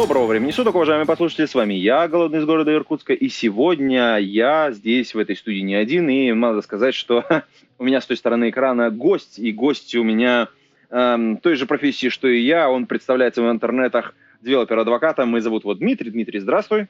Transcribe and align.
Доброго 0.00 0.28
времени 0.28 0.50
суток, 0.50 0.76
уважаемые 0.76 1.06
послушатели, 1.06 1.44
с 1.44 1.54
вами 1.54 1.74
я, 1.74 2.08
Голодный 2.08 2.38
из 2.38 2.46
города 2.46 2.72
Иркутска, 2.72 3.12
и 3.12 3.28
сегодня 3.28 4.16
я 4.16 4.72
здесь, 4.72 5.14
в 5.14 5.18
этой 5.18 5.36
студии 5.36 5.60
не 5.60 5.74
один, 5.74 6.08
и 6.08 6.32
надо 6.32 6.62
сказать, 6.62 6.94
что 6.94 7.22
у 7.78 7.84
меня 7.84 8.00
с 8.00 8.06
той 8.06 8.16
стороны 8.16 8.48
экрана 8.48 8.88
гость, 8.88 9.38
и 9.38 9.52
гость 9.52 9.94
у 9.94 10.02
меня 10.02 10.48
эм, 10.88 11.36
той 11.36 11.54
же 11.56 11.66
профессии, 11.66 12.08
что 12.08 12.28
и 12.28 12.40
я, 12.40 12.70
он 12.70 12.86
представляется 12.86 13.42
в 13.42 13.50
интернетах 13.50 14.14
девелопер-адвокатом, 14.40 15.36
и 15.36 15.40
зовут 15.40 15.64
вот 15.64 15.80
Дмитрий. 15.80 16.10
Дмитрий, 16.10 16.38
здравствуй. 16.38 16.86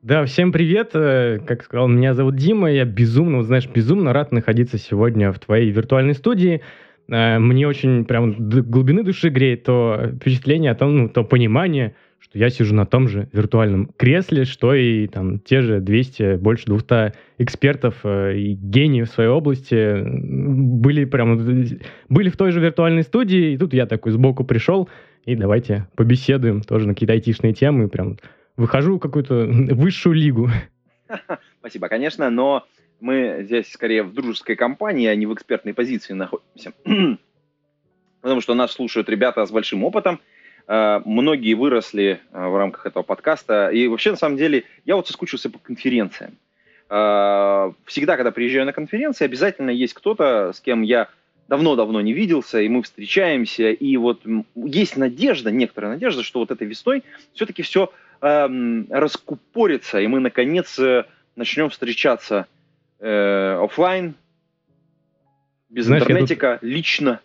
Да, 0.00 0.24
всем 0.24 0.50
привет. 0.50 0.92
Э, 0.94 1.40
Как 1.46 1.62
сказал, 1.62 1.86
меня 1.86 2.14
зовут 2.14 2.36
Дима. 2.36 2.72
Я 2.72 2.86
безумно, 2.86 3.42
знаешь, 3.42 3.66
безумно 3.66 4.14
рад 4.14 4.32
находиться 4.32 4.78
сегодня 4.78 5.32
в 5.32 5.38
твоей 5.38 5.70
виртуальной 5.70 6.14
студии. 6.14 6.62
Э, 7.10 7.38
Мне 7.38 7.68
очень 7.68 8.06
прям 8.06 8.48
до 8.48 8.62
глубины 8.62 9.02
души 9.02 9.28
греет 9.28 9.64
то 9.64 10.12
впечатление 10.16 10.70
о 10.70 10.76
том, 10.76 10.96
ну, 10.96 11.08
то 11.10 11.24
понимание, 11.24 11.94
что 12.20 12.38
я 12.38 12.50
сижу 12.50 12.74
на 12.74 12.84
том 12.84 13.08
же 13.08 13.28
виртуальном 13.32 13.90
кресле, 13.96 14.44
что 14.44 14.74
и 14.74 15.06
там 15.06 15.38
те 15.38 15.60
же 15.62 15.80
200, 15.80 16.36
больше 16.36 16.66
200 16.66 17.14
экспертов 17.38 18.00
э, 18.04 18.36
и 18.36 18.54
гениев 18.54 19.08
в 19.08 19.14
своей 19.14 19.30
области 19.30 19.74
э, 19.74 20.04
были 20.04 21.04
прям 21.04 21.38
были 22.08 22.28
в 22.28 22.36
той 22.36 22.52
же 22.52 22.60
виртуальной 22.60 23.02
студии, 23.02 23.52
и 23.52 23.58
тут 23.58 23.72
я 23.72 23.86
такой 23.86 24.12
сбоку 24.12 24.44
пришел, 24.44 24.88
и 25.24 25.36
давайте 25.36 25.86
побеседуем 25.94 26.62
тоже 26.62 26.86
на 26.86 26.94
какие-то 26.94 27.12
айтишные 27.12 27.54
темы, 27.54 27.84
и 27.84 27.88
прям 27.88 28.18
выхожу 28.56 28.96
в 28.96 29.00
какую-то 29.00 29.46
высшую 29.46 30.14
лигу. 30.14 30.50
Спасибо, 31.60 31.88
конечно, 31.88 32.28
но 32.30 32.66
мы 33.00 33.38
здесь 33.44 33.70
скорее 33.70 34.02
в 34.02 34.12
дружеской 34.12 34.56
компании, 34.56 35.06
а 35.06 35.14
не 35.14 35.26
в 35.26 35.32
экспертной 35.32 35.72
позиции 35.72 36.14
находимся. 36.14 36.72
Потому 38.20 38.40
что 38.40 38.54
нас 38.54 38.72
слушают 38.72 39.08
ребята 39.08 39.46
с 39.46 39.52
большим 39.52 39.84
опытом, 39.84 40.18
Э, 40.18 40.37
Многие 40.70 41.54
выросли 41.54 42.20
э, 42.30 42.46
в 42.46 42.56
рамках 42.56 42.84
этого 42.84 43.02
подкаста. 43.02 43.70
И 43.70 43.88
вообще, 43.88 44.10
на 44.10 44.16
самом 44.18 44.36
деле, 44.36 44.64
я 44.84 44.96
вот 44.96 45.06
соскучился 45.06 45.48
по 45.48 45.58
конференциям. 45.58 46.32
Э, 46.90 47.72
Всегда, 47.86 48.16
когда 48.16 48.30
приезжаю 48.32 48.66
на 48.66 48.72
конференции, 48.74 49.24
обязательно 49.24 49.70
есть 49.70 49.94
кто-то, 49.94 50.52
с 50.52 50.60
кем 50.60 50.82
я 50.82 51.08
давно-давно 51.48 52.02
не 52.02 52.12
виделся, 52.12 52.60
и 52.60 52.68
мы 52.68 52.82
встречаемся, 52.82 53.70
и 53.70 53.96
вот 53.96 54.20
есть 54.54 54.98
надежда, 54.98 55.50
некоторая 55.50 55.92
надежда, 55.92 56.22
что 56.22 56.40
вот 56.40 56.50
этой 56.50 56.66
весной 56.66 57.02
все-таки 57.32 57.62
все 57.62 57.90
эм, 58.20 58.86
раскупорится, 58.90 59.98
и 60.00 60.06
мы, 60.06 60.20
наконец, 60.20 60.78
э, 60.78 61.04
начнем 61.36 61.70
встречаться 61.70 62.46
э, 63.00 63.58
оффлайн, 63.64 64.14
без 65.70 65.86
Знаешь, 65.86 66.02
я 66.02 66.06
тут- 66.06 66.10
интернетика, 66.10 66.58
лично. 66.60 67.20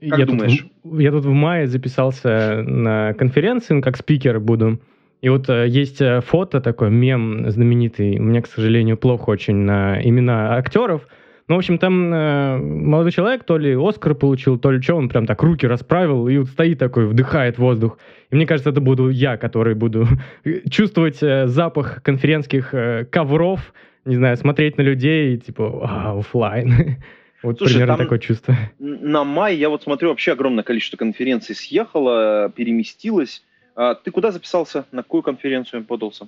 Как 0.00 0.18
я 0.18 0.26
думаешь? 0.26 0.66
Тут, 0.82 1.00
я 1.00 1.10
тут 1.10 1.24
в 1.24 1.32
мае 1.32 1.66
записался 1.66 2.62
на 2.66 3.14
конференции, 3.14 3.74
ну, 3.74 3.82
как 3.82 3.96
спикер 3.96 4.38
буду. 4.40 4.80
И 5.20 5.28
вот 5.28 5.48
э, 5.48 5.66
есть 5.68 6.00
э, 6.00 6.20
фото 6.20 6.60
такой, 6.60 6.90
мем 6.90 7.50
знаменитый. 7.50 8.18
У 8.18 8.22
меня, 8.22 8.40
к 8.40 8.46
сожалению, 8.46 8.96
плохо 8.96 9.30
очень 9.30 9.56
на 9.56 10.00
имена 10.00 10.54
актеров. 10.56 11.08
Ну, 11.48 11.54
в 11.54 11.58
общем, 11.58 11.78
там 11.78 12.12
э, 12.12 12.58
молодой 12.58 13.10
человек 13.10 13.42
то 13.44 13.56
ли 13.56 13.74
Оскар 13.74 14.14
получил, 14.14 14.58
то 14.58 14.70
ли 14.70 14.80
что, 14.82 14.96
он 14.96 15.08
прям 15.08 15.26
так 15.26 15.42
руки 15.42 15.66
расправил 15.66 16.28
и 16.28 16.36
вот 16.36 16.48
стоит 16.48 16.78
такой, 16.78 17.06
вдыхает 17.06 17.58
воздух. 17.58 17.98
И 18.30 18.36
мне 18.36 18.46
кажется, 18.46 18.70
это 18.70 18.80
буду 18.80 19.08
я, 19.08 19.36
который 19.38 19.74
буду 19.74 20.06
чувствовать 20.70 21.22
э, 21.22 21.46
запах 21.46 22.02
конференских 22.02 22.74
э, 22.74 23.06
ковров, 23.10 23.72
не 24.04 24.16
знаю, 24.16 24.36
смотреть 24.36 24.76
на 24.76 24.82
людей 24.82 25.34
и 25.34 25.38
типа, 25.38 25.80
а, 25.82 26.18
оффлайн. 26.18 26.98
Вот 27.42 27.58
Слушай, 27.58 27.74
примерно 27.74 27.96
там- 27.96 28.06
такое 28.06 28.18
чувство. 28.18 28.56
На 28.78 29.24
май 29.24 29.56
я 29.56 29.68
вот 29.68 29.82
смотрю, 29.82 30.08
вообще 30.08 30.32
огромное 30.32 30.64
количество 30.64 30.96
конференций 30.96 31.54
съехало, 31.54 32.50
переместилось. 32.54 33.44
А 33.76 33.94
Ты 33.94 34.10
куда 34.10 34.32
записался? 34.32 34.86
На 34.90 35.02
какую 35.02 35.22
конференцию 35.22 35.84
подался? 35.84 36.26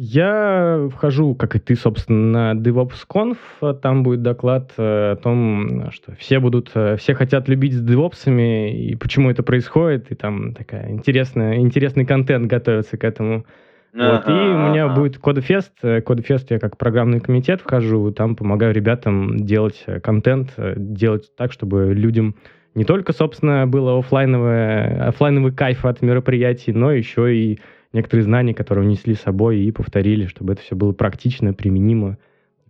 Я 0.00 0.88
вхожу, 0.94 1.34
как 1.34 1.56
и 1.56 1.58
ты, 1.58 1.74
собственно, 1.74 2.54
на 2.54 2.60
DevOps.conf. 2.60 3.36
Там 3.82 4.04
будет 4.04 4.22
доклад 4.22 4.72
э, 4.76 5.10
о 5.12 5.16
том, 5.16 5.90
что 5.90 6.14
все 6.14 6.38
будут, 6.38 6.70
э, 6.74 6.96
все 6.98 7.14
хотят 7.14 7.48
любить 7.48 7.72
с 7.72 7.84
DevOps'ами 7.84 8.70
и 8.70 8.94
почему 8.94 9.28
это 9.28 9.42
происходит. 9.42 10.12
И 10.12 10.14
там 10.14 10.54
такая 10.54 10.92
интересная, 10.92 11.56
интересный 11.56 12.06
контент 12.06 12.46
готовится 12.46 12.96
к 12.96 13.02
этому. 13.02 13.44
Вот. 13.92 14.28
И 14.28 14.30
у 14.30 14.58
меня 14.68 14.88
будет 14.88 15.18
Кодефест. 15.18 15.72
Э, 15.82 16.00
Кодефест 16.00 16.50
я 16.50 16.58
как 16.58 16.76
программный 16.76 17.20
комитет 17.20 17.60
вхожу, 17.62 18.10
там 18.12 18.36
помогаю 18.36 18.74
ребятам 18.74 19.38
делать 19.38 19.82
э, 19.86 19.98
контент, 20.00 20.52
э, 20.56 20.74
делать 20.76 21.34
так, 21.36 21.52
чтобы 21.52 21.94
людям 21.94 22.36
не 22.74 22.84
только, 22.84 23.12
собственно, 23.12 23.66
было 23.66 23.98
оффлайновый 23.98 25.52
кайф 25.52 25.84
от 25.84 26.02
мероприятий, 26.02 26.72
но 26.72 26.92
еще 26.92 27.34
и 27.34 27.58
некоторые 27.92 28.24
знания, 28.24 28.54
которые 28.54 28.86
унесли 28.86 29.14
с 29.14 29.22
собой 29.22 29.60
и 29.60 29.72
повторили, 29.72 30.26
чтобы 30.26 30.52
это 30.52 30.62
все 30.62 30.76
было 30.76 30.92
практично, 30.92 31.54
применимо, 31.54 32.18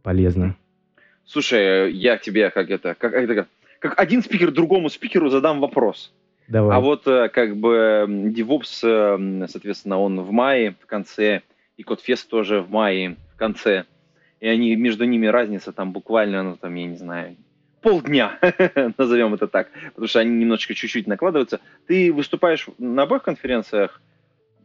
полезно. 0.02 0.56
Слушай, 1.26 1.92
я 1.92 2.16
тебе 2.16 2.48
как 2.50 2.70
это, 2.70 2.94
как, 2.94 3.12
это, 3.12 3.46
как 3.80 4.00
один 4.00 4.22
спикер 4.22 4.50
другому 4.50 4.88
спикеру 4.88 5.28
задам 5.28 5.60
вопрос. 5.60 6.12
Давай. 6.48 6.76
А 6.76 6.80
вот 6.80 7.06
э, 7.06 7.28
как 7.28 7.56
бы 7.56 8.06
DevOps, 8.08 8.80
э, 8.82 9.14
м, 9.14 9.48
соответственно, 9.48 9.98
он 9.98 10.20
в 10.20 10.32
мае 10.32 10.74
в 10.82 10.86
конце, 10.86 11.42
и 11.76 11.82
Кодфест 11.82 12.28
тоже 12.28 12.62
в 12.62 12.70
мае 12.70 13.16
в 13.34 13.36
конце. 13.36 13.84
И 14.40 14.48
они 14.48 14.74
между 14.76 15.04
ними 15.04 15.26
разница 15.26 15.72
там 15.72 15.92
буквально, 15.92 16.42
ну 16.42 16.56
там, 16.56 16.74
я 16.74 16.86
не 16.86 16.96
знаю, 16.96 17.36
полдня, 17.82 18.38
назовем 18.98 19.34
это 19.34 19.46
так, 19.46 19.70
потому 19.90 20.08
что 20.08 20.20
они 20.20 20.30
немножечко 20.30 20.74
чуть-чуть 20.74 21.06
накладываются. 21.06 21.60
Ты 21.86 22.12
выступаешь 22.12 22.66
на 22.78 23.02
обоих 23.02 23.22
конференциях, 23.22 24.00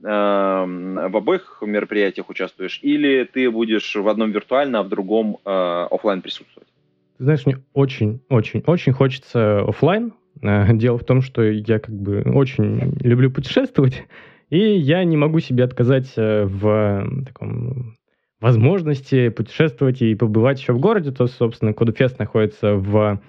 эм, 0.03 0.95
в 0.95 1.17
обоих 1.17 1.57
мероприятиях 1.61 2.29
участвуешь, 2.29 2.79
или 2.81 3.25
ты 3.25 3.51
будешь 3.51 3.95
в 3.95 4.07
одном 4.07 4.31
виртуально, 4.31 4.79
а 4.79 4.83
в 4.83 4.89
другом 4.89 5.37
э, 5.43 5.87
офлайн 5.91 6.21
присутствовать? 6.21 6.69
Ты 7.17 7.23
знаешь, 7.25 7.45
мне 7.45 7.57
очень-очень-очень 7.73 8.93
хочется 8.93 9.61
оффлайн. 9.61 10.13
Э, 10.43 10.67
Дело 10.73 10.97
в 10.97 11.03
том, 11.05 11.21
что 11.21 11.41
я 11.43 11.79
как 11.79 11.95
бы 11.95 12.21
очень 12.21 12.95
люблю 13.01 13.31
путешествовать, 13.31 14.03
и 14.49 14.57
я 14.59 15.03
не 15.03 15.17
могу 15.17 15.39
себе 15.39 15.63
отказать 15.63 16.11
э, 16.17 16.45
в 16.45 17.07
таком 17.25 17.95
возможности 18.39 19.29
путешествовать 19.29 20.01
и 20.01 20.15
побывать 20.15 20.59
еще 20.59 20.73
в 20.73 20.79
городе. 20.79 21.11
То, 21.11 21.27
собственно, 21.27 21.73
Кодефест 21.73 22.19
находится 22.19 22.75
в, 22.75 23.19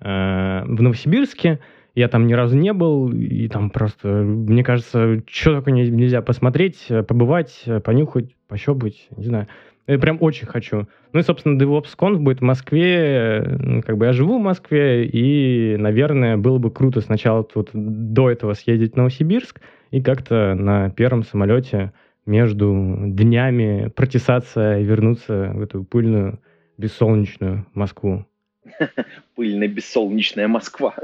э, 0.00 0.62
в 0.64 0.82
Новосибирске. 0.82 1.60
Я 1.94 2.08
там 2.08 2.26
ни 2.26 2.32
разу 2.32 2.56
не 2.56 2.72
был, 2.72 3.08
и 3.12 3.46
там 3.46 3.70
просто, 3.70 4.08
мне 4.08 4.64
кажется, 4.64 5.22
что 5.30 5.52
только 5.52 5.70
не- 5.70 5.88
нельзя 5.88 6.22
посмотреть, 6.22 6.86
э, 6.88 7.04
побывать, 7.04 7.64
понюхать, 7.84 8.34
пощупать, 8.48 9.06
не 9.16 9.24
знаю. 9.24 9.46
Я 9.86 9.98
прям 9.98 10.16
очень 10.20 10.46
хочу. 10.46 10.86
Ну 11.12 11.20
и, 11.20 11.22
собственно, 11.22 11.60
DevOps.conf 11.60 12.16
будет 12.16 12.38
в 12.38 12.44
Москве. 12.44 13.42
э, 13.44 13.82
Как 13.82 13.98
бы 13.98 14.06
я 14.06 14.12
живу 14.12 14.38
в 14.38 14.42
Москве, 14.42 15.06
и, 15.06 15.76
наверное, 15.76 16.36
было 16.38 16.58
бы 16.58 16.70
круто 16.70 17.00
сначала 17.02 17.46
вот 17.54 17.70
до 17.72 18.30
этого 18.30 18.54
съездить 18.54 18.94
в 18.94 18.96
Новосибирск 18.96 19.60
и 19.90 20.00
как-то 20.00 20.54
на 20.54 20.88
первом 20.90 21.22
самолете 21.22 21.92
между 22.24 22.72
днями 23.06 23.90
протесаться 23.94 24.78
и 24.78 24.84
вернуться 24.84 25.50
в 25.54 25.60
эту 25.60 25.84
пыльную, 25.84 26.40
бессолнечную 26.78 27.66
Москву. 27.74 28.24
Пыльная 29.36 29.68
бессолнечная 29.68 30.48
Москва. 30.48 30.94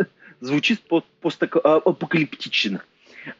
Звучит 0.40 0.80
по- 0.80 1.04
постапокалиптично. 1.20 2.80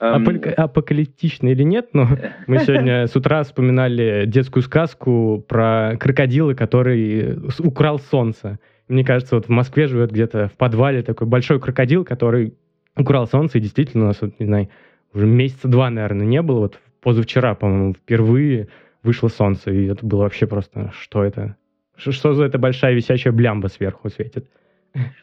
Эм, 0.00 0.27
Апок- 0.27 0.55
Апокалиптично 0.55 1.49
или 1.49 1.62
нет, 1.62 1.91
но 1.93 2.09
мы 2.47 2.59
сегодня 2.61 3.06
с 3.06 3.17
утра 3.17 3.43
вспоминали 3.43 4.25
детскую 4.27 4.62
сказку 4.62 5.44
про 5.47 5.97
крокодила, 5.99 6.55
который 6.55 7.38
украл 7.59 7.99
солнце. 7.99 8.59
Мне 8.88 9.05
кажется, 9.05 9.37
вот 9.37 9.47
в 9.47 9.50
Москве 9.50 9.87
живет 9.87 10.11
где-то 10.11 10.49
в 10.49 10.56
подвале 10.56 11.03
такой 11.03 11.27
большой 11.27 11.61
крокодил, 11.61 12.05
который 12.05 12.55
украл 12.97 13.27
солнце, 13.27 13.59
и 13.59 13.61
действительно 13.61 14.05
у 14.05 14.06
нас, 14.09 14.21
вот, 14.21 14.38
не 14.38 14.47
знаю, 14.47 14.69
уже 15.15 15.27
месяца 15.27 15.69
два, 15.69 15.91
наверное, 15.91 16.27
не 16.27 16.43
было. 16.43 16.61
Вот 16.61 16.79
позавчера, 17.00 17.55
по-моему, 17.55 17.94
впервые 17.94 18.69
вышло 19.03 19.29
солнце, 19.29 19.71
и 19.71 19.87
это 19.87 20.05
было 20.05 20.23
вообще 20.23 20.47
просто, 20.47 20.93
что 20.99 21.25
это? 21.25 21.56
Что 21.97 22.32
за 22.32 22.44
эта 22.44 22.59
большая 22.59 22.94
висячая 22.94 23.32
блямба 23.32 23.69
сверху 23.69 24.09
светит? 24.09 24.47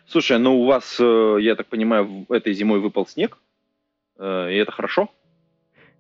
Слушай, 0.07 0.39
ну 0.39 0.61
у 0.61 0.65
вас, 0.65 0.97
э, 0.99 1.37
я 1.41 1.55
так 1.55 1.67
понимаю, 1.67 2.25
этой 2.29 2.53
зимой 2.53 2.79
выпал 2.79 3.05
снег, 3.05 3.37
и 4.19 4.55
это 4.55 4.71
хорошо? 4.71 5.09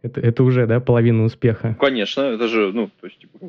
Это, 0.01 0.21
это 0.21 0.43
уже, 0.43 0.67
да, 0.67 0.79
половина 0.79 1.23
успеха. 1.23 1.75
Конечно, 1.79 2.21
это 2.21 2.47
же, 2.47 2.71
ну, 2.71 2.89
то 2.99 3.07
есть, 3.07 3.19
типа, 3.19 3.39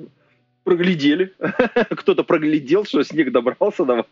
проглядели. 0.65 1.33
Кто-то 1.91 2.25
проглядел, 2.25 2.85
что 2.85 3.03
снег 3.03 3.33
добрался 3.33 3.85
до 3.85 3.97
вас. 3.97 4.07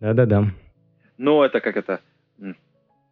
Да-да-да. 0.00 0.46
Но 1.18 1.44
это 1.44 1.60
как 1.60 1.76
это... 1.76 2.00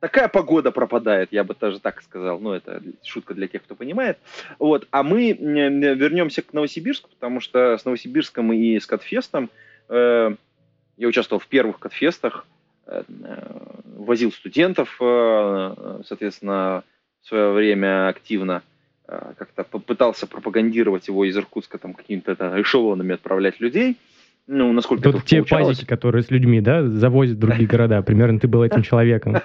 Такая 0.01 0.29
погода 0.29 0.71
пропадает, 0.71 1.31
я 1.33 1.45
бы 1.45 1.57
даже 1.59 1.81
так 1.81 2.03
сказал. 2.03 2.39
Ну, 2.39 2.53
это 2.53 2.83
шутка 3.03 3.33
для 3.33 3.49
тех, 3.49 3.63
кто 3.63 3.75
понимает. 3.75 4.19
Вот. 4.59 4.87
А 4.91 5.03
мы 5.03 5.33
вернемся 5.33 6.43
к 6.43 6.53
Новосибирску, 6.53 7.09
потому 7.09 7.41
что 7.41 7.79
с 7.79 7.85
Новосибирском 7.87 8.53
и 8.53 8.79
с 8.79 8.87
Катфестом 8.87 9.49
э, 9.89 10.35
я 10.99 11.09
участвовал 11.09 11.41
в 11.41 11.47
первых 11.47 11.79
Катфестах, 11.79 12.47
э, 12.47 12.54
возил 14.05 14.33
студентов, 14.33 14.97
э, 15.01 16.01
соответственно, 16.07 16.85
в 17.23 17.29
свое 17.29 17.53
время 17.53 18.09
активно 18.09 18.63
э, 19.09 19.33
как-то 19.39 19.65
попытался 19.65 20.27
пропагандировать 20.27 21.09
его 21.09 21.25
из 21.25 21.37
Иркутска 21.37 21.79
там 21.79 21.95
какими-то 21.95 22.35
эшелонами 22.61 23.15
отправлять 23.15 23.61
людей. 23.61 23.97
Ну, 24.47 24.73
насколько 24.73 25.09
это 25.09 25.21
те 25.21 25.37
получалось. 25.39 25.69
пазики, 25.69 25.87
которые 25.87 26.23
с 26.23 26.31
людьми, 26.31 26.61
да, 26.61 26.87
завозят 26.87 27.37
в 27.37 27.41
другие 27.41 27.67
города. 27.67 28.03
Примерно 28.03 28.39
ты 28.39 28.47
был 28.47 28.63
этим 28.63 28.83
человеком. 28.85 29.37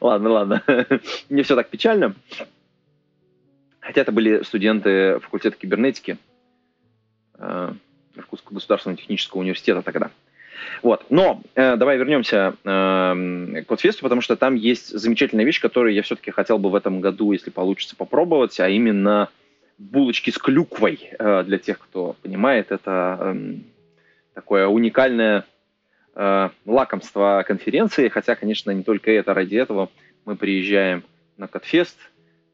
Ладно, 0.00 0.30
ладно. 0.30 0.62
Не 1.28 1.42
все 1.42 1.56
так 1.56 1.68
печально. 1.68 2.14
Хотя 3.80 4.02
это 4.02 4.12
были 4.12 4.42
студенты 4.42 5.18
факультета 5.20 5.56
кибернетики 5.56 6.18
Иркутского 8.14 8.54
государственного 8.54 8.98
технического 8.98 9.40
университета 9.40 9.82
тогда. 9.82 10.10
Вот. 10.82 11.06
Но 11.10 11.42
э, 11.54 11.76
давай 11.76 11.98
вернемся 11.98 12.54
э, 12.64 13.62
к 13.62 13.66
Кодфесту, 13.66 14.02
потому 14.02 14.20
что 14.20 14.36
там 14.36 14.54
есть 14.54 14.88
замечательная 14.88 15.44
вещь, 15.44 15.60
которую 15.60 15.94
я 15.94 16.02
все-таки 16.02 16.30
хотел 16.30 16.58
бы 16.58 16.70
в 16.70 16.74
этом 16.74 17.00
году, 17.00 17.32
если 17.32 17.50
получится, 17.50 17.96
попробовать, 17.96 18.58
а 18.60 18.68
именно 18.68 19.28
булочки 19.78 20.30
с 20.30 20.38
клюквой. 20.38 21.10
Э, 21.18 21.42
для 21.44 21.58
тех, 21.58 21.78
кто 21.78 22.16
понимает, 22.22 22.70
это 22.70 23.18
э, 23.20 23.54
такое 24.34 24.66
уникальное 24.66 25.44
э, 26.14 26.50
лакомство 26.66 27.44
конференции, 27.46 28.08
хотя, 28.08 28.34
конечно, 28.34 28.70
не 28.70 28.82
только 28.82 29.10
это, 29.10 29.34
ради 29.34 29.56
этого 29.56 29.90
мы 30.24 30.36
приезжаем 30.36 31.02
на 31.36 31.48
Кодфест, 31.48 31.96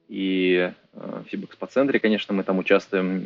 и 0.09 0.71
э, 0.93 1.23
в 1.25 1.29
Фибэкспоцентре, 1.29 1.99
конечно, 1.99 2.35
мы 2.35 2.43
там 2.43 2.59
участвуем 2.59 3.23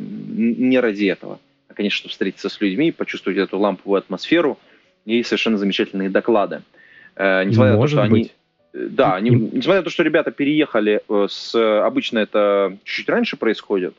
не 0.69 0.79
ради 0.79 1.05
этого, 1.05 1.39
а, 1.67 1.73
конечно, 1.73 1.97
чтобы 1.97 2.11
встретиться 2.11 2.49
с 2.49 2.59
людьми, 2.61 2.91
почувствовать 2.91 3.37
эту 3.37 3.59
ламповую 3.59 3.99
атмосферу– 3.99 4.59
и 5.09 5.23
совершенно 5.23 5.57
замечательные 5.57 6.09
доклады. 6.09 6.61
Э, 7.15 7.43
несмотря 7.43 7.75
Может 7.75 7.95
на 7.95 8.03
то, 8.03 8.07
что 8.07 8.11
быть. 8.11 8.35
они... 8.73 8.85
Э, 8.85 8.87
да, 8.89 9.15
они, 9.15 9.31
несмотря 9.31 9.81
на 9.81 9.83
то, 9.83 9.89
что 9.89 10.03
ребята 10.03 10.31
переехали 10.31 11.01
э, 11.07 11.27
с... 11.29 11.55
Обычно 11.83 12.19
это 12.19 12.77
чуть 12.83 13.09
раньше 13.09 13.35
происходит. 13.37 13.95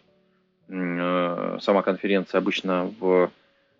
Сама 0.68 1.82
конференция 1.82 2.38
обычно 2.38 2.92
в 3.00 3.32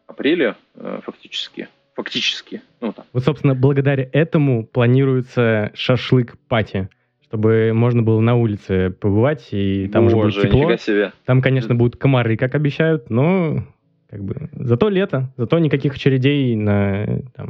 апреле 0.08 0.56
фактически. 0.74 1.68
Фактически. 1.94 2.62
Ну, 2.80 2.92
так. 2.92 3.06
Вот, 3.12 3.22
собственно, 3.22 3.54
благодаря 3.54 4.08
этому 4.12 4.66
планируется 4.66 5.70
шашлык-пати 5.74 6.88
чтобы 7.22 7.70
можно 7.72 8.02
было 8.02 8.18
на 8.18 8.34
улице 8.34 8.90
побывать, 8.90 9.46
и 9.52 9.86
там 9.86 10.08
Боже, 10.08 10.16
уже 10.16 10.40
будет 10.40 10.50
тепло. 10.50 10.76
Себе. 10.78 11.12
Там, 11.24 11.40
конечно, 11.40 11.76
будут 11.76 11.94
комары, 11.94 12.36
как 12.36 12.56
обещают, 12.56 13.08
но 13.08 13.62
как 14.10 14.24
бы, 14.24 14.48
зато 14.52 14.88
лето, 14.88 15.32
зато 15.36 15.58
никаких 15.60 15.94
очередей, 15.94 16.56
на, 16.56 17.22
там, 17.36 17.48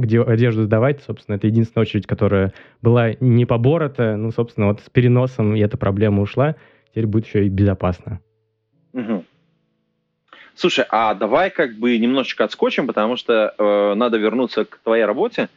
где 0.00 0.22
одежду 0.22 0.62
сдавать, 0.62 1.02
собственно, 1.02 1.34
это 1.34 1.48
единственная 1.48 1.82
очередь, 1.82 2.06
которая 2.06 2.52
была 2.80 3.14
не 3.18 3.46
поборота, 3.46 4.16
ну, 4.16 4.30
собственно, 4.30 4.68
вот 4.68 4.80
с 4.80 4.88
переносом 4.90 5.56
и 5.56 5.60
эта 5.60 5.76
проблема 5.76 6.22
ушла, 6.22 6.54
теперь 6.90 7.06
будет 7.06 7.26
еще 7.26 7.46
и 7.46 7.48
безопасно. 7.48 8.20
Угу. 8.92 9.24
Слушай, 10.54 10.86
а 10.88 11.14
давай 11.14 11.50
как 11.50 11.74
бы 11.74 11.98
немножечко 11.98 12.44
отскочим, 12.44 12.86
потому 12.86 13.16
что 13.16 13.54
э, 13.58 13.94
надо 13.94 14.18
вернуться 14.18 14.64
к 14.64 14.78
твоей 14.78 15.04
работе. 15.04 15.48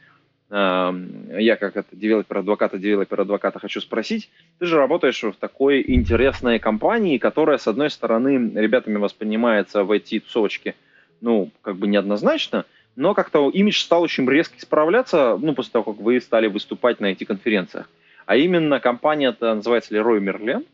Я 0.51 1.55
как 1.55 1.77
это 1.77 1.95
девелопер 1.95 2.39
адвоката, 2.39 2.77
девелопер 2.77 3.21
адвоката 3.21 3.57
хочу 3.59 3.79
спросить. 3.79 4.29
Ты 4.59 4.65
же 4.65 4.75
работаешь 4.75 5.23
в 5.23 5.33
такой 5.33 5.81
интересной 5.87 6.59
компании, 6.59 7.17
которая, 7.17 7.57
с 7.57 7.67
одной 7.67 7.89
стороны, 7.89 8.51
ребятами 8.59 8.97
воспринимается 8.97 9.85
в 9.85 9.91
IT-тусовочке, 9.93 10.75
ну, 11.21 11.51
как 11.61 11.77
бы 11.77 11.87
неоднозначно, 11.87 12.65
но 12.97 13.13
как-то 13.13 13.49
имидж 13.49 13.79
стал 13.81 14.01
очень 14.01 14.29
резко 14.29 14.57
исправляться, 14.57 15.37
ну, 15.41 15.53
после 15.55 15.71
того, 15.71 15.93
как 15.93 16.01
вы 16.01 16.19
стали 16.19 16.47
выступать 16.47 16.99
на 16.99 17.05
этих 17.05 17.27
конференциях. 17.27 17.89
А 18.25 18.35
именно 18.35 18.81
компания-то 18.81 19.55
называется 19.55 19.95
Leroy 19.95 20.19
Merlin. 20.19 20.65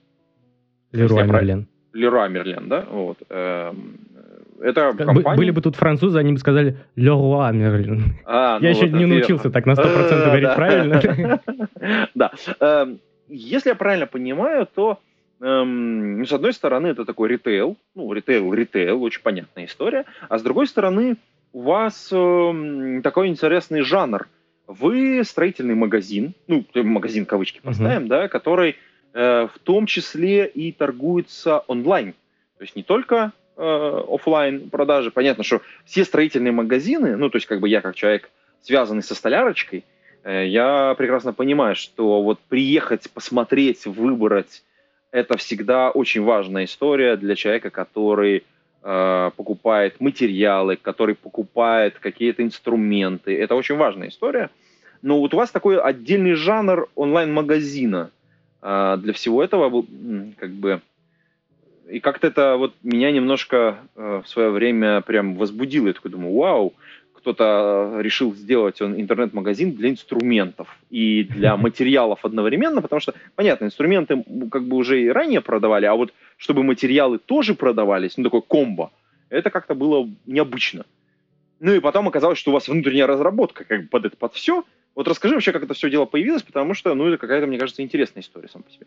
Leroy 0.91 1.27
Merlin. 1.27 1.65
Leroy 1.93 2.31
Merlin, 2.31 2.67
да? 2.67 2.85
Вот. 2.89 3.17
Это 4.61 4.93
компания... 4.93 5.37
Были 5.37 5.51
бы 5.51 5.61
тут 5.61 5.75
французы, 5.75 6.17
они 6.17 6.33
бы 6.33 6.39
сказали 6.39 6.77
«Leroy 6.95 7.51
Merlin». 7.53 8.01
А, 8.25 8.57
я 8.59 8.59
ну 8.59 8.67
еще 8.67 8.87
вот 8.87 8.99
не 8.99 9.05
научился 9.05 9.49
так 9.49 9.65
на 9.65 9.71
100% 9.71 9.77
а, 9.77 10.25
говорить 10.25 10.55
правильно. 10.55 11.41
Да. 12.15 12.31
Эм, 12.59 12.99
если 13.27 13.69
я 13.69 13.75
правильно 13.75 14.07
понимаю, 14.07 14.67
то 14.73 14.99
эм, 15.41 16.25
с 16.25 16.31
одной 16.31 16.53
стороны 16.53 16.87
это 16.87 17.05
такой 17.05 17.29
ритейл, 17.29 17.77
ну, 17.95 18.11
ритейл, 18.11 18.53
ритейл, 18.53 19.01
очень 19.03 19.21
понятная 19.21 19.65
история, 19.65 20.05
а 20.27 20.39
с 20.39 20.41
другой 20.41 20.67
стороны 20.67 21.17
у 21.53 21.61
вас 21.61 22.09
эм, 22.11 23.01
такой 23.03 23.27
интересный 23.27 23.81
жанр. 23.81 24.27
Вы 24.65 25.23
строительный 25.23 25.75
магазин, 25.75 26.33
ну, 26.47 26.65
магазин 26.73 27.25
кавычки 27.25 27.61
поставим, 27.63 28.07
да, 28.07 28.27
который 28.27 28.75
э, 29.13 29.47
в 29.53 29.59
том 29.59 29.85
числе 29.85 30.45
и 30.45 30.71
торгуется 30.73 31.59
онлайн. 31.67 32.13
То 32.57 32.63
есть 32.63 32.75
не 32.75 32.83
только 32.83 33.31
э, 33.57 34.03
офлайн 34.07 34.69
продажи. 34.69 35.11
Понятно, 35.11 35.43
что 35.43 35.61
все 35.85 36.05
строительные 36.05 36.51
магазины, 36.51 37.17
ну, 37.17 37.29
то 37.29 37.37
есть 37.37 37.47
как 37.47 37.59
бы 37.59 37.67
я 37.67 37.81
как 37.81 37.95
человек, 37.95 38.29
связанный 38.61 39.03
со 39.03 39.15
столярочкой, 39.15 39.83
э, 40.23 40.47
я 40.47 40.95
прекрасно 40.97 41.33
понимаю, 41.33 41.75
что 41.75 42.21
вот 42.21 42.39
приехать, 42.47 43.09
посмотреть, 43.11 43.85
выбрать, 43.85 44.63
это 45.11 45.37
всегда 45.37 45.89
очень 45.91 46.23
важная 46.23 46.65
история 46.65 47.15
для 47.15 47.35
человека, 47.35 47.69
который 47.69 48.43
э, 48.83 49.31
покупает 49.35 49.99
материалы, 49.99 50.75
который 50.75 51.15
покупает 51.15 51.97
какие-то 51.99 52.43
инструменты. 52.43 53.37
Это 53.39 53.55
очень 53.55 53.75
важная 53.75 54.09
история. 54.09 54.49
Но 55.01 55.19
вот 55.19 55.33
у 55.33 55.37
вас 55.37 55.51
такой 55.51 55.79
отдельный 55.79 56.33
жанр 56.33 56.89
онлайн-магазина. 56.95 58.11
Э, 58.61 58.97
для 58.99 59.13
всего 59.13 59.43
этого 59.43 59.85
как 60.37 60.51
бы 60.51 60.81
и 61.89 61.99
как-то 61.99 62.27
это 62.27 62.57
вот 62.57 62.73
меня 62.83 63.11
немножко 63.11 63.77
э, 63.95 64.21
в 64.23 64.27
свое 64.27 64.49
время 64.49 65.01
прям 65.01 65.35
возбудило. 65.35 65.87
Я 65.87 65.93
такой 65.93 66.11
думаю, 66.11 66.35
вау, 66.35 66.73
кто-то 67.13 67.93
э, 67.95 68.01
решил 68.01 68.33
сделать 68.35 68.81
он 68.81 68.99
интернет-магазин 68.99 69.73
для 69.73 69.89
инструментов 69.89 70.67
и 70.89 71.23
для 71.23 71.57
материалов 71.57 72.23
одновременно, 72.23 72.81
потому 72.81 72.99
что, 72.99 73.13
понятно, 73.35 73.65
инструменты 73.65 74.23
как 74.51 74.63
бы 74.63 74.77
уже 74.77 75.01
и 75.01 75.09
ранее 75.09 75.41
продавали, 75.41 75.85
а 75.85 75.95
вот 75.95 76.13
чтобы 76.37 76.63
материалы 76.63 77.17
тоже 77.17 77.53
продавались, 77.53 78.17
ну 78.17 78.23
такой 78.23 78.41
комбо, 78.41 78.91
это 79.29 79.49
как-то 79.49 79.75
было 79.75 80.09
необычно. 80.25 80.85
Ну 81.59 81.73
и 81.73 81.79
потом 81.79 82.07
оказалось, 82.07 82.37
что 82.37 82.51
у 82.51 82.53
вас 82.53 82.67
внутренняя 82.67 83.07
разработка 83.07 83.65
как 83.65 83.83
бы 83.83 83.87
под 83.87 84.05
это, 84.05 84.15
под 84.15 84.33
все. 84.33 84.63
Вот 84.95 85.07
расскажи 85.07 85.33
вообще, 85.33 85.51
как 85.51 85.63
это 85.63 85.73
все 85.73 85.89
дело 85.89 86.05
появилось, 86.05 86.43
потому 86.43 86.73
что, 86.75 86.93
ну, 86.93 87.07
это 87.07 87.17
какая-то, 87.17 87.47
мне 87.47 87.57
кажется, 87.57 87.81
интересная 87.81 88.23
история 88.23 88.47
сам 88.47 88.63
по 88.63 88.71
себе. 88.71 88.85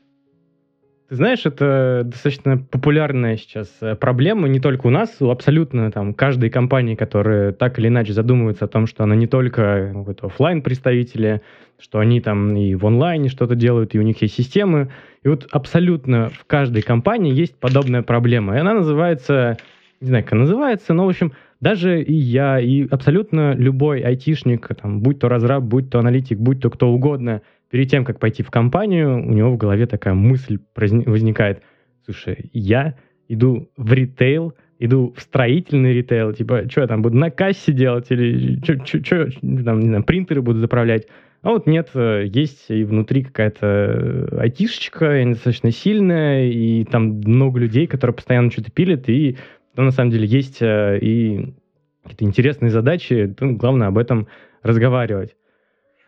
Ты 1.11 1.17
знаешь, 1.17 1.45
это 1.45 2.02
достаточно 2.05 2.57
популярная 2.57 3.37
сейчас 3.37 3.69
э, 3.81 3.97
проблема 3.97 4.47
не 4.47 4.61
только 4.61 4.87
у 4.87 4.90
нас, 4.90 5.17
у 5.19 5.31
абсолютно 5.31 5.90
там 5.90 6.14
каждой 6.14 6.50
компании, 6.50 6.95
которая 6.95 7.50
так 7.50 7.81
или 7.81 7.88
иначе 7.88 8.12
задумывается 8.12 8.67
о 8.67 8.69
том, 8.69 8.87
что 8.87 9.02
она 9.02 9.17
не 9.17 9.26
только 9.26 9.90
вот, 9.93 10.23
офлайн 10.23 10.62
представители, 10.62 11.43
что 11.81 11.99
они 11.99 12.21
там 12.21 12.55
и 12.55 12.76
в 12.76 12.87
онлайне 12.87 13.29
что-то 13.29 13.57
делают, 13.57 13.93
и 13.97 13.99
у 13.99 14.02
них 14.02 14.23
есть 14.23 14.37
системы. 14.37 14.93
И 15.25 15.29
вот 15.29 15.49
абсолютно 15.50 16.29
в 16.29 16.45
каждой 16.47 16.83
компании 16.83 17.35
есть 17.35 17.57
подобная 17.59 18.02
проблема. 18.02 18.55
И 18.55 18.61
она 18.61 18.73
называется, 18.73 19.57
не 20.00 20.07
знаю, 20.07 20.23
как 20.23 20.35
называется, 20.35 20.95
но, 20.95 21.07
в 21.07 21.09
общем, 21.09 21.33
даже 21.61 22.00
и 22.00 22.14
я, 22.14 22.61
и 22.61 22.87
абсолютно 22.87 23.55
любой 23.55 23.99
айтишник, 24.02 24.69
там, 24.81 25.00
будь 25.00 25.19
то 25.19 25.29
разраб, 25.29 25.64
будь 25.64 25.90
то 25.90 25.99
аналитик, 25.99 26.38
будь 26.38 26.61
то 26.61 26.71
кто 26.71 26.88
угодно– 26.88 27.43
перед 27.71 27.91
тем, 27.91 28.05
как 28.05 28.19
пойти 28.19 28.43
в 28.43 28.50
компанию, 28.50 29.17
у 29.17 29.33
него 29.33 29.50
в 29.50 29.57
голове 29.57 29.87
такая 29.87 30.15
мысль 30.15 30.59
возникает. 30.75 31.62
Слушай, 32.05 32.50
я 32.53 32.97
иду 33.29 33.71
в 33.77 33.93
ритейл, 33.93 34.55
иду 34.79 35.15
в 35.17 35.21
строительный 35.23 35.93
ритейл, 35.93 36.33
типа, 36.33 36.69
что 36.69 36.81
я 36.81 36.87
там 36.87 37.03
буду 37.03 37.17
на 37.17 37.31
кассе 37.31 37.73
делать 37.73 38.07
или 38.11 38.61
что 38.65 39.31
там, 39.65 39.81
не 39.81 39.89
знаю, 39.89 40.05
принтеры 40.05 40.43
буду 40.43 40.59
заправлять. 40.59 41.07
А 41.43 41.50
вот 41.50 41.67
нет, 41.67 41.91
э, 41.95 42.25
есть 42.27 42.67
и 42.69 42.85
внутри 42.85 43.23
какая-то 43.23 44.29
айтишечка, 44.41 45.25
достаточно 45.25 45.71
сильная, 45.71 46.50
и 46.50 46.85
там 46.85 47.21
много 47.21 47.61
людей, 47.61 47.87
которые 47.87 48.15
постоянно 48.15 48.50
что-то 48.50 48.71
пилят, 48.71 49.09
и 49.09 49.39
там 49.75 49.87
на 49.87 49.91
самом 49.91 50.11
деле 50.11 50.27
есть 50.27 50.61
э, 50.61 50.99
и 51.00 51.55
какие-то 52.03 52.25
интересные 52.25 52.71
задачи, 52.71 53.35
главное 53.39 53.89
об 53.89 53.97
этом 53.97 54.29
разговаривать. 54.62 55.35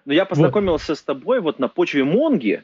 Но 0.04 0.12
я 0.12 0.24
познакомился 0.24 0.92
вот. 0.92 0.98
с 0.98 1.02
тобой 1.02 1.40
вот 1.40 1.58
на 1.58 1.68
почве 1.68 2.04
Монги, 2.04 2.62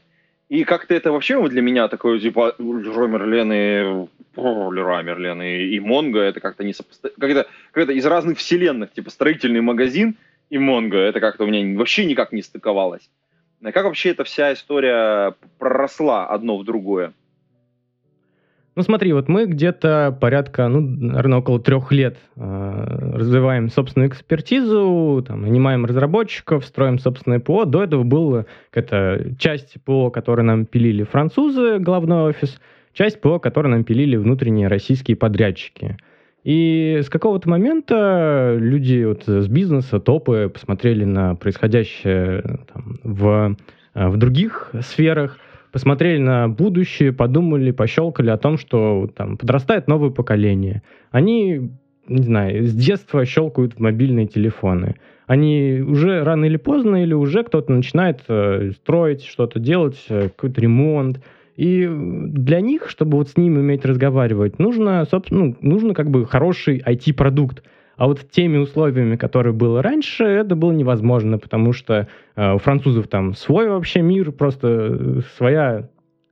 И 0.49 0.65
как-то 0.65 0.95
это 0.95 1.13
вообще 1.13 1.47
для 1.49 1.61
меня 1.61 1.89
такое, 1.89 2.19
типа, 2.19 2.55
Леруа 2.59 3.07
Мерлен 3.07 3.53
и... 3.53 4.09
О, 4.37 4.73
Леруа 4.73 5.03
Мерлен 5.03 5.43
и, 5.43 5.79
Монго, 5.81 6.21
это 6.21 6.41
как-то 6.41 6.65
не 6.65 6.73
сопоставимо. 6.73 7.19
Как-то, 7.21 7.47
как 7.73 7.91
из 7.91 8.07
разных 8.07 8.39
вселенных, 8.39 8.93
типа, 8.93 9.11
строительный 9.11 9.61
магазин 9.61 10.17
и 10.49 10.59
Монго, 10.59 10.97
это 10.97 11.21
как-то 11.21 11.45
у 11.45 11.47
меня 11.47 11.79
вообще 11.79 12.07
никак 12.07 12.33
не 12.33 12.43
стыковалось. 12.43 13.11
А 13.63 13.73
как 13.73 13.85
вообще 13.85 14.11
эта 14.11 14.25
вся 14.25 14.53
история 14.53 15.35
проросла 15.59 16.29
одно 16.29 16.57
в 16.57 16.65
другое? 16.65 17.13
Ну 18.79 18.85
смотри, 18.85 19.13
вот 19.13 19.27
мы 19.27 19.47
где-то 19.47 20.17
порядка, 20.21 20.69
ну, 20.69 20.81
наверное, 20.81 21.41
около 21.41 21.59
трех 21.59 21.91
лет 21.91 22.17
э, 22.37 23.11
развиваем 23.13 23.71
собственную 23.71 24.09
экспертизу, 24.09 25.25
там, 25.27 25.43
нанимаем 25.43 25.85
разработчиков, 25.85 26.65
строим 26.65 27.01
собственное 27.01 27.41
ПО. 27.41 27.65
До 27.65 27.83
этого 27.83 28.05
была 28.05 28.47
это 28.73 29.35
часть 29.37 29.83
ПО, 29.85 30.11
которую 30.11 30.47
нам 30.47 30.65
пилили 30.65 31.03
французы, 31.03 31.81
главный 31.81 32.19
офис, 32.19 32.61
часть 32.93 33.21
ПО, 33.21 33.41
которую 33.41 33.73
нам 33.73 33.83
пилили 33.83 34.15
внутренние 34.15 34.69
российские 34.69 35.17
подрядчики. 35.17 35.97
И 36.45 37.01
с 37.03 37.09
какого-то 37.09 37.49
момента 37.49 38.55
люди 38.61 39.03
вот 39.03 39.25
с 39.27 39.49
бизнеса, 39.49 39.99
топы, 39.99 40.53
посмотрели 40.55 41.03
на 41.03 41.35
происходящее 41.35 42.61
там, 42.73 43.01
в, 43.03 43.57
в 43.95 44.17
других 44.19 44.71
сферах– 44.83 45.37
посмотрели 45.73 46.19
на 46.19 46.49
будущее, 46.49 47.13
подумали, 47.13 47.71
пощелкали 47.71 48.31
о 48.31 48.39
том, 48.39 48.59
что 48.59 49.09
там 49.15 49.37
подрастает 49.37 49.89
новое 49.89 50.11
поколение. 50.11 50.83
Они, 51.11 51.71
не 52.09 52.23
знаю, 52.23 52.65
с 52.65 52.73
детства 52.75 53.25
щелкают 53.25 53.75
в 53.75 53.81
мобильные 53.81 54.27
телефоны. 54.27 54.97
Они 55.27 55.85
уже 55.87 56.25
рано 56.25 56.47
или 56.47 56.57
поздно, 56.57 57.03
или 57.03 57.13
уже 57.13 57.45
кто-то 57.45 57.71
начинает 57.71 58.21
э, 58.29 58.71
строить, 58.77 59.25
что-то 59.25 59.59
делать, 59.59 60.03
э, 60.09 60.29
какой-то 60.29 60.61
ремонт. 60.61 61.21
И 61.57 61.87
для 61.87 62.61
них, 62.61 62.89
чтобы 62.89 63.19
вот 63.19 63.29
с 63.29 63.37
ними 63.37 63.59
уметь 63.59 63.85
разговаривать, 63.85 64.59
нужно, 64.59 65.05
собственно, 65.11 65.47
ну, 65.47 65.57
нужно 65.61 65.93
как 65.93 66.09
бы 66.09 66.25
хороший 66.25 66.79
IT-продукт. 66.79 67.63
А 67.99 68.07
вот 68.07 68.31
теми 68.31 68.59
условиями, 68.59 69.17
которые 69.17 69.53
было 69.53 69.83
раньше, 69.83 70.23
это 70.23 70.55
было 70.55 70.71
невозможно, 70.71 71.37
потому 71.37 71.73
что 71.73 72.07
э, 72.37 72.53
у 72.55 72.59
французов 72.59 73.09
там 73.09 73.35
свой 73.35 73.69
вообще 73.69 74.03
мир, 74.03 74.31
просто 74.31 74.69
э, 74.69 75.21
своя, 75.37 75.89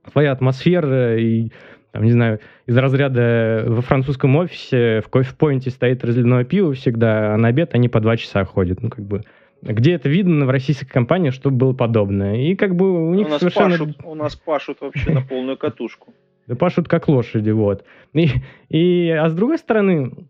своя 0.09 0.31
атмосфера 0.31 1.19
и 1.19 1.51
там, 1.91 2.03
не 2.03 2.11
знаю, 2.11 2.39
из 2.67 2.77
разряда 2.77 3.65
во 3.67 3.81
французском 3.81 4.37
офисе 4.37 5.01
в 5.01 5.09
кофе-поинте 5.09 5.69
стоит 5.69 6.05
разливное 6.05 6.45
пиво 6.45 6.73
всегда, 6.73 7.33
а 7.33 7.37
на 7.37 7.49
обед 7.49 7.75
они 7.75 7.89
по 7.89 7.99
два 7.99 8.15
часа 8.15 8.45
ходят. 8.45 8.81
Ну, 8.81 8.89
как 8.89 9.05
бы, 9.05 9.23
где 9.61 9.91
это 9.95 10.07
видно 10.07 10.45
в 10.45 10.49
российской 10.49 10.87
компании, 10.87 11.31
чтобы 11.31 11.57
было 11.57 11.73
подобное. 11.73 12.47
И 12.47 12.55
как 12.55 12.77
бы 12.77 13.09
у 13.09 13.13
них 13.13 13.27
у 13.27 13.31
нас 13.31 13.39
совершенно... 13.39 13.71
Пашут, 13.71 13.97
у 14.05 14.15
нас 14.15 14.35
пашут 14.37 14.77
вообще 14.79 15.11
на 15.11 15.21
полную 15.21 15.57
катушку. 15.57 16.13
Да 16.47 16.55
пашут 16.55 16.87
как 16.87 17.09
лошади, 17.09 17.49
вот. 17.49 17.83
И, 18.13 18.29
и, 18.69 19.09
а 19.09 19.27
с 19.27 19.33
другой 19.33 19.57
стороны, 19.57 20.29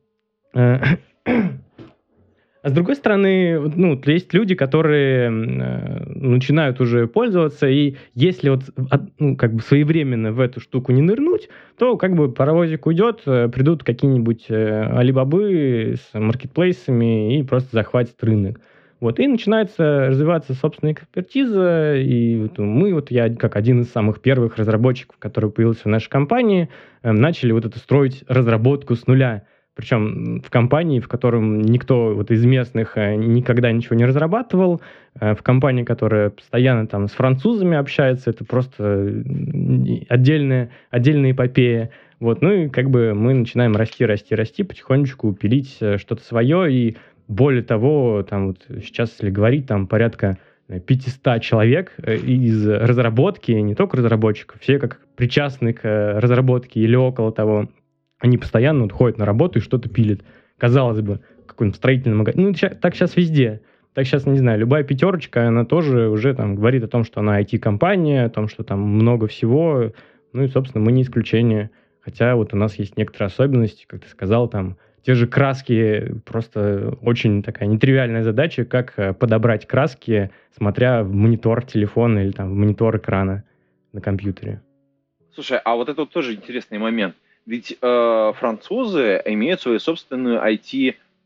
э, 0.55 0.79
а 2.67 2.69
с 2.69 2.73
другой 2.73 2.95
стороны, 2.95 3.59
ну, 3.59 3.97
есть 4.05 4.33
люди, 4.33 4.53
которые 4.53 5.27
э, 5.27 5.29
начинают 6.15 6.81
уже 6.81 7.07
пользоваться, 7.07 7.67
и 7.67 7.95
если 8.13 8.49
вот 8.49 8.63
ну, 9.19 9.37
как 9.37 9.53
бы 9.53 9.61
своевременно 9.61 10.33
в 10.33 10.39
эту 10.41 10.59
штуку 10.59 10.91
не 10.91 11.01
нырнуть, 11.01 11.47
то 11.77 11.95
как 11.97 12.15
бы 12.15 12.29
паровозик 12.31 12.85
уйдет, 12.87 13.21
э, 13.25 13.47
придут 13.47 13.85
какие-нибудь 13.85 14.47
э, 14.49 14.89
алибабы 14.91 15.95
с 15.95 16.19
маркетплейсами 16.19 17.39
и 17.39 17.43
просто 17.43 17.69
захватят 17.71 18.21
рынок. 18.21 18.59
Вот, 18.99 19.19
и 19.19 19.27
начинается 19.27 20.07
развиваться 20.07 20.53
собственная 20.55 20.93
экспертиза, 20.93 21.95
и 21.95 22.35
вот 22.35 22.57
мы, 22.57 22.93
вот 22.93 23.11
я 23.11 23.33
как 23.33 23.55
один 23.55 23.81
из 23.81 23.91
самых 23.91 24.21
первых 24.21 24.57
разработчиков, 24.57 25.15
который 25.19 25.51
появился 25.51 25.83
в 25.83 25.91
нашей 25.91 26.09
компании, 26.09 26.67
начали 27.03 27.51
вот 27.51 27.63
это 27.63 27.77
строить 27.77 28.25
разработку 28.27 28.95
с 28.95 29.07
нуля– 29.07 29.43
причем 29.77 30.41
в 30.41 30.49
компании, 30.49 30.99
в 30.99 31.07
котором 31.07 31.61
никто 31.61 32.15
вот 32.15 32.31
из 32.31 32.43
местных 32.43 32.97
э, 32.97 33.13
никогда 33.13 33.71
ничего 33.71 33.95
не 33.95 34.05
разрабатывал, 34.05 34.81
э, 35.19 35.35
в 35.35 35.43
компании, 35.43 35.83
которая 35.83 36.31
постоянно 36.31 36.87
там 36.87 37.07
с 37.07 37.11
французами 37.11 37.77
общается, 37.77 38.31
это 38.31 38.43
просто 38.43 39.23
отдельная, 40.09 40.71
отдельная 40.89 41.31
эпопея. 41.31 41.91
Вот, 42.19 42.41
ну 42.41 42.51
и 42.51 42.69
как 42.69 42.89
бы 42.89 43.13
мы 43.13 43.35
начинаем 43.35 43.75
расти, 43.75 44.03
расти, 44.03 44.33
расти, 44.33 44.63
потихонечку 44.63 45.31
пилить 45.33 45.77
э, 45.79 45.99
что-то 45.99 46.23
свое, 46.23 46.73
и 46.73 46.97
более 47.27 47.61
того, 47.61 48.25
там 48.27 48.47
вот 48.47 48.65
сейчас, 48.83 49.11
если 49.11 49.29
говорить, 49.29 49.67
там 49.67 49.85
порядка 49.85 50.39
500 50.87 51.41
человек 51.43 51.93
из 51.99 52.67
разработки, 52.67 53.51
не 53.51 53.75
только 53.75 53.97
разработчиков, 53.97 54.59
все 54.59 54.79
как 54.79 55.01
причастны 55.15 55.73
к 55.73 56.19
разработке 56.19 56.79
или 56.79 56.95
около 56.95 57.31
того, 57.31 57.69
они 58.19 58.37
постоянно 58.37 58.83
вот 58.83 58.91
ходят 58.91 59.17
на 59.17 59.25
работу 59.25 59.59
и 59.59 59.61
что-то 59.61 59.89
пилят. 59.89 60.21
Казалось 60.57 61.01
бы, 61.01 61.19
какой-нибудь 61.45 61.77
строительный 61.77 62.15
магазин. 62.15 62.43
Ну, 62.43 62.53
так 62.53 62.95
сейчас 62.95 63.15
везде. 63.15 63.61
Так 63.93 64.05
сейчас, 64.05 64.25
не 64.25 64.37
знаю, 64.37 64.59
любая 64.59 64.83
пятерочка, 64.83 65.47
она 65.47 65.65
тоже 65.65 66.09
уже 66.09 66.33
там 66.35 66.55
говорит 66.55 66.83
о 66.83 66.87
том, 66.87 67.03
что 67.03 67.19
она 67.19 67.41
IT-компания, 67.41 68.25
о 68.25 68.29
том, 68.29 68.47
что 68.47 68.63
там 68.63 68.79
много 68.79 69.27
всего. 69.27 69.91
Ну 70.33 70.43
и, 70.43 70.47
собственно, 70.47 70.83
мы 70.83 70.91
не 70.91 71.01
исключение. 71.01 71.71
Хотя 72.01 72.35
вот 72.35 72.53
у 72.53 72.57
нас 72.57 72.75
есть 72.75 72.97
некоторые 72.97 73.27
особенности, 73.27 73.85
как 73.87 74.01
ты 74.01 74.09
сказал, 74.09 74.47
там 74.47 74.77
те 75.03 75.13
же 75.13 75.25
краски, 75.25 76.15
просто 76.25 76.97
очень 77.01 77.41
такая 77.41 77.67
нетривиальная 77.67 78.23
задача, 78.23 78.65
как 78.65 78.93
э, 78.97 79.13
подобрать 79.13 79.65
краски, 79.65 80.31
смотря 80.55 81.03
в 81.03 81.13
монитор 81.13 81.63
телефона 81.65 82.19
или 82.19 82.31
там 82.31 82.49
в 82.49 82.53
монитор 82.53 82.97
экрана 82.97 83.43
на 83.93 84.01
компьютере. 84.01 84.61
Слушай, 85.33 85.59
а 85.63 85.75
вот 85.75 85.89
это 85.89 86.01
вот 86.01 86.11
тоже 86.11 86.33
интересный 86.33 86.77
момент– 86.77 87.15
ведь 87.47 87.75
э, 87.81 88.33
французы 88.35 89.19
имеют 89.25 89.61
свою 89.61 89.79
собственную 89.79 90.39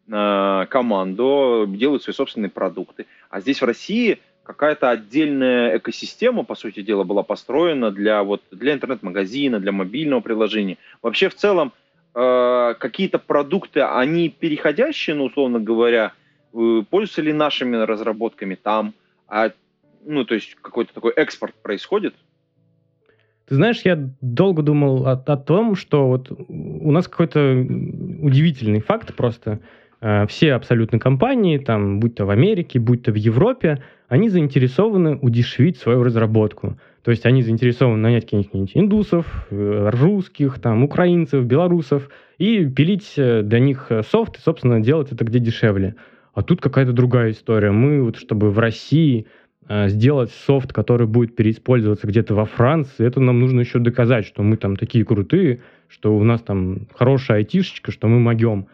IT-команду, 0.07 1.65
э, 1.67 1.75
делают 1.75 2.03
свои 2.03 2.13
собственные 2.13 2.51
продукты. 2.51 3.07
А 3.29 3.41
здесь 3.41 3.59
в 3.61 3.65
России 3.65 4.19
какая-то 4.43 4.91
отдельная 4.91 5.77
экосистема, 5.77 6.43
по 6.43 6.53
сути 6.53 6.83
дела, 6.83 7.03
была 7.03 7.23
построена 7.23 7.89
для, 7.89 8.21
вот, 8.23 8.43
для 8.51 8.73
интернет-магазина, 8.73 9.59
для 9.59 9.71
мобильного 9.71 10.21
приложения. 10.21 10.77
Вообще, 11.01 11.27
в 11.27 11.35
целом, 11.35 11.73
э, 12.13 12.75
какие-то 12.77 13.17
продукты, 13.17 13.81
они 13.81 14.29
переходящие, 14.29 15.15
ну, 15.15 15.25
условно 15.25 15.59
говоря, 15.59 16.13
э, 16.53 16.83
пользуются 16.87 17.23
ли 17.23 17.33
нашими 17.33 17.77
разработками 17.77 18.53
там, 18.53 18.93
а, 19.27 19.51
ну, 20.05 20.23
то 20.23 20.35
есть 20.35 20.53
какой-то 20.61 20.93
такой 20.93 21.13
экспорт 21.13 21.55
происходит? 21.63 22.13
Ты 23.51 23.55
знаешь, 23.55 23.81
я 23.83 23.99
долго 24.21 24.61
думал 24.61 25.05
о, 25.05 25.11
о 25.11 25.35
том, 25.35 25.75
что 25.75 26.07
вот 26.07 26.31
у 26.31 26.89
нас 26.89 27.09
какой-то 27.09 27.67
удивительный 28.21 28.79
факт 28.79 29.13
просто. 29.13 29.59
Э, 29.99 30.25
все 30.25 30.53
абсолютно 30.53 30.99
компании, 30.99 31.57
там, 31.57 31.99
будь 31.99 32.15
то 32.15 32.25
в 32.25 32.29
Америке, 32.29 32.79
будь 32.79 33.03
то 33.03 33.11
в 33.11 33.15
Европе, 33.15 33.83
они 34.07 34.29
заинтересованы 34.29 35.17
удешевить 35.17 35.75
свою 35.75 36.01
разработку. 36.03 36.77
То 37.03 37.11
есть 37.11 37.25
они 37.25 37.41
заинтересованы 37.41 37.97
нанять 37.97 38.23
каких-нибудь 38.23 38.71
индусов, 38.73 39.45
э, 39.49 39.89
русских, 39.95 40.59
там, 40.59 40.85
украинцев, 40.85 41.43
белорусов 41.43 42.07
и 42.37 42.65
пилить 42.65 43.15
э, 43.17 43.41
для 43.41 43.59
них 43.59 43.91
софт 44.09 44.37
и, 44.37 44.39
собственно, 44.39 44.79
делать 44.79 45.11
это 45.11 45.25
где 45.25 45.39
дешевле. 45.39 45.95
А 46.33 46.41
тут 46.41 46.61
какая-то 46.61 46.93
другая 46.93 47.31
история. 47.31 47.71
Мы 47.71 48.01
вот, 48.01 48.15
чтобы 48.15 48.49
в 48.49 48.59
России 48.59 49.27
сделать 49.69 50.31
софт, 50.31 50.73
который 50.73 51.07
будет 51.07 51.35
переиспользоваться 51.35 52.07
где-то 52.07 52.33
во 52.33 52.45
Франции, 52.45 53.05
это 53.05 53.19
нам 53.19 53.39
нужно 53.39 53.61
еще 53.61 53.79
доказать, 53.79 54.25
что 54.25 54.43
мы 54.43 54.57
там 54.57 54.75
такие 54.75 55.05
крутые, 55.05 55.61
что 55.87 56.15
у 56.15 56.23
нас 56.23 56.41
там 56.41 56.87
хорошая 56.95 57.37
айтишечка, 57.37 57.91
что 57.91 58.07
мы 58.07 58.19
могем. 58.19 58.67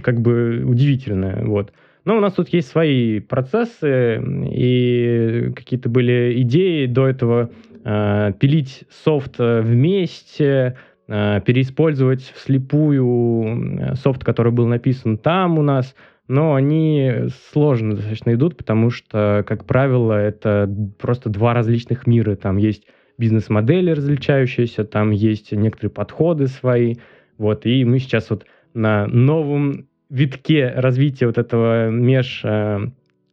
Как 0.00 0.20
бы 0.20 0.64
удивительно, 0.64 1.40
вот. 1.44 1.72
Но 2.04 2.16
у 2.16 2.20
нас 2.20 2.32
тут 2.34 2.48
есть 2.48 2.68
свои 2.68 3.20
процессы, 3.20 4.20
и 4.50 5.52
какие-то 5.54 5.88
были 5.88 6.34
идеи 6.42 6.86
до 6.86 7.06
этого 7.06 7.50
э, 7.84 8.32
пилить 8.38 8.84
софт 9.04 9.36
э, 9.38 9.60
вместе, 9.60 10.76
э, 11.08 11.40
переиспользовать 11.44 12.22
вслепую 12.34 13.78
э, 13.78 13.94
софт, 13.96 14.24
который 14.24 14.50
был 14.50 14.66
написан 14.66 15.18
там 15.18 15.58
у 15.58 15.62
нас– 15.62 15.94
но 16.32 16.54
они 16.54 17.26
сложно 17.52 17.94
достаточно 17.94 18.32
идут, 18.32 18.56
потому 18.56 18.88
что, 18.88 19.44
как 19.46 19.66
правило, 19.66 20.14
это 20.14 20.66
просто 20.98 21.28
два 21.28 21.52
различных 21.52 22.06
мира. 22.06 22.36
Там 22.36 22.56
есть 22.56 22.84
бизнес-модели 23.18 23.90
различающиеся, 23.90 24.84
там 24.84 25.10
есть 25.10 25.52
некоторые 25.52 25.90
подходы 25.90 26.46
свои. 26.46 26.94
Вот, 27.36 27.66
и 27.66 27.84
мы 27.84 27.98
сейчас 27.98 28.30
вот 28.30 28.46
на 28.72 29.06
новом 29.08 29.88
витке 30.08 30.72
развития 30.74 31.26
вот 31.26 31.36
этого 31.36 31.90
меж 31.90 32.40
э, 32.44 32.78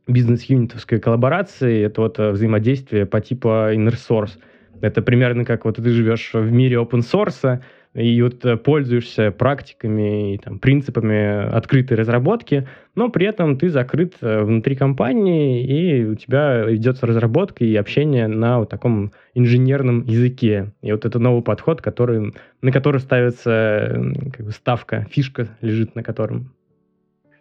бизнес-юнитовской 0.07 0.99
коллаборации, 0.99 1.81
это 1.85 2.01
вот 2.01 2.19
э, 2.19 2.31
взаимодействие 2.31 3.05
по 3.05 3.21
типу 3.21 3.47
inner 3.47 3.95
source. 3.95 4.31
Это 4.81 5.01
примерно 5.01 5.45
как 5.45 5.63
вот 5.63 5.77
ты 5.77 5.89
живешь 5.89 6.31
в 6.33 6.51
мире 6.51 6.75
open 6.75 6.99
source, 6.99 7.61
и 7.99 8.21
вот 8.21 8.43
э, 8.45 8.57
пользуешься 8.57 9.31
практиками 9.31 10.35
и 10.35 10.37
там, 10.37 10.59
принципами 10.59 11.49
открытой 11.49 11.97
разработки, 11.97 12.67
но 12.95 13.09
при 13.09 13.27
этом 13.27 13.57
ты 13.57 13.69
закрыт 13.69 14.15
э, 14.21 14.41
внутри 14.41 14.75
компании, 14.75 15.65
и 15.65 16.05
у 16.05 16.15
тебя 16.15 16.65
идет 16.73 17.03
разработка 17.03 17.63
и 17.65 17.75
общение 17.75 18.27
на 18.27 18.59
вот 18.59 18.69
таком 18.69 19.11
инженерном 19.33 20.03
языке. 20.05 20.71
И 20.81 20.91
вот 20.91 21.05
это 21.05 21.19
новый 21.19 21.43
подход, 21.43 21.81
который, 21.81 22.33
на 22.61 22.71
который 22.71 23.01
ставится 23.01 24.01
как 24.33 24.45
бы 24.45 24.51
ставка, 24.51 25.07
фишка 25.11 25.47
лежит 25.61 25.95
на 25.95 26.03
котором. 26.03 26.53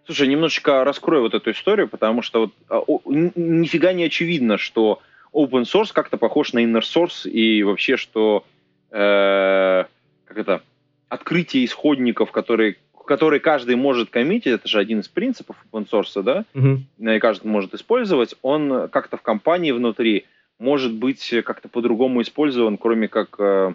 Слушай, 0.07 0.29
немножечко 0.29 0.85
раскрою 0.85 1.23
вот 1.23 1.35
эту 1.35 1.51
историю, 1.51 1.89
потому 1.89 2.23
что 2.23 2.41
вот, 2.41 2.53
а, 2.71 2.83
нифига 3.05 3.93
не 3.93 4.05
очевидно, 4.05 4.57
что 4.57 5.01
open 5.35 5.65
source 5.65 5.93
как-то 5.93 6.17
похож 6.17 6.53
на 6.55 6.61
inner 6.61 6.81
source, 6.81 7.29
и 7.29 7.63
вообще, 7.63 7.97
что 7.97 8.45
э, 8.91 9.85
как 10.29 10.37
это, 10.37 10.63
открытие 11.09 11.65
исходников, 11.65 12.31
которые, 12.31 12.77
которые 13.07 13.41
каждый 13.41 13.77
может 13.77 14.11
коммитить, 14.11 14.53
это 14.53 14.69
же 14.69 14.79
один 14.79 15.01
из 15.01 15.09
принципов 15.09 15.57
open 15.73 15.89
source, 15.91 16.23
да, 16.23 16.45
угу. 16.55 16.83
и 16.99 17.19
каждый 17.19 17.47
может 17.47 17.75
использовать, 17.75 18.35
он 18.43 18.89
как-то 18.89 19.17
в 19.17 19.23
компании 19.23 19.73
внутри 19.73 20.27
может 20.59 20.93
быть 20.93 21.35
как-то 21.45 21.69
по-другому 21.69 22.21
использован, 22.21 22.77
кроме 22.77 23.09
как 23.09 23.37
э, 23.39 23.75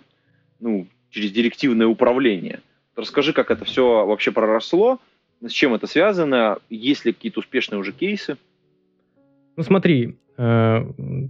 ну, 0.59 0.87
через 1.09 1.31
директивное 1.31 1.87
управление. 1.87 2.59
Расскажи, 2.95 3.33
как 3.33 3.49
это 3.49 3.65
все 3.65 4.05
вообще 4.05 4.31
проросло, 4.31 4.99
с 5.41 5.51
чем 5.51 5.73
это 5.73 5.87
связано, 5.87 6.57
есть 6.69 7.05
ли 7.05 7.13
какие-то 7.13 7.39
успешные 7.39 7.79
уже 7.79 7.93
кейсы? 7.93 8.37
Ну 9.55 9.63
смотри, 9.63 10.17
э, 10.37 10.85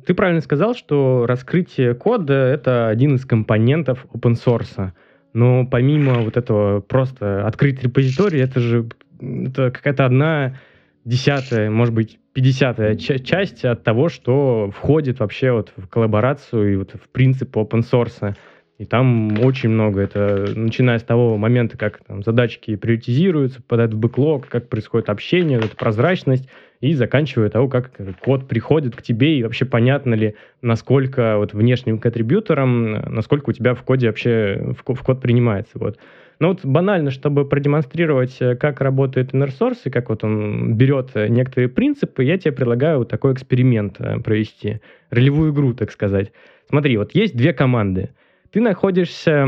ты 0.05 0.13
правильно 0.13 0.41
сказал, 0.41 0.75
что 0.75 1.25
раскрытие 1.27 1.93
кода— 1.93 2.33
это 2.33 2.89
один 2.89 3.15
из 3.15 3.25
компонентов 3.25 4.05
open 4.13 4.33
source. 4.33 4.91
Но 5.33 5.65
помимо 5.65 6.21
вот 6.21 6.37
этого 6.37 6.79
просто 6.79 7.45
открыть 7.45 7.83
репозиторий, 7.83 8.41
это 8.41 8.59
же 8.59 8.87
это 9.19 9.71
какая-то 9.71 10.05
одна 10.05 10.59
десятая, 11.05 11.69
может 11.69 11.93
быть, 11.93 12.19
пятьдесятая 12.33 12.95
часть 12.95 13.65
от 13.65 13.83
того, 13.83 14.09
что 14.09 14.71
входит 14.71 15.19
вообще 15.19 15.51
вот 15.51 15.71
в 15.75 15.87
коллаборацию 15.87 16.73
и 16.73 16.75
вот 16.75 16.91
в 16.93 17.09
принцип 17.09 17.55
open 17.55 17.81
source. 17.81 18.35
И 18.79 18.85
там 18.85 19.39
очень 19.45 19.69
много. 19.69 20.01
Это 20.01 20.51
начиная 20.55 20.97
с 20.97 21.03
того 21.03 21.37
момента, 21.37 21.77
как 21.77 22.03
там, 22.05 22.23
задачки 22.23 22.75
приоритизируются, 22.75 23.61
попадают 23.61 23.93
в 23.93 23.97
бэклог, 23.97 24.47
как 24.47 24.67
происходит 24.67 25.09
общение, 25.09 25.59
это 25.59 25.75
прозрачность, 25.75 26.49
и 26.89 26.93
заканчивая 26.93 27.49
того, 27.49 27.67
как 27.67 27.91
код 28.23 28.47
приходит 28.47 28.95
к 28.95 29.01
тебе, 29.01 29.37
и 29.37 29.43
вообще 29.43 29.65
понятно 29.65 30.13
ли, 30.13 30.35
насколько 30.61 31.37
вот 31.37 31.53
внешним 31.53 31.97
контрибьютором, 31.97 32.93
насколько 33.13 33.49
у 33.49 33.53
тебя 33.53 33.73
в 33.73 33.83
коде 33.83 34.07
вообще 34.07 34.75
в, 34.85 34.93
в 34.93 35.03
код 35.03 35.21
принимается. 35.21 35.79
Вот. 35.79 35.97
Но 36.39 36.49
вот 36.49 36.65
банально, 36.65 37.11
чтобы 37.11 37.47
продемонстрировать, 37.47 38.37
как 38.59 38.81
работает 38.81 39.33
inner 39.33 39.49
source 39.49 39.79
и 39.85 39.89
как 39.89 40.09
вот 40.09 40.23
он 40.23 40.75
берет 40.75 41.11
некоторые 41.15 41.69
принципы, 41.69 42.23
я 42.23 42.37
тебе 42.37 42.51
предлагаю 42.51 42.99
вот 42.99 43.09
такой 43.09 43.33
эксперимент 43.33 43.99
э, 43.99 44.19
провести, 44.19 44.81
ролевую 45.09 45.53
игру, 45.53 45.73
так 45.73 45.91
сказать. 45.91 46.31
Смотри, 46.69 46.97
вот 46.97 47.15
есть 47.15 47.35
две 47.35 47.53
команды– 47.53 48.09
ты 48.53 48.61
находишься 48.61 49.47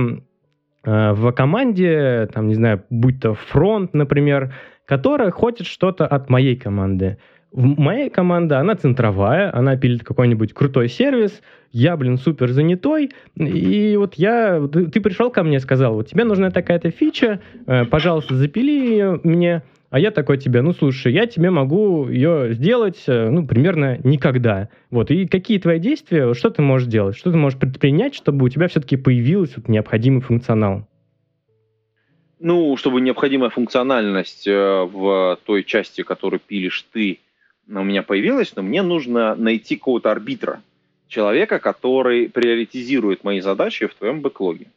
э, 0.83 1.11
в 1.13 1.31
команде, 1.31 2.27
там, 2.33 2.47
не 2.47 2.55
знаю, 2.55 2.83
будь 2.89 3.21
то 3.21 3.35
фронт, 3.35 3.93
например, 3.93 4.53
которая 4.85 5.31
хочет 5.31 5.67
что-то 5.67 6.05
от 6.05 6.29
моей 6.29 6.55
команды. 6.55 7.17
В 7.51 7.79
моей 7.79 8.09
команде, 8.09 8.55
она 8.55 8.75
центровая, 8.75 9.55
она 9.55 9.77
пилит 9.77 10.03
какой-нибудь 10.03 10.53
крутой 10.53 10.89
сервис, 10.89 11.41
я, 11.71 11.95
блин, 11.95 12.17
супер 12.17 12.51
занятой, 12.51 13.11
и 13.35 13.95
вот 13.97 14.15
я, 14.15 14.61
ты, 14.67 14.99
пришел 14.99 15.29
ко 15.29 15.43
мне, 15.43 15.59
сказал, 15.59 15.93
вот 15.93 16.07
тебе 16.07 16.25
нужна 16.25 16.51
такая-то 16.51 16.91
фича, 16.91 17.39
э, 17.65 17.85
пожалуйста, 17.85 18.35
запили 18.35 18.71
ее 18.71 19.21
мне, 19.23 19.63
а 19.89 19.99
я 19.99 20.11
такой 20.11 20.37
тебе, 20.37 20.61
ну, 20.61 20.73
слушай, 20.73 21.13
я 21.13 21.27
тебе 21.27 21.49
могу 21.49 22.09
ее 22.09 22.53
сделать, 22.53 23.01
э, 23.07 23.29
ну, 23.29 23.47
примерно 23.47 23.99
никогда. 24.03 24.67
Вот, 24.91 25.09
и 25.09 25.25
какие 25.25 25.57
твои 25.57 25.79
действия, 25.79 26.33
что 26.33 26.49
ты 26.49 26.61
можешь 26.61 26.89
делать, 26.89 27.15
что 27.15 27.31
ты 27.31 27.37
можешь 27.37 27.57
предпринять, 27.57 28.15
чтобы 28.15 28.45
у 28.45 28.49
тебя 28.49 28.67
все-таки 28.67 28.97
появился 28.97 29.53
вот 29.57 29.69
необходимый 29.69 30.19
функционал? 30.19 30.87
Ну, 32.39 32.75
чтобы 32.77 33.01
необходимая 33.01 33.49
функциональность 33.49 34.47
э, 34.47 34.83
в 34.83 35.39
той 35.45 35.63
части, 35.63 36.03
которую 36.03 36.39
пилишь 36.39 36.85
ты, 36.91 37.19
у 37.67 37.83
меня 37.83 38.03
появилась, 38.03 38.55
но 38.55 38.61
мне 38.61 38.81
нужно 38.81 39.35
найти 39.35 39.77
какого-то 39.77 40.11
арбитра, 40.11 40.61
человека, 41.07 41.59
который 41.59 42.29
приоритизирует 42.29 43.24
мои 43.24 43.39
задачи 43.39 43.87
в 43.87 43.95
твоем 43.95 44.21
бэклоге. 44.21 44.67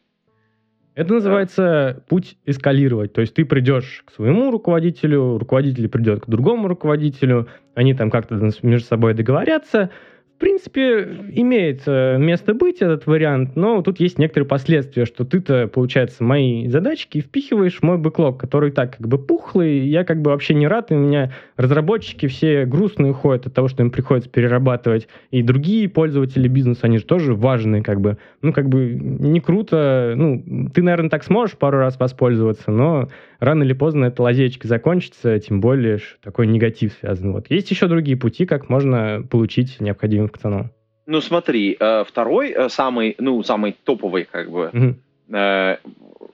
Это 0.94 1.14
называется 1.14 2.02
путь 2.08 2.36
эскалировать. 2.44 3.12
То 3.12 3.20
есть 3.20 3.32
ты 3.34 3.44
придешь 3.44 4.02
к 4.04 4.10
своему 4.10 4.50
руководителю, 4.50 5.38
руководитель 5.38 5.88
придет 5.88 6.22
к 6.22 6.28
другому 6.28 6.66
руководителю, 6.66 7.46
они 7.74 7.94
там 7.94 8.10
как-то 8.10 8.34
между 8.62 8.86
собой 8.86 9.14
договорятся, 9.14 9.90
в 10.38 10.40
принципе, 10.40 11.16
имеет 11.32 11.84
место 11.88 12.54
быть 12.54 12.76
этот 12.76 13.06
вариант, 13.06 13.56
но 13.56 13.82
тут 13.82 13.98
есть 13.98 14.18
некоторые 14.18 14.46
последствия, 14.46 15.04
что 15.04 15.24
ты-то, 15.24 15.66
получается, 15.66 16.22
мои 16.22 16.68
задачки 16.68 17.20
впихиваешь 17.20 17.78
в 17.78 17.82
мой 17.82 17.98
бэклог, 17.98 18.38
который 18.38 18.70
так 18.70 18.98
как 18.98 19.08
бы 19.08 19.18
пухлый, 19.18 19.80
я 19.88 20.04
как 20.04 20.22
бы 20.22 20.30
вообще 20.30 20.54
не 20.54 20.68
рад, 20.68 20.92
и 20.92 20.94
у 20.94 20.98
меня 20.98 21.32
разработчики 21.56 22.26
все 22.28 22.66
грустные 22.66 23.12
ходят 23.14 23.48
от 23.48 23.54
того, 23.54 23.66
что 23.66 23.82
им 23.82 23.90
приходится 23.90 24.30
перерабатывать, 24.30 25.08
и 25.32 25.42
другие 25.42 25.88
пользователи 25.88 26.46
бизнеса, 26.46 26.82
они 26.84 26.98
же 26.98 27.04
тоже 27.04 27.34
важные, 27.34 27.82
как 27.82 28.00
бы, 28.00 28.18
ну, 28.40 28.52
как 28.52 28.68
бы 28.68 28.90
не 28.94 29.40
круто, 29.40 30.12
ну, 30.14 30.70
ты, 30.72 30.82
наверное, 30.82 31.10
так 31.10 31.24
сможешь 31.24 31.56
пару 31.56 31.78
раз 31.78 31.98
воспользоваться, 31.98 32.70
но 32.70 33.08
рано 33.38 33.62
или 33.62 33.72
поздно 33.72 34.06
эта 34.06 34.22
лазечка 34.22 34.66
закончится, 34.68 35.38
тем 35.38 35.60
более 35.60 36.00
такой 36.22 36.46
негатив 36.46 36.94
связан. 37.00 37.32
Вот. 37.32 37.50
Есть 37.50 37.70
еще 37.70 37.86
другие 37.86 38.16
пути, 38.16 38.46
как 38.46 38.68
можно 38.68 39.22
получить 39.30 39.80
необходимый 39.80 40.28
функционал. 40.28 40.70
Ну 41.06 41.20
смотри, 41.20 41.76
э, 41.78 42.04
второй, 42.06 42.50
э, 42.50 42.68
самый, 42.68 43.14
ну, 43.18 43.42
самый 43.42 43.76
топовый, 43.84 44.24
как 44.24 44.50
бы, 44.50 44.70
mm-hmm. 44.72 45.78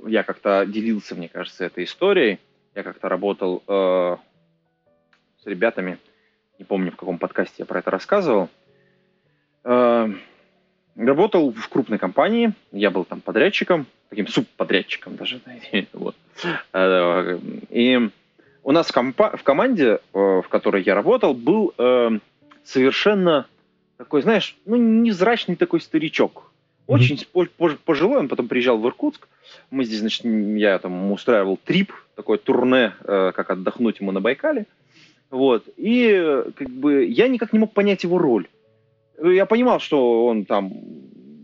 я 0.09 0.23
как-то 0.25 0.67
делился, 0.67 1.15
мне 1.15 1.29
кажется, 1.29 1.65
этой 1.65 1.85
историей. 1.85 2.39
Я 2.75 2.83
как-то 2.83 3.09
работал 3.09 3.63
с 3.69 4.19
ребятами, 5.47 5.99
не 6.59 6.65
помню, 6.65 6.91
в 6.91 6.97
каком 6.97 7.19
подкасте 7.19 7.55
я 7.59 7.67
про 7.67 7.79
это 7.79 7.93
рассказывал. 7.93 8.49
Работал 11.07 11.53
в 11.53 11.69
крупной 11.69 11.99
компании, 11.99 12.53
я 12.73 12.91
был 12.91 13.05
там 13.05 13.21
подрядчиком, 13.21 13.87
таким 14.09 14.27
субподрядчиком 14.27 15.17
даже. 15.17 15.41
Вот. 15.93 16.17
Э, 16.73 17.39
и 17.71 18.09
у 18.63 18.73
нас 18.73 18.89
в, 18.89 18.93
компа- 18.93 19.37
в 19.37 19.43
команде, 19.43 19.99
э, 19.99 19.99
в 20.13 20.49
которой 20.49 20.83
я 20.83 20.95
работал, 20.95 21.35
был 21.35 21.75
э, 21.77 22.11
совершенно 22.65 23.47
такой, 23.97 24.23
знаешь, 24.23 24.57
ну, 24.67 24.77
невзрачный 24.77 25.57
такой 25.57 25.81
старичок. 25.81 26.51
Очень 26.87 27.17
mm-hmm. 27.33 27.79
пожилой, 27.85 28.19
он 28.19 28.29
потом 28.29 28.47
приезжал 28.47 28.79
в 28.79 28.87
Иркутск. 28.87 29.27
Мы 29.71 29.85
здесь, 29.85 30.01
значит, 30.01 30.25
я 30.25 30.79
там 30.79 31.13
устраивал 31.13 31.57
трип, 31.57 31.93
такое 32.15 32.37
турне, 32.37 32.93
как 33.01 33.49
отдохнуть 33.49 34.01
ему 34.01 34.13
на 34.13 34.21
Байкале. 34.21 34.67
Вот. 35.31 35.65
И 35.79 36.45
как 36.55 36.69
бы 36.69 37.07
я 37.07 37.29
никак 37.29 37.55
не 37.55 37.59
мог 37.59 37.73
понять 37.73 38.05
его 38.05 38.19
роль. 38.19 38.49
Я 39.23 39.47
понимал, 39.47 39.81
что 39.81 40.27
он 40.27 40.45
там 40.45 40.73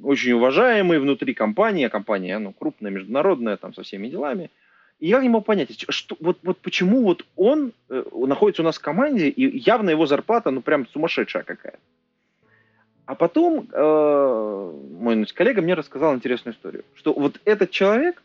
очень 0.03 0.33
уважаемый 0.33 0.99
внутри 0.99 1.35
компании, 1.35 1.87
а 1.87 1.91
компания 1.91 2.39
ну, 2.39 2.53
крупная, 2.53 2.91
международная, 2.91 3.57
там 3.57 3.75
со 3.75 3.83
всеми 3.83 4.09
делами. 4.09 4.51
И 4.99 5.09
я 5.09 5.21
не 5.21 5.29
мог 5.29 5.47
понять, 5.47 5.85
что, 5.89 6.17
вот, 6.21 6.39
вот 6.43 6.59
почему 6.59 7.03
вот 7.03 7.25
он 7.37 7.73
э, 7.89 8.03
находится 8.13 8.63
у 8.63 8.65
нас 8.65 8.77
в 8.77 8.83
команде, 8.83 9.29
и 9.29 9.59
явно 9.59 9.91
его 9.91 10.07
зарплата, 10.07 10.51
ну, 10.51 10.61
прям 10.61 10.87
сумасшедшая 10.89 11.43
какая 11.43 11.79
А 13.07 13.15
потом 13.15 13.67
э, 13.73 14.73
мой 14.99 15.17
ну, 15.17 15.27
коллега 15.35 15.63
мне 15.63 15.75
рассказал 15.75 16.15
интересную 16.15 16.55
историю, 16.55 16.85
что 16.95 17.15
вот 17.15 17.41
этот 17.47 17.71
человек, 17.71 18.23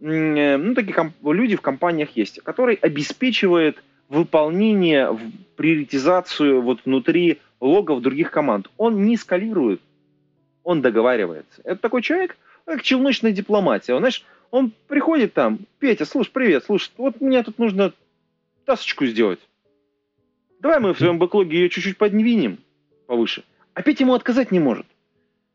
э, 0.00 0.56
ну, 0.58 0.74
такие 0.74 0.92
комп- 0.92 1.14
люди 1.22 1.56
в 1.56 1.62
компаниях 1.62 2.10
есть, 2.14 2.42
который 2.42 2.74
обеспечивает 2.74 3.82
выполнение, 4.08 5.18
приоритизацию 5.56 6.62
вот 6.62 6.80
внутри 6.84 7.40
логов 7.60 8.02
других 8.02 8.30
команд. 8.30 8.70
Он 8.76 9.04
не 9.04 9.16
скалирует 9.16 9.80
он 10.68 10.82
договаривается. 10.82 11.62
Это 11.64 11.80
такой 11.80 12.02
человек, 12.02 12.36
как 12.66 12.82
челночная 12.82 13.32
дипломатия. 13.32 13.94
Он, 13.94 14.00
знаешь, 14.00 14.22
он 14.50 14.70
приходит 14.86 15.32
там, 15.32 15.60
Петя, 15.78 16.04
слушай, 16.04 16.30
привет, 16.30 16.62
слушай, 16.62 16.92
вот 16.98 17.22
мне 17.22 17.42
тут 17.42 17.58
нужно 17.58 17.94
тасочку 18.66 19.06
сделать. 19.06 19.38
Давай 20.60 20.78
мы 20.78 20.92
в 20.92 20.98
своем 20.98 21.18
бэклоге 21.18 21.56
ее 21.56 21.70
чуть-чуть 21.70 21.96
подвинем 21.96 22.58
повыше. 23.06 23.44
А 23.72 23.82
Петя 23.82 24.04
ему 24.04 24.12
отказать 24.12 24.52
не 24.52 24.60
может. 24.60 24.84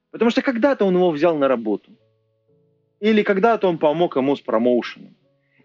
Потому 0.09 0.31
что 0.31 0.41
когда-то 0.41 0.83
он 0.83 0.95
его 0.95 1.11
взял 1.11 1.37
на 1.37 1.47
работу. 1.47 1.91
Или 2.99 3.21
когда-то 3.21 3.67
он 3.67 3.77
помог 3.77 4.15
ему 4.15 4.35
с 4.35 4.41
промоушеном. 4.41 5.13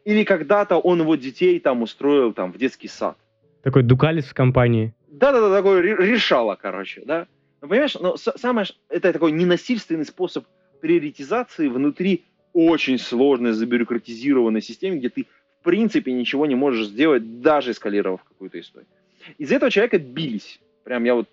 Или 0.08 0.24
когда-то 0.24 0.78
он 0.78 1.00
его 1.00 1.16
детей 1.16 1.60
там 1.60 1.82
устроил 1.82 2.32
там 2.32 2.50
в 2.50 2.56
детский 2.56 2.88
сад. 2.88 3.18
Такой 3.62 3.82
дукалис 3.82 4.24
в 4.24 4.32
компании. 4.32 4.94
Да-да-да, 5.06 5.54
такой 5.54 5.82
решало, 5.82 6.54
короче, 6.54 7.02
да. 7.04 7.26
Ну, 7.60 7.68
понимаешь, 7.68 7.94
но 7.94 8.16
самое, 8.16 8.66
это 8.88 9.12
такой 9.12 9.32
ненасильственный 9.32 10.06
способ 10.06 10.46
приоритизации 10.80 11.68
внутри 11.68 12.24
очень 12.54 12.98
сложной, 12.98 13.52
забюрократизированной 13.52 14.62
системы, 14.62 14.96
где 14.96 15.10
ты 15.10 15.26
в 15.60 15.64
принципе 15.64 16.10
ничего 16.12 16.46
не 16.46 16.54
можешь 16.54 16.86
сделать, 16.86 17.42
даже 17.42 17.72
эскалировав 17.72 18.24
какую-то 18.24 18.58
историю. 18.58 18.88
Из-за 19.36 19.56
этого 19.56 19.70
человека 19.70 19.98
бились. 19.98 20.58
Прям 20.84 21.04
я 21.04 21.16
вот 21.16 21.28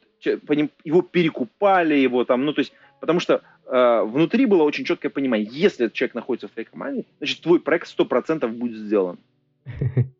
его 0.83 1.01
перекупали, 1.01 1.93
его 1.95 2.25
там, 2.25 2.43
ну 2.43 2.51
то 2.51 2.59
есть, 2.59 2.73
потому 2.99 3.21
что 3.21 3.41
э, 3.65 4.04
внутри 4.04 4.45
было 4.45 4.63
очень 4.63 4.86
четкое 4.86 5.10
понимание, 5.10 5.47
если 5.51 5.86
этот 5.86 5.95
человек 5.95 6.15
находится 6.15 6.47
в 6.47 6.51
твоей 6.51 6.67
команде, 6.67 7.06
значит 7.19 7.41
твой 7.41 7.60
проект 7.60 7.88
100% 7.97 8.47
будет 8.47 8.78
сделан. 8.78 9.17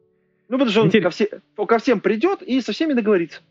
Ну, 0.48 0.60
потому 0.60 0.70
что 0.70 0.82
он 0.84 0.92
ко, 0.92 1.10
все, 1.10 1.28
ко 1.56 1.80
всем 1.80 2.00
придет 2.00 2.44
и 2.44 2.62
со 2.62 2.72
всеми 2.72 2.94
договорится. 2.94 3.42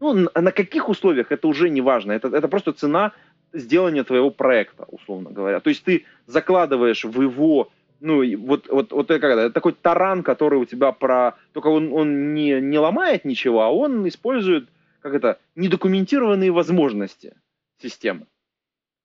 Ну, 0.00 0.14
на, 0.14 0.30
на 0.34 0.50
каких 0.50 0.88
условиях, 0.88 1.30
это 1.30 1.46
уже 1.46 1.70
не 1.70 1.80
важно. 1.80 2.12
Это, 2.12 2.28
это 2.28 2.48
просто 2.48 2.72
цена 2.72 3.12
сделания 3.52 4.04
твоего 4.04 4.30
проекта, 4.30 4.84
условно 4.88 5.30
говоря. 5.30 5.60
То 5.60 5.70
есть 5.70 5.84
ты 5.84 6.06
закладываешь 6.26 7.04
в 7.04 7.20
его, 7.20 7.70
ну, 8.00 8.24
вот, 8.38 8.68
вот, 8.68 8.92
вот 8.92 9.10
это, 9.10 9.26
это 9.26 9.50
такой 9.50 9.72
таран, 9.72 10.22
который 10.22 10.58
у 10.58 10.64
тебя 10.64 10.92
про... 10.92 11.36
Только 11.52 11.68
он, 11.68 11.92
он 11.92 12.34
не, 12.34 12.60
не 12.60 12.78
ломает 12.78 13.24
ничего, 13.24 13.62
а 13.62 13.70
он 13.70 14.06
использует, 14.08 14.68
как 15.00 15.14
это, 15.14 15.38
недокументированные 15.54 16.50
возможности 16.50 17.34
системы. 17.80 18.26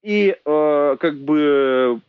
И 0.05 0.37
э, 0.45 0.97
как 0.99 1.19
бы 1.19 1.99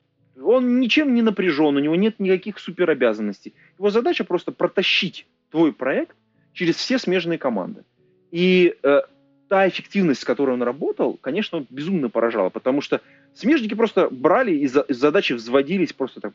он 0.42 0.80
ничем 0.80 1.14
не 1.14 1.22
напряжен, 1.22 1.76
у 1.76 1.80
него 1.80 1.96
нет 1.96 2.20
никаких 2.20 2.59
суперобязанностей. 2.59 3.54
Его 3.78 3.88
задача 3.88 4.22
просто 4.22 4.52
протащить 4.52 5.26
твой 5.50 5.72
проект 5.72 6.14
через 6.52 6.76
все 6.76 6.98
смежные 6.98 7.38
команды. 7.38 7.85
И 8.30 8.76
э, 8.82 9.00
та 9.48 9.66
эффективность, 9.66 10.20
с 10.20 10.24
которой 10.26 10.50
он 10.50 10.62
работал, 10.62 11.14
конечно, 11.14 11.64
безумно 11.70 12.11
поражала, 12.11 12.50
потому 12.50 12.82
что 12.82 13.00
смежники 13.32 13.72
просто 13.72 14.11
брали 14.11 14.52
и 14.52 14.66
за, 14.66 14.82
из 14.82 14.98
задачи 14.98 15.32
взводились 15.32 15.94
просто 15.94 16.20
так. 16.20 16.35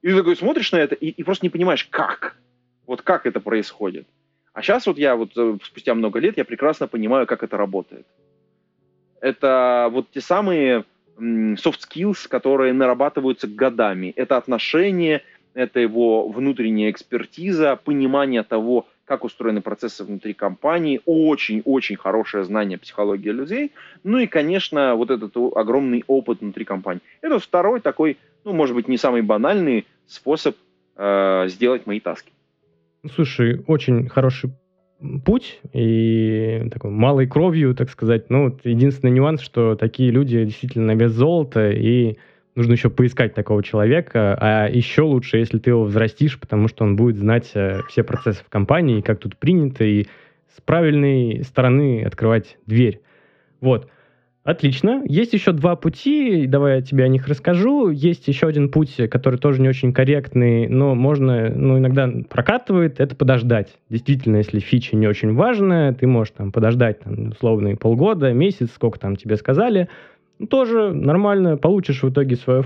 И 0.00 0.08
ты 0.08 0.16
такой 0.16 0.36
смотришь 0.36 0.72
на 0.72 0.78
это 0.78 0.94
и, 0.94 1.08
и 1.08 1.22
просто 1.22 1.44
не 1.44 1.50
понимаешь, 1.50 1.84
как. 1.90 2.38
Вот 2.86 3.02
как 3.02 3.26
это 3.26 3.40
происходит. 3.40 4.06
А 4.54 4.62
сейчас 4.62 4.86
вот 4.86 4.96
я 4.96 5.16
вот 5.16 5.36
э, 5.36 5.58
спустя 5.62 5.94
много 5.94 6.18
лет 6.18 6.38
я 6.38 6.46
прекрасно 6.46 6.88
понимаю, 6.88 7.26
как 7.26 7.42
это 7.42 7.58
работает. 7.58 8.06
Это 9.24 9.88
вот 9.90 10.10
те 10.10 10.20
самые 10.20 10.84
soft 11.18 11.80
skills, 11.88 12.28
которые 12.28 12.74
нарабатываются 12.74 13.48
годами. 13.48 14.12
Это 14.16 14.36
отношения, 14.36 15.22
это 15.54 15.80
его 15.80 16.28
внутренняя 16.28 16.90
экспертиза, 16.90 17.80
понимание 17.82 18.42
того, 18.42 18.86
как 19.06 19.24
устроены 19.24 19.62
процессы 19.62 20.04
внутри 20.04 20.34
компании, 20.34 21.00
очень-очень 21.06 21.96
хорошее 21.96 22.44
знание 22.44 22.76
психологии 22.76 23.30
людей, 23.30 23.72
ну 24.02 24.18
и, 24.18 24.26
конечно, 24.26 24.94
вот 24.94 25.10
этот 25.10 25.34
огромный 25.56 26.04
опыт 26.06 26.42
внутри 26.42 26.66
компании. 26.66 27.00
Это 27.22 27.38
второй 27.38 27.80
такой, 27.80 28.18
ну, 28.44 28.52
может 28.52 28.74
быть, 28.74 28.88
не 28.88 28.98
самый 28.98 29.22
банальный 29.22 29.86
способ 30.06 30.54
э, 30.96 31.48
сделать 31.48 31.86
мои 31.86 31.98
таски. 31.98 32.30
Слушай, 33.14 33.64
очень 33.66 34.06
хороший 34.10 34.50
путь 35.24 35.60
и 35.72 36.68
такой 36.72 36.90
малой 36.90 37.26
кровью, 37.26 37.74
так 37.74 37.90
сказать. 37.90 38.30
Ну, 38.30 38.44
вот 38.44 38.60
единственный 38.64 39.10
нюанс, 39.10 39.40
что 39.40 39.76
такие 39.76 40.10
люди 40.10 40.44
действительно 40.44 40.86
на 40.86 40.94
вес 40.96 41.12
золота, 41.12 41.70
и 41.70 42.16
нужно 42.54 42.72
еще 42.72 42.90
поискать 42.90 43.34
такого 43.34 43.62
человека, 43.62 44.36
а 44.40 44.68
еще 44.68 45.02
лучше, 45.02 45.38
если 45.38 45.58
ты 45.58 45.70
его 45.70 45.84
взрастишь, 45.84 46.38
потому 46.38 46.68
что 46.68 46.84
он 46.84 46.96
будет 46.96 47.16
знать 47.16 47.50
э, 47.54 47.80
все 47.88 48.04
процессы 48.04 48.44
в 48.44 48.48
компании, 48.48 49.00
как 49.00 49.18
тут 49.18 49.36
принято, 49.36 49.84
и 49.84 50.06
с 50.56 50.60
правильной 50.60 51.42
стороны 51.44 52.04
открывать 52.04 52.58
дверь. 52.66 53.00
Вот. 53.60 53.88
Отлично. 54.44 55.02
Есть 55.06 55.32
еще 55.32 55.52
два 55.52 55.74
пути, 55.74 56.46
давай 56.46 56.76
я 56.76 56.82
тебе 56.82 57.04
о 57.04 57.08
них 57.08 57.28
расскажу. 57.28 57.88
Есть 57.88 58.28
еще 58.28 58.46
один 58.46 58.70
путь, 58.70 58.94
который 59.10 59.38
тоже 59.38 59.62
не 59.62 59.70
очень 59.70 59.94
корректный, 59.94 60.68
но 60.68 60.94
можно, 60.94 61.48
ну, 61.48 61.78
иногда 61.78 62.10
прокатывает, 62.28 63.00
это 63.00 63.16
подождать. 63.16 63.68
Действительно, 63.88 64.36
если 64.36 64.58
фича 64.58 64.96
не 64.96 65.06
очень 65.06 65.34
важная, 65.34 65.94
ты 65.94 66.06
можешь 66.06 66.34
там 66.36 66.52
подождать, 66.52 67.00
там, 67.00 67.30
условно, 67.30 67.74
полгода, 67.76 68.34
месяц, 68.34 68.68
сколько 68.74 69.00
там 69.00 69.16
тебе 69.16 69.36
сказали, 69.36 69.88
ну, 70.38 70.46
тоже 70.46 70.92
нормально, 70.92 71.56
получишь 71.56 72.02
в 72.02 72.10
итоге 72.10 72.36
свой, 72.36 72.62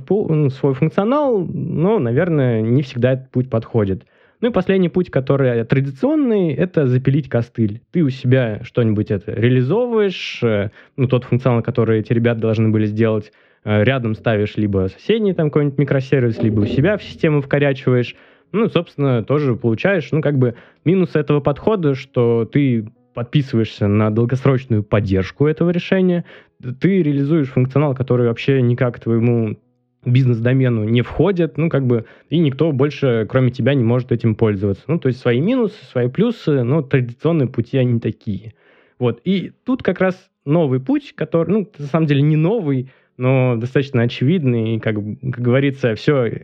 свой 0.51 0.75
функционал, 0.75 1.39
но, 1.47 2.01
наверное, 2.01 2.61
не 2.61 2.83
всегда 2.83 3.13
этот 3.13 3.31
путь 3.31 3.49
подходит. 3.51 4.05
Ну 4.41 4.49
и 4.49 4.53
последний 4.53 4.89
путь, 4.89 5.11
который 5.11 5.65
традиционный, 5.65 6.53
это 6.55 6.87
запилить 6.87 7.29
костыль. 7.29 7.81
Ты 7.91 8.03
у 8.03 8.11
себя 8.11 8.61
что-нибудь 8.63 9.11
это 9.11 9.33
реализовываешь, 9.33 10.41
э, 10.43 10.71
ну, 10.97 11.09
тот 11.09 11.25
функционал, 11.25 11.63
который 11.63 12.01
эти 12.01 12.13
ребята 12.13 12.41
должны 12.41 12.69
были 12.69 12.87
сделать, 12.87 13.33
э, 13.65 13.83
рядом 13.83 14.15
ставишь 14.15 14.57
либо 14.57 14.89
соседний 14.89 15.35
там 15.35 15.51
какой-нибудь 15.51 15.79
микросервис, 15.79 16.41
либо 16.41 16.61
у 16.61 16.67
себя 16.67 16.97
в 16.97 17.03
систему 17.03 17.43
вкорячиваешь. 17.43 18.15
Ну, 18.53 18.69
собственно, 18.69 19.25
тоже 19.25 19.57
получаешь, 19.57 20.09
ну, 20.13 20.23
как 20.23 20.39
бы 20.39 20.55
минус 20.85 21.17
этого 21.17 21.41
подхода, 21.41 21.95
что 21.95 22.45
ты 22.45 22.89
подписываешься 23.15 23.89
на 23.89 24.11
долгосрочную 24.11 24.85
поддержку 24.85 25.49
этого 25.49 25.71
решения, 25.71 26.25
ты 26.81 27.03
реализуешь 27.03 27.49
функционал, 27.49 27.95
который 27.95 28.29
вообще 28.29 28.63
никак 28.63 29.01
твоему 29.01 29.59
бизнес-домену 30.05 30.85
не 30.85 31.03
входит, 31.03 31.59
ну, 31.59 31.69
как 31.69 31.87
бы, 31.87 32.05
и 32.31 32.39
никто 32.39 32.73
больше, 32.73 33.27
кроме 33.29 33.51
тебя, 33.51 33.75
не 33.75 33.85
может 33.85 34.13
этим 34.13 34.35
пользоваться. 34.35 34.85
Ну, 34.87 34.99
то 34.99 35.09
есть 35.09 35.21
свои 35.21 35.41
минусы, 35.41 35.77
свои 35.91 36.09
плюсы, 36.09 36.63
но 36.63 36.83
традиционные 36.83 37.49
пути, 37.49 37.79
они 37.79 38.01
такие. 38.01 38.55
Вот, 38.99 39.21
и 39.25 39.53
тут 39.65 39.83
как 39.83 40.01
раз 40.01 40.31
новый 40.45 40.81
путь, 40.81 41.13
который, 41.15 41.51
ну, 41.51 41.71
на 41.79 41.87
самом 41.87 42.07
деле 42.07 42.23
не 42.23 42.37
новый, 42.37 42.91
но 43.17 43.57
достаточно 43.57 44.03
очевидный, 44.03 44.77
и, 44.77 44.79
как, 44.79 44.95
как 44.95 45.41
говорится, 45.41 45.95
все 45.95 46.27
э, 46.27 46.43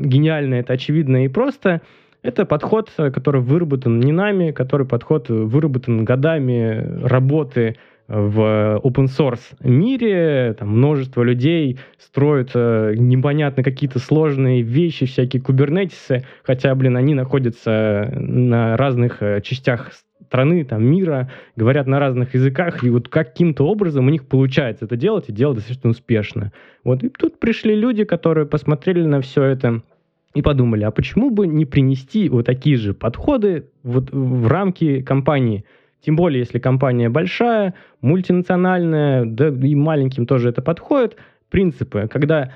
гениально, 0.00 0.54
это 0.54 0.72
очевидно 0.72 1.24
и 1.24 1.28
просто. 1.28 1.82
Это 2.22 2.44
подход, 2.44 2.90
который 2.96 3.40
выработан 3.40 4.00
не 4.00 4.10
нами, 4.10 4.50
который 4.50 4.86
подход 4.86 5.28
выработан 5.28 6.04
годами 6.04 7.04
работы 7.06 7.76
в 8.08 8.80
open 8.84 9.06
source 9.06 9.40
мире 9.60 10.54
там 10.58 10.68
множество 10.68 11.22
людей 11.22 11.78
строят 11.98 12.50
э, 12.54 12.94
непонятно 12.96 13.62
какие-то 13.62 13.98
сложные 13.98 14.62
вещи, 14.62 15.06
всякие 15.06 15.42
кубернетисы, 15.42 16.24
хотя, 16.42 16.74
блин, 16.74 16.96
они 16.96 17.14
находятся 17.14 18.12
на 18.14 18.76
разных 18.76 19.22
э, 19.22 19.40
частях 19.42 19.92
страны, 20.26 20.64
там, 20.64 20.84
мира, 20.84 21.30
говорят 21.56 21.86
на 21.86 21.98
разных 21.98 22.34
языках, 22.34 22.84
и 22.84 22.90
вот 22.90 23.08
каким-то 23.08 23.66
образом 23.66 24.06
у 24.06 24.10
них 24.10 24.26
получается 24.26 24.84
это 24.84 24.96
делать, 24.96 25.28
и 25.28 25.32
делать 25.32 25.56
достаточно 25.58 25.90
успешно. 25.90 26.52
Вот, 26.84 27.02
и 27.02 27.08
тут 27.08 27.38
пришли 27.38 27.74
люди, 27.74 28.04
которые 28.04 28.46
посмотрели 28.46 29.04
на 29.04 29.20
все 29.20 29.42
это 29.42 29.82
и 30.34 30.42
подумали, 30.42 30.84
а 30.84 30.90
почему 30.90 31.30
бы 31.30 31.46
не 31.46 31.64
принести 31.64 32.28
вот 32.28 32.46
такие 32.46 32.76
же 32.76 32.92
подходы 32.92 33.66
вот 33.82 34.10
в 34.12 34.46
рамки 34.48 35.00
компании, 35.02 35.64
тем 36.06 36.14
более, 36.14 36.38
если 36.38 36.60
компания 36.60 37.08
большая, 37.08 37.74
мультинациональная, 38.00 39.24
да 39.24 39.48
и 39.48 39.74
маленьким 39.74 40.24
тоже 40.24 40.50
это 40.50 40.62
подходит. 40.62 41.16
Принципы, 41.50 42.08
когда 42.08 42.52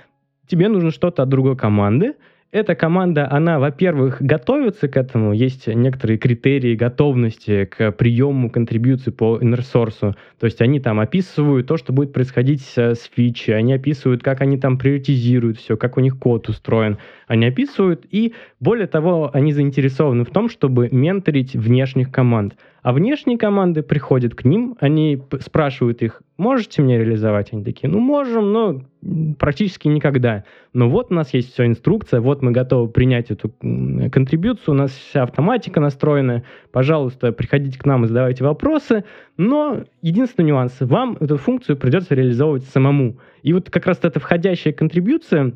тебе 0.47 0.69
нужно 0.69 0.93
что-то 0.93 1.25
от 1.25 1.29
другой 1.29 1.57
команды, 1.57 2.15
эта 2.53 2.75
команда, 2.75 3.31
она, 3.31 3.61
во-первых, 3.61 4.21
готовится 4.21 4.89
к 4.89 4.97
этому, 4.97 5.33
есть 5.33 5.69
некоторые 5.69 6.19
критерии 6.19 6.75
готовности 6.75 7.65
к 7.65 7.93
приему 7.93 8.51
контрибьюции 8.51 9.13
по 9.13 9.39
иннерсорсу, 9.41 10.17
то 10.39 10.47
есть 10.47 10.61
они 10.61 10.81
там 10.81 10.99
описывают 10.99 11.69
то, 11.69 11.77
что 11.77 11.93
будет 11.93 12.13
происходить 12.13 12.63
с 12.63 13.09
фичи, 13.15 13.53
они 13.53 13.75
описывают, 13.75 14.23
как 14.23 14.41
они 14.41 14.59
там 14.59 14.79
приоритизируют 14.79 15.59
все, 15.59 15.77
как 15.77 15.97
у 15.97 16.01
них 16.01 16.19
код 16.19 16.49
устроен, 16.49 16.99
они 17.29 17.47
описывают, 17.47 18.05
и 18.11 18.35
более 18.59 18.89
того, 18.89 19.31
они 19.33 19.53
заинтересованы 19.53 20.25
в 20.25 20.31
том, 20.31 20.49
чтобы 20.49 20.89
менторить 20.91 21.55
внешних 21.55 22.11
команд. 22.11 22.57
А 22.83 22.93
внешние 22.93 23.39
команды 23.39 23.83
приходят 23.83 24.35
к 24.35 24.45
ним, 24.45 24.77
они 24.81 25.23
спрашивают 25.41 26.03
их, 26.03 26.23
можете 26.41 26.83
мне 26.83 26.99
реализовать? 26.99 27.53
Они 27.53 27.63
такие, 27.63 27.89
ну 27.89 28.01
можем, 28.01 28.53
но 28.53 28.83
практически 29.39 29.89
никогда. 29.89 30.45
Но 30.73 30.89
вот 30.89 31.11
у 31.11 31.15
нас 31.15 31.33
есть 31.35 31.53
вся 31.53 31.67
инструкция, 31.67 32.21
вот 32.21 32.43
мы 32.43 32.51
готовы 32.51 32.89
принять 32.89 33.31
эту 33.31 33.51
контрибьюцию, 33.51 34.75
у 34.75 34.79
нас 34.79 34.91
вся 34.91 35.23
автоматика 35.23 35.81
настроена, 35.81 36.43
пожалуйста, 36.73 37.33
приходите 37.33 37.79
к 37.79 37.85
нам 37.85 38.05
и 38.05 38.09
задавайте 38.09 38.43
вопросы, 38.43 39.05
но 39.37 39.85
единственный 40.03 40.47
нюанс, 40.47 40.77
вам 40.81 41.17
эту 41.21 41.37
функцию 41.37 41.77
придется 41.77 42.15
реализовывать 42.15 42.65
самому. 42.65 43.19
И 43.43 43.53
вот 43.53 43.71
как 43.71 43.87
раз 43.87 44.01
эта 44.03 44.19
входящая 44.19 44.73
контрибьюция, 44.73 45.53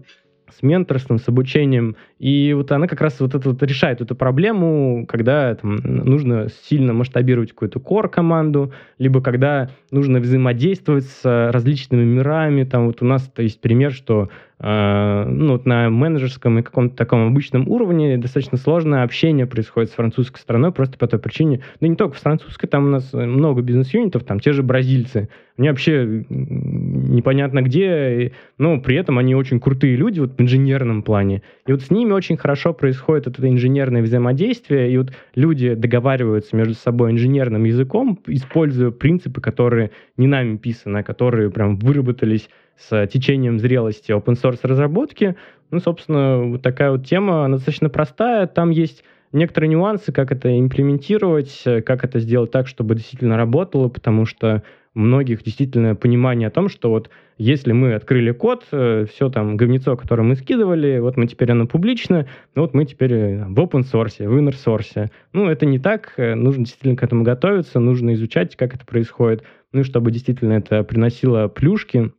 с 0.50 0.62
менторством, 0.62 1.18
с 1.18 1.28
обучением. 1.28 1.96
И 2.18 2.52
вот 2.54 2.70
она 2.72 2.86
как 2.86 3.00
раз 3.00 3.20
вот 3.20 3.34
это 3.34 3.48
вот 3.50 3.62
решает 3.62 4.00
эту 4.00 4.14
проблему, 4.14 5.06
когда 5.08 5.54
там, 5.54 5.76
нужно 5.76 6.48
сильно 6.64 6.92
масштабировать 6.92 7.50
какую-то 7.50 7.80
core-команду, 7.80 8.72
либо 8.98 9.20
когда 9.20 9.70
нужно 9.90 10.20
взаимодействовать 10.20 11.04
с 11.04 11.50
различными 11.50 12.04
мирами. 12.04 12.64
Там 12.64 12.86
вот 12.86 13.02
у 13.02 13.04
нас 13.04 13.30
есть 13.38 13.60
пример, 13.60 13.92
что 13.92 14.28
э, 14.64 15.24
ну, 15.28 15.60
на 15.64 15.90
менеджерском 15.90 16.58
и 16.58 16.62
каком-то 16.62 16.96
таком 16.96 17.26
обычном 17.28 17.68
уровне 17.68 18.16
достаточно 18.16 18.56
сложное 18.56 19.02
общение 19.02 19.46
происходит 19.46 19.90
с 19.90 19.94
французской 19.94 20.38
стороной 20.38 20.72
просто 20.72 20.96
по 20.96 21.06
той 21.06 21.20
причине, 21.20 21.60
ну, 21.80 21.88
не 21.88 21.96
только 21.96 22.16
с 22.16 22.22
французской, 22.22 22.66
там 22.66 22.86
у 22.86 22.88
нас 22.88 23.12
много 23.12 23.60
бизнес-юнитов, 23.60 24.24
там 24.24 24.40
те 24.40 24.52
же 24.52 24.62
бразильцы, 24.62 25.28
они 25.56 25.68
вообще 25.68 26.24
непонятно 26.28 27.62
где, 27.62 28.32
но 28.58 28.80
при 28.80 28.96
этом 28.96 29.18
они 29.18 29.34
очень 29.36 29.60
крутые 29.60 29.96
люди 29.96 30.18
вот 30.18 30.36
в 30.36 30.40
инженерном 30.40 31.02
плане. 31.02 31.42
И 31.66 31.72
вот 31.72 31.82
с 31.82 31.90
ними 31.90 32.12
очень 32.12 32.36
хорошо 32.36 32.72
происходит 32.72 33.26
это 33.28 33.48
инженерное 33.48 34.02
взаимодействие, 34.02 34.90
и 34.92 34.98
вот 34.98 35.12
люди 35.34 35.74
договариваются 35.74 36.56
между 36.56 36.74
собой 36.74 37.12
инженерным 37.12 37.64
языком, 37.64 38.18
используя 38.26 38.90
принципы, 38.90 39.40
которые 39.40 39.90
не 40.16 40.26
нами 40.26 40.56
писаны, 40.56 40.98
а 40.98 41.02
которые 41.04 41.50
прям 41.50 41.76
выработались 41.76 42.48
с 42.78 43.06
течением 43.06 43.58
зрелости 43.58 44.12
open 44.12 44.34
source 44.40 44.60
разработки. 44.62 45.36
Ну, 45.70 45.80
собственно, 45.80 46.42
вот 46.42 46.62
такая 46.62 46.90
вот 46.90 47.06
тема, 47.06 47.44
она 47.44 47.56
достаточно 47.56 47.88
простая. 47.88 48.46
Там 48.46 48.70
есть 48.70 49.04
некоторые 49.32 49.70
нюансы, 49.70 50.12
как 50.12 50.32
это 50.32 50.58
имплементировать, 50.58 51.62
как 51.84 52.04
это 52.04 52.20
сделать 52.20 52.50
так, 52.50 52.66
чтобы 52.68 52.94
действительно 52.94 53.36
работало, 53.36 53.88
потому 53.88 54.26
что 54.26 54.62
многих 54.94 55.42
действительно 55.42 55.94
понимание 55.94 56.48
о 56.48 56.50
том, 56.50 56.68
что 56.68 56.90
вот 56.90 57.10
если 57.36 57.72
мы 57.72 57.94
открыли 57.94 58.30
код, 58.30 58.64
э, 58.70 59.06
все 59.10 59.28
там 59.28 59.56
говнецо, 59.56 59.96
которое 59.96 60.22
мы 60.22 60.36
скидывали, 60.36 60.98
вот 61.00 61.16
мы 61.16 61.26
теперь 61.26 61.50
оно 61.50 61.66
публично, 61.66 62.28
вот 62.54 62.74
мы 62.74 62.84
теперь 62.84 63.12
э, 63.12 63.44
в 63.44 63.58
open 63.58 63.82
source, 63.82 64.26
в 64.26 64.38
inner 64.38 64.54
source. 64.54 65.10
Ну, 65.32 65.48
это 65.48 65.66
не 65.66 65.78
так, 65.78 66.14
э, 66.16 66.34
нужно 66.34 66.64
действительно 66.64 66.96
к 66.96 67.02
этому 67.02 67.24
готовиться, 67.24 67.80
нужно 67.80 68.14
изучать, 68.14 68.56
как 68.56 68.74
это 68.76 68.86
происходит, 68.86 69.42
ну, 69.72 69.82
чтобы 69.82 70.12
действительно 70.12 70.52
это 70.52 70.84
приносило 70.84 71.48
плюшки, 71.48 72.12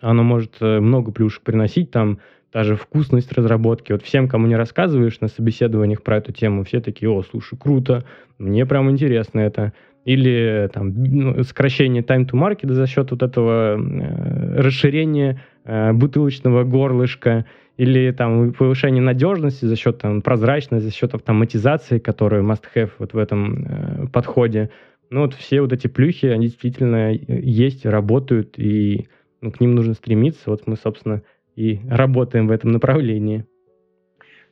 оно 0.00 0.22
может 0.22 0.60
много 0.60 1.12
плюшек 1.12 1.42
приносить, 1.42 1.90
там 1.90 2.18
даже 2.52 2.76
вкусность 2.76 3.32
разработки. 3.32 3.92
Вот 3.92 4.02
всем, 4.02 4.28
кому 4.28 4.46
не 4.46 4.56
рассказываешь 4.56 5.20
на 5.20 5.28
собеседованиях 5.28 6.02
про 6.02 6.18
эту 6.18 6.32
тему, 6.32 6.64
все 6.64 6.80
такие, 6.80 7.10
о, 7.10 7.22
слушай, 7.22 7.58
круто, 7.58 8.04
мне 8.38 8.64
прям 8.66 8.90
интересно 8.90 9.40
это 9.40 9.72
или 10.06 10.70
там, 10.72 10.94
ну, 10.94 11.42
сокращение 11.42 12.02
time 12.02 12.26
to 12.30 12.32
market 12.32 12.72
за 12.72 12.86
счет 12.86 13.10
вот 13.10 13.22
этого 13.22 13.76
э, 13.76 14.60
расширения 14.60 15.42
э, 15.64 15.92
бутылочного 15.92 16.62
горлышка, 16.62 17.44
или 17.76 18.10
там 18.12 18.52
повышение 18.54 19.02
надежности 19.02 19.66
за 19.66 19.76
счет 19.76 19.98
там, 19.98 20.22
прозрачности, 20.22 20.86
за 20.86 20.92
счет 20.92 21.12
автоматизации, 21.14 21.98
которая 21.98 22.42
must-have 22.42 22.90
вот 22.98 23.12
в 23.12 23.18
этом 23.18 23.64
э, 23.64 24.06
подходе. 24.12 24.70
Ну 25.10 25.22
вот 25.22 25.34
все 25.34 25.60
вот 25.60 25.72
эти 25.72 25.88
плюхи, 25.88 26.26
они 26.26 26.46
действительно 26.46 27.12
есть, 27.12 27.84
работают, 27.84 28.58
и 28.58 29.08
ну, 29.40 29.50
к 29.50 29.60
ним 29.60 29.74
нужно 29.74 29.94
стремиться. 29.94 30.50
Вот 30.50 30.66
мы, 30.66 30.76
собственно, 30.76 31.22
и 31.56 31.80
работаем 31.88 32.48
в 32.48 32.50
этом 32.50 32.72
направлении. 32.72 33.44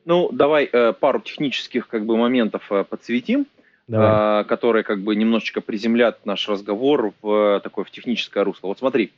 Ну, 0.04 0.30
давай 0.32 0.68
э, 0.70 0.92
пару 0.92 1.20
технических 1.20 1.88
как 1.88 2.04
бы 2.04 2.16
моментов 2.16 2.70
э, 2.70 2.84
подсветим. 2.84 3.46
Давай. 3.86 4.44
которые 4.46 4.82
как 4.82 5.00
бы 5.02 5.14
немножечко 5.14 5.60
приземлят 5.60 6.24
наш 6.24 6.48
разговор 6.48 7.12
в 7.20 7.60
такое 7.62 7.84
в 7.84 7.90
техническое 7.90 8.42
русло. 8.42 8.68
Вот 8.68 8.78
смотри, 8.78 9.12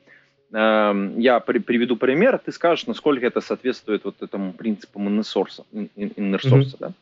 эм, 0.53 1.21
я 1.21 1.39
при, 1.39 1.59
приведу 1.59 1.97
пример, 1.97 2.41
ты 2.45 2.51
скажешь, 2.51 2.89
насколько 2.89 3.25
это 3.25 3.41
соответствует 3.41 4.05
вот 4.05 4.21
этому 4.21 4.53
принципу 4.53 4.99
source 4.99 5.65
mm-hmm. 5.73 6.77
да? 6.81 6.93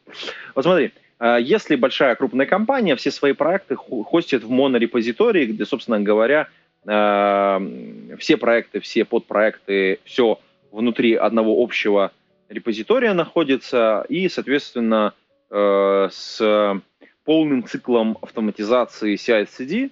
Вот 0.54 0.64
смотри, 0.64 0.92
э, 1.20 1.38
если 1.40 1.76
большая 1.76 2.14
крупная 2.16 2.44
компания 2.44 2.96
все 2.96 3.10
свои 3.10 3.32
проекты 3.32 3.76
хостит 3.76 4.44
в 4.44 4.50
монорепозитории, 4.50 5.46
где, 5.46 5.64
собственно 5.64 6.00
говоря, 6.00 6.48
эм, 6.86 8.16
все 8.18 8.36
проекты, 8.36 8.80
все 8.80 9.04
подпроекты, 9.04 9.98
все 10.04 10.38
внутри 10.70 11.14
одного 11.14 11.62
общего 11.62 12.12
репозитория 12.48 13.14
находится, 13.14 14.04
и, 14.08 14.28
соответственно, 14.28 15.14
э, 15.50 16.08
с 16.10 16.80
полным 17.24 17.64
циклом 17.64 18.18
автоматизации 18.20 19.14
CI-CD, 19.14 19.90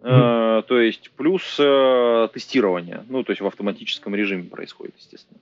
mm-hmm. 0.00 0.58
э, 0.58 0.62
то 0.62 0.80
есть 0.80 1.10
плюс 1.12 1.56
э, 1.58 2.28
тестирование, 2.34 3.04
ну, 3.08 3.22
то 3.22 3.32
есть 3.32 3.40
в 3.40 3.46
автоматическом 3.46 4.14
режиме 4.14 4.44
происходит, 4.44 4.94
естественно. 4.98 5.40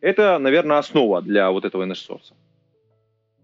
Это, 0.00 0.38
наверное, 0.38 0.78
основа 0.78 1.20
для 1.20 1.50
вот 1.50 1.64
этого 1.64 1.84
NS-сорса. 1.84 2.34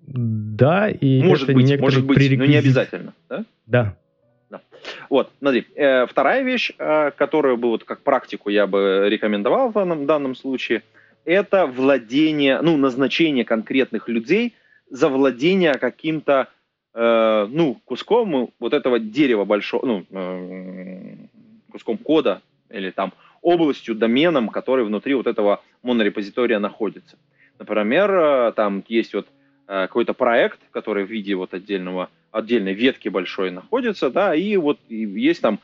Да, 0.07 0.88
и 0.88 1.22
может 1.22 1.48
это 1.48 1.59
быть, 1.59 1.80
может 1.80 2.04
быть, 2.04 2.38
но 2.38 2.44
не 2.44 2.57
обязательно, 2.57 3.14
да? 3.28 3.44
Да. 3.66 3.96
Вот, 5.09 5.31
смотри, 5.38 5.66
э, 5.75 6.07
вторая 6.07 6.42
вещь, 6.42 6.73
э, 6.79 7.11
которую 7.16 7.57
бы 7.57 7.68
вот 7.68 7.85
как 7.85 8.03
практику 8.03 8.51
я 8.51 8.66
бы 8.66 9.07
рекомендовал 9.09 9.68
в 9.68 9.73
данном, 9.73 10.07
данном 10.07 10.35
случае, 10.35 10.83
это 11.25 11.66
владение, 11.66 12.61
ну, 12.61 12.77
назначение 12.77 13.44
конкретных 13.44 14.09
людей 14.09 14.55
за 14.90 15.09
владение 15.09 15.75
каким-то 15.75 16.49
э, 16.94 17.49
ну, 17.51 17.81
куском 17.85 18.51
вот 18.59 18.75
этого 18.75 18.99
дерева 18.99 19.44
большого, 19.44 19.87
ну, 19.87 20.05
э, 20.11 21.14
куском 21.73 21.99
кода 21.99 22.42
или 22.70 22.90
там 22.90 23.12
областью, 23.42 23.94
доменом, 23.94 24.49
который 24.49 24.85
внутри 24.85 25.14
вот 25.14 25.27
этого 25.27 25.62
монорепозитория 25.83 26.59
находится. 26.59 27.16
Например, 27.59 28.11
э, 28.12 28.53
там 28.53 28.85
есть 28.88 29.14
вот 29.14 29.27
какой-то 29.66 30.12
проект, 30.12 30.61
который 30.70 31.05
в 31.05 31.11
виде 31.11 31.35
вот 31.35 31.55
отдельного, 31.55 32.11
отдельной 32.31 32.74
ветки 32.74 33.09
большой 33.09 33.50
находится, 33.50 34.11
да, 34.11 34.35
и 34.35 34.57
вот 34.57 34.79
есть 34.88 35.40
там 35.40 35.61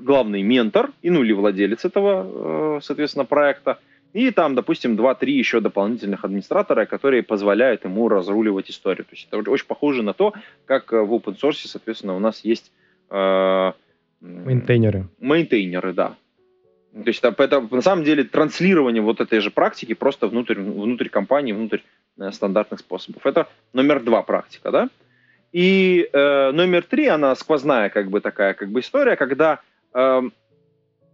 главный 0.00 0.42
ментор, 0.42 0.90
и, 1.02 1.10
ну, 1.10 1.22
или 1.22 1.32
владелец 1.32 1.84
этого, 1.84 2.78
э, 2.78 2.80
соответственно, 2.82 3.24
проекта, 3.24 3.78
и 4.12 4.30
там, 4.30 4.54
допустим, 4.54 4.96
2-3 4.96 5.30
еще 5.30 5.60
дополнительных 5.60 6.24
администратора, 6.24 6.86
которые 6.86 7.22
позволяют 7.22 7.84
ему 7.84 8.08
разруливать 8.08 8.70
историю. 8.70 9.04
То 9.04 9.12
есть 9.12 9.28
это 9.30 9.50
очень 9.50 9.66
похоже 9.66 10.02
на 10.02 10.14
то, 10.14 10.34
как 10.66 10.92
э, 10.92 11.00
в 11.00 11.12
open 11.12 11.36
source, 11.40 11.66
соответственно, 11.66 12.16
у 12.16 12.18
нас 12.18 12.44
есть... 12.44 12.72
Э, 13.10 13.72
мейнтейнеры. 14.20 15.06
Мейнтейнеры, 15.20 15.92
да. 15.92 16.16
То 16.92 17.06
есть 17.06 17.22
это, 17.22 17.42
это 17.42 17.60
на 17.60 17.82
самом 17.82 18.04
деле 18.04 18.24
транслирование 18.24 19.00
вот 19.00 19.20
этой 19.20 19.38
же 19.38 19.50
практики 19.52 19.94
просто 19.94 20.26
внутрь, 20.26 20.58
внутрь 20.58 21.08
компании, 21.08 21.52
внутрь 21.52 21.78
э, 21.78 21.82
стандартных 22.32 22.80
способов. 22.80 23.24
Это 23.26 23.48
номер 23.72 24.00
два 24.02 24.22
практика, 24.22 24.70
да? 24.70 24.88
И 25.52 26.08
э, 26.12 26.50
номер 26.52 26.84
три, 26.84 27.06
она 27.06 27.34
сквозная 27.34 27.88
как 27.88 28.08
бы 28.08 28.20
такая 28.20 28.54
как 28.54 28.70
бы 28.70 28.80
история, 28.80 29.16
когда 29.16 29.60
э, 29.92 30.22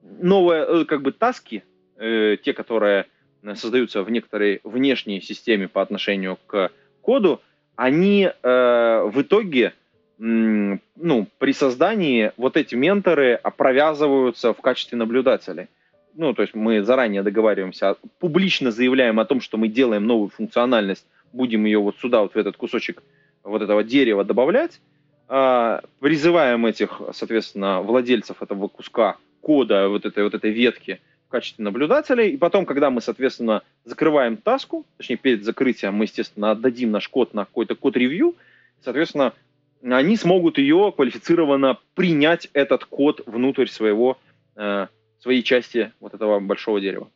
новые 0.02 0.64
э, 0.64 0.84
как 0.84 1.02
бы 1.02 1.12
таски, 1.12 1.64
э, 1.96 2.36
те, 2.42 2.52
которые 2.52 3.06
э, 3.42 3.54
создаются 3.54 4.02
в 4.02 4.10
некоторой 4.10 4.60
внешней 4.62 5.20
системе 5.22 5.68
по 5.68 5.80
отношению 5.80 6.38
к 6.46 6.70
коду, 7.00 7.40
они 7.76 8.30
э, 8.30 9.10
в 9.12 9.22
итоге 9.22 9.72
ну, 10.18 11.28
при 11.38 11.52
создании 11.52 12.32
вот 12.38 12.56
эти 12.56 12.74
менторы 12.74 13.38
провязываются 13.58 14.54
в 14.54 14.60
качестве 14.62 14.96
наблюдателей. 14.96 15.68
Ну, 16.16 16.32
то 16.32 16.42
есть 16.42 16.54
мы 16.54 16.82
заранее 16.82 17.22
договариваемся, 17.22 17.96
публично 18.18 18.70
заявляем 18.70 19.20
о 19.20 19.26
том, 19.26 19.40
что 19.40 19.58
мы 19.58 19.68
делаем 19.68 20.06
новую 20.06 20.30
функциональность, 20.30 21.06
будем 21.32 21.66
ее 21.66 21.78
вот 21.78 21.96
сюда, 21.98 22.22
вот 22.22 22.34
в 22.34 22.36
этот 22.36 22.56
кусочек 22.56 23.02
вот 23.44 23.60
этого 23.60 23.84
дерева 23.84 24.24
добавлять, 24.24 24.80
э, 25.28 25.80
призываем 26.00 26.64
этих, 26.64 27.02
соответственно, 27.12 27.82
владельцев 27.82 28.42
этого 28.42 28.68
куска 28.68 29.16
кода, 29.42 29.88
вот 29.88 30.06
этой, 30.06 30.24
вот 30.24 30.34
этой 30.34 30.50
ветки, 30.50 31.00
в 31.26 31.28
качестве 31.28 31.64
наблюдателей. 31.64 32.30
И 32.30 32.36
потом, 32.36 32.64
когда 32.66 32.90
мы, 32.90 33.00
соответственно, 33.00 33.62
закрываем 33.84 34.36
таску, 34.36 34.86
точнее, 34.96 35.16
перед 35.16 35.44
закрытием 35.44 35.94
мы, 35.94 36.04
естественно, 36.04 36.52
отдадим 36.52 36.92
наш 36.92 37.08
код 37.08 37.34
на 37.34 37.44
какой-то 37.44 37.74
код-ревью, 37.74 38.36
соответственно, 38.82 39.34
они 39.82 40.16
смогут 40.16 40.58
ее 40.58 40.92
квалифицированно 40.94 41.78
принять 41.94 42.48
этот 42.52 42.84
код 42.86 43.20
внутрь 43.26 43.66
своего, 43.66 44.18
э, 44.56 44.86
своей 45.20 45.42
части 45.42 45.92
вот 46.00 46.14
этого 46.14 46.40
большого 46.40 46.80
дерева. 46.80 47.08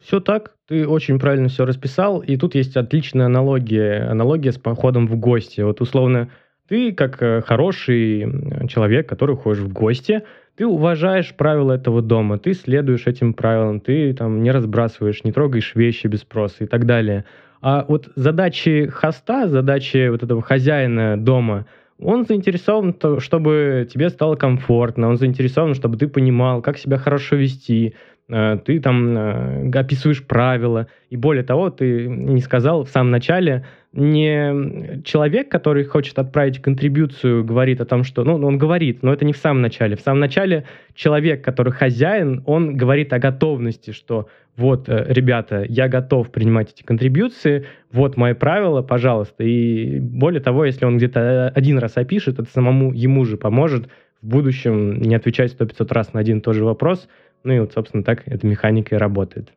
Все 0.00 0.20
так, 0.20 0.54
ты 0.68 0.86
очень 0.86 1.18
правильно 1.18 1.48
все 1.48 1.64
расписал, 1.64 2.20
и 2.20 2.36
тут 2.36 2.54
есть 2.54 2.76
отличная 2.76 3.26
аналогия, 3.26 4.08
аналогия 4.08 4.52
с 4.52 4.58
походом 4.58 5.08
в 5.08 5.16
гости. 5.16 5.60
Вот 5.60 5.80
условно, 5.80 6.30
ты 6.68 6.92
как 6.92 7.20
э, 7.20 7.42
хороший 7.42 8.68
человек, 8.68 9.08
который 9.08 9.36
ходишь 9.36 9.62
в 9.62 9.72
гости, 9.72 10.22
ты 10.54 10.66
уважаешь 10.66 11.34
правила 11.34 11.72
этого 11.72 12.02
дома, 12.02 12.38
ты 12.38 12.52
следуешь 12.52 13.06
этим 13.06 13.32
правилам, 13.32 13.80
ты 13.80 14.12
там 14.12 14.42
не 14.42 14.50
разбрасываешь, 14.50 15.24
не 15.24 15.32
трогаешь 15.32 15.74
вещи 15.74 16.06
без 16.06 16.20
спроса 16.20 16.64
и 16.64 16.66
так 16.66 16.84
далее. 16.84 17.24
А 17.60 17.84
вот 17.88 18.10
задачи 18.14 18.86
хоста, 18.86 19.48
задачи 19.48 20.08
вот 20.08 20.22
этого 20.22 20.42
хозяина 20.42 21.16
дома, 21.16 21.66
он 22.00 22.24
заинтересован, 22.24 22.94
чтобы 23.18 23.88
тебе 23.92 24.08
стало 24.10 24.36
комфортно, 24.36 25.08
он 25.08 25.16
заинтересован, 25.16 25.74
чтобы 25.74 25.96
ты 25.96 26.08
понимал, 26.08 26.62
как 26.62 26.78
себя 26.78 26.96
хорошо 26.96 27.36
вести, 27.36 27.94
э, 28.28 28.58
ты 28.64 28.80
там 28.80 29.16
э, 29.16 29.70
описываешь 29.78 30.24
правила, 30.24 30.86
и 31.10 31.16
более 31.16 31.42
того, 31.42 31.70
ты 31.70 32.06
не 32.06 32.40
сказал 32.40 32.84
в 32.84 32.90
самом 32.90 33.10
начале, 33.10 33.66
не 33.92 35.02
человек, 35.02 35.48
который 35.48 35.84
хочет 35.84 36.18
отправить 36.18 36.60
контрибуцию, 36.60 37.44
говорит 37.44 37.80
о 37.80 37.86
том, 37.86 38.04
что... 38.04 38.22
Ну, 38.22 38.34
он 38.34 38.58
говорит, 38.58 39.02
но 39.02 39.12
это 39.12 39.24
не 39.24 39.32
в 39.32 39.38
самом 39.38 39.62
начале. 39.62 39.96
В 39.96 40.00
самом 40.00 40.20
начале 40.20 40.64
человек, 40.94 41.42
который 41.42 41.72
хозяин, 41.72 42.42
он 42.44 42.76
говорит 42.76 43.12
о 43.12 43.18
готовности, 43.18 43.92
что 43.92 44.28
вот, 44.56 44.88
э, 44.88 45.06
ребята, 45.08 45.64
я 45.68 45.88
готов 45.88 46.30
принимать 46.30 46.72
эти 46.72 46.82
контрибуции, 46.82 47.66
вот 47.90 48.16
мои 48.16 48.34
правила, 48.34 48.82
пожалуйста. 48.82 49.44
И 49.44 50.00
более 50.00 50.40
того, 50.40 50.64
если 50.64 50.84
он 50.84 50.98
где-то 50.98 51.48
один 51.48 51.78
раз 51.78 51.96
опишет, 51.96 52.38
это 52.38 52.50
самому 52.50 52.92
ему 52.92 53.24
же 53.24 53.36
поможет 53.36 53.88
в 54.20 54.28
будущем 54.28 55.00
не 55.00 55.14
отвечать 55.14 55.52
сто 55.52 55.64
пятьсот 55.64 55.92
раз 55.92 56.12
на 56.12 56.20
один 56.20 56.38
и 56.38 56.40
тот 56.40 56.54
же 56.54 56.64
вопрос. 56.64 57.08
Ну 57.44 57.52
и 57.52 57.60
вот, 57.60 57.72
собственно, 57.72 58.02
так 58.02 58.24
эта 58.26 58.46
механика 58.46 58.96
и 58.96 58.98
работает. 58.98 59.52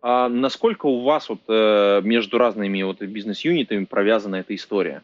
А 0.00 0.28
насколько 0.28 0.86
у 0.86 1.02
вас 1.02 1.28
вот 1.28 1.40
э, 1.48 2.00
между 2.04 2.38
разными 2.38 2.82
вот 2.82 3.02
бизнес-юнитами 3.02 3.84
провязана 3.84 4.36
эта 4.36 4.54
история? 4.54 5.02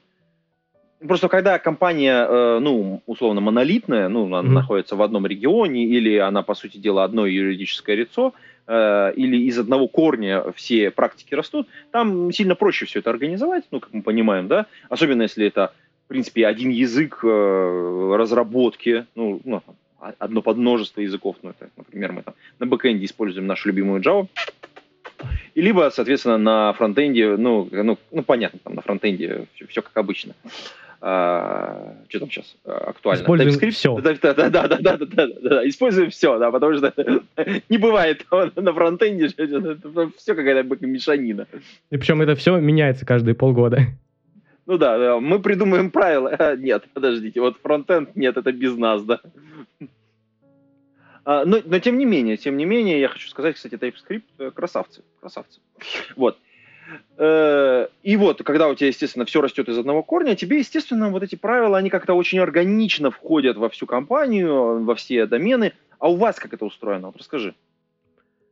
Просто 1.07 1.28
когда 1.28 1.59
компания, 1.59 2.24
э, 2.26 2.59
ну, 2.61 3.02
условно, 3.07 3.40
монолитная, 3.40 4.09
ну, 4.09 4.26
она 4.26 4.40
mm-hmm. 4.40 4.52
находится 4.52 4.96
в 4.96 5.02
одном 5.02 5.26
регионе, 5.26 5.85
или 5.85 6.16
она, 6.16 6.42
по 6.42 6.54
сути 6.54 6.76
дела, 6.76 7.02
одно 7.04 7.26
юридическое 7.26 7.96
лицо, 7.96 8.35
э, 8.68 9.12
или 9.16 9.37
из 9.48 9.59
одного 9.59 9.88
корня 9.88 10.44
все 10.54 10.92
практики 10.92 11.35
растут, 11.35 11.66
там 11.90 12.30
сильно 12.30 12.54
проще 12.54 12.87
все 12.87 13.00
это 13.00 13.11
организовать, 13.11 13.64
ну, 13.72 13.80
как 13.80 13.92
мы 13.92 14.02
понимаем, 14.02 14.46
да, 14.46 14.66
особенно 14.88 15.22
если 15.22 15.46
это, 15.46 15.74
в 16.04 16.09
принципе, 16.09 16.46
один 16.46 16.70
язык 16.70 17.24
разработки, 17.24 19.07
ну, 19.16 19.40
ну, 19.44 19.61
одно 20.18 20.42
подмножество 20.42 21.00
языков, 21.00 21.37
ну, 21.42 21.50
это, 21.50 21.70
например, 21.76 22.12
мы 22.12 22.22
там 22.22 22.35
на 22.59 22.66
бэкэнде 22.66 23.04
используем 23.04 23.46
нашу 23.46 23.68
любимую 23.68 24.02
Java, 24.02 24.28
и 25.54 25.60
либо, 25.60 25.90
соответственно, 25.92 26.38
на 26.38 26.72
фронтенде, 26.74 27.37
ну, 27.37 27.68
ну, 27.70 27.98
ну 28.10 28.22
понятно, 28.22 28.58
там 28.62 28.74
на 28.74 28.82
фронтенде 28.82 29.46
все, 29.54 29.66
все 29.66 29.82
как 29.82 29.96
обычно. 29.96 30.34
А, 31.06 31.96
что 32.08 32.20
там 32.20 32.30
сейчас 32.30 32.56
а, 32.64 32.90
актуально? 32.90 33.22
Используем 33.22 33.54
TypeScript? 33.54 33.70
все. 33.72 34.00
Да, 34.00 34.14
да, 34.22 34.34
да, 34.34 34.48
да, 34.48 34.68
да, 34.68 34.78
да, 34.78 34.96
да, 34.96 35.06
да, 35.06 35.26
да, 35.42 35.68
используем 35.68 36.10
все, 36.10 36.38
да, 36.38 36.50
потому 36.50 36.74
что 36.78 36.94
не 37.68 37.76
бывает 37.76 38.24
на 38.56 38.72
фронтенде 38.72 39.28
все 39.28 40.34
какая-то 40.34 40.87
мешанина. 40.87 41.46
И 41.90 41.96
причем 41.98 42.22
это 42.22 42.34
все 42.37 42.58
меняется 42.58 43.04
каждые 43.04 43.34
полгода. 43.34 43.80
Ну 44.66 44.78
да, 44.78 44.96
да, 44.96 45.20
мы 45.20 45.40
придумаем 45.40 45.90
правила. 45.90 46.56
Нет, 46.56 46.84
подождите, 46.94 47.40
вот 47.40 47.58
фронтенд, 47.62 48.16
нет, 48.16 48.37
это 48.37 48.50
без 48.50 48.76
нас, 48.76 49.02
да. 49.02 49.20
А, 51.24 51.44
но, 51.44 51.60
но 51.64 51.78
тем 51.78 51.98
не 51.98 52.04
менее, 52.04 52.37
тем 52.37 52.56
не 52.56 52.64
менее, 52.64 53.00
я 53.00 53.08
хочу 53.08 53.28
сказать, 53.28 53.56
кстати, 53.56 53.74
TypeScript 53.74 54.24
э, 54.38 54.50
красавцы, 54.50 55.02
красавцы. 55.20 55.60
Вот. 56.16 56.38
Э, 57.16 57.87
и 58.02 58.16
вот, 58.16 58.42
когда 58.42 58.68
у 58.68 58.74
тебя, 58.74 58.88
естественно, 58.88 59.24
все 59.24 59.40
растет 59.40 59.68
из 59.68 59.78
одного 59.78 60.02
корня, 60.02 60.37
тебе, 60.37 60.58
естественно, 60.58 61.08
вот 61.08 61.22
эти 61.22 61.34
правила, 61.34 61.78
они 61.78 61.88
как-то 61.88 62.14
очень 62.14 62.40
органично 62.40 63.10
входят 63.10 63.56
во 63.56 63.70
всю 63.70 63.87
компанию, 63.87 64.84
во 64.84 64.94
все 64.94 65.26
домены. 65.26 65.72
А 65.98 66.10
у 66.10 66.16
вас 66.16 66.37
как 66.37 66.52
это 66.52 66.66
устроено? 66.66 67.06
Вот 67.06 67.16
расскажи. 67.16 67.54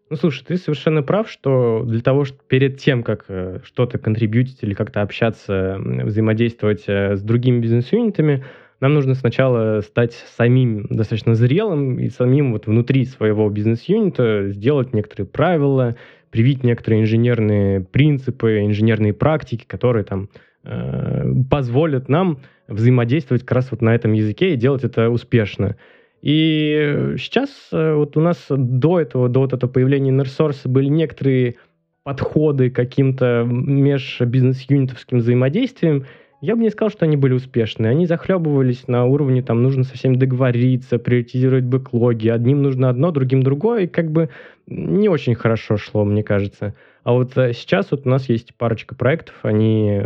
Ну, 0.08 0.16
слушай, 0.16 0.44
ты 0.44 0.56
совершенно 0.56 1.02
прав, 1.02 1.30
что 1.30 1.84
для 1.84 2.00
того, 2.00 2.24
чтобы 2.24 2.40
перед 2.46 2.78
тем, 2.78 3.02
как 3.02 3.26
э, 3.28 3.60
что-то 3.64 3.98
контрибьютить 3.98 4.62
или 4.62 4.72
как-то 4.72 5.02
общаться, 5.02 5.76
взаимодействовать 5.78 6.88
с 6.88 7.20
другими 7.20 7.60
бизнес-юнитами, 7.60 8.44
нам 8.82 8.94
нужно 8.94 9.14
сначала 9.14 9.80
стать 9.80 10.12
самим 10.36 10.88
достаточно 10.90 11.36
зрелым 11.36 12.00
и 12.00 12.08
самим 12.08 12.50
вот 12.52 12.66
внутри 12.66 13.04
своего 13.04 13.48
бизнес-юнита 13.48 14.48
сделать 14.48 14.92
некоторые 14.92 15.26
правила, 15.28 15.96
привить 16.30 16.64
некоторые 16.64 17.02
инженерные 17.02 17.80
принципы, 17.80 18.64
инженерные 18.64 19.12
практики, 19.12 19.64
которые 19.64 20.02
там 20.02 20.28
э, 20.64 21.32
позволят 21.48 22.08
нам 22.08 22.40
взаимодействовать 22.66 23.42
как 23.42 23.52
раз 23.52 23.70
вот 23.70 23.82
на 23.82 23.94
этом 23.94 24.14
языке 24.14 24.54
и 24.54 24.56
делать 24.56 24.82
это 24.82 25.10
успешно. 25.10 25.76
И 26.20 27.14
сейчас 27.18 27.50
э, 27.70 27.94
вот 27.94 28.16
у 28.16 28.20
нас 28.20 28.46
до 28.48 28.98
этого, 28.98 29.28
до 29.28 29.40
вот 29.40 29.52
этого 29.52 29.70
появления 29.70 30.10
NerSource 30.10 30.66
были 30.66 30.88
некоторые 30.88 31.54
подходы 32.02 32.68
к 32.68 32.74
каким-то 32.74 33.44
межбизнес-юнитовским 33.46 35.18
взаимодействиям, 35.18 36.06
я 36.42 36.56
бы 36.56 36.62
не 36.62 36.70
сказал, 36.70 36.90
что 36.90 37.04
они 37.04 37.16
были 37.16 37.34
успешны. 37.34 37.86
Они 37.86 38.04
захлебывались 38.04 38.88
на 38.88 39.04
уровне, 39.04 39.42
там, 39.42 39.62
нужно 39.62 39.84
совсем 39.84 40.16
договориться, 40.16 40.98
приоритизировать 40.98 41.62
бэклоги. 41.64 42.28
Одним 42.28 42.62
нужно 42.62 42.88
одно, 42.88 43.12
другим 43.12 43.44
другое. 43.44 43.84
И 43.84 43.86
как 43.86 44.10
бы 44.10 44.28
не 44.66 45.08
очень 45.08 45.36
хорошо 45.36 45.76
шло, 45.76 46.04
мне 46.04 46.24
кажется. 46.24 46.74
А 47.04 47.12
вот 47.12 47.38
э, 47.38 47.52
сейчас 47.52 47.92
вот 47.92 48.06
у 48.06 48.08
нас 48.08 48.28
есть 48.28 48.56
парочка 48.56 48.96
проектов, 48.96 49.36
они, 49.42 50.02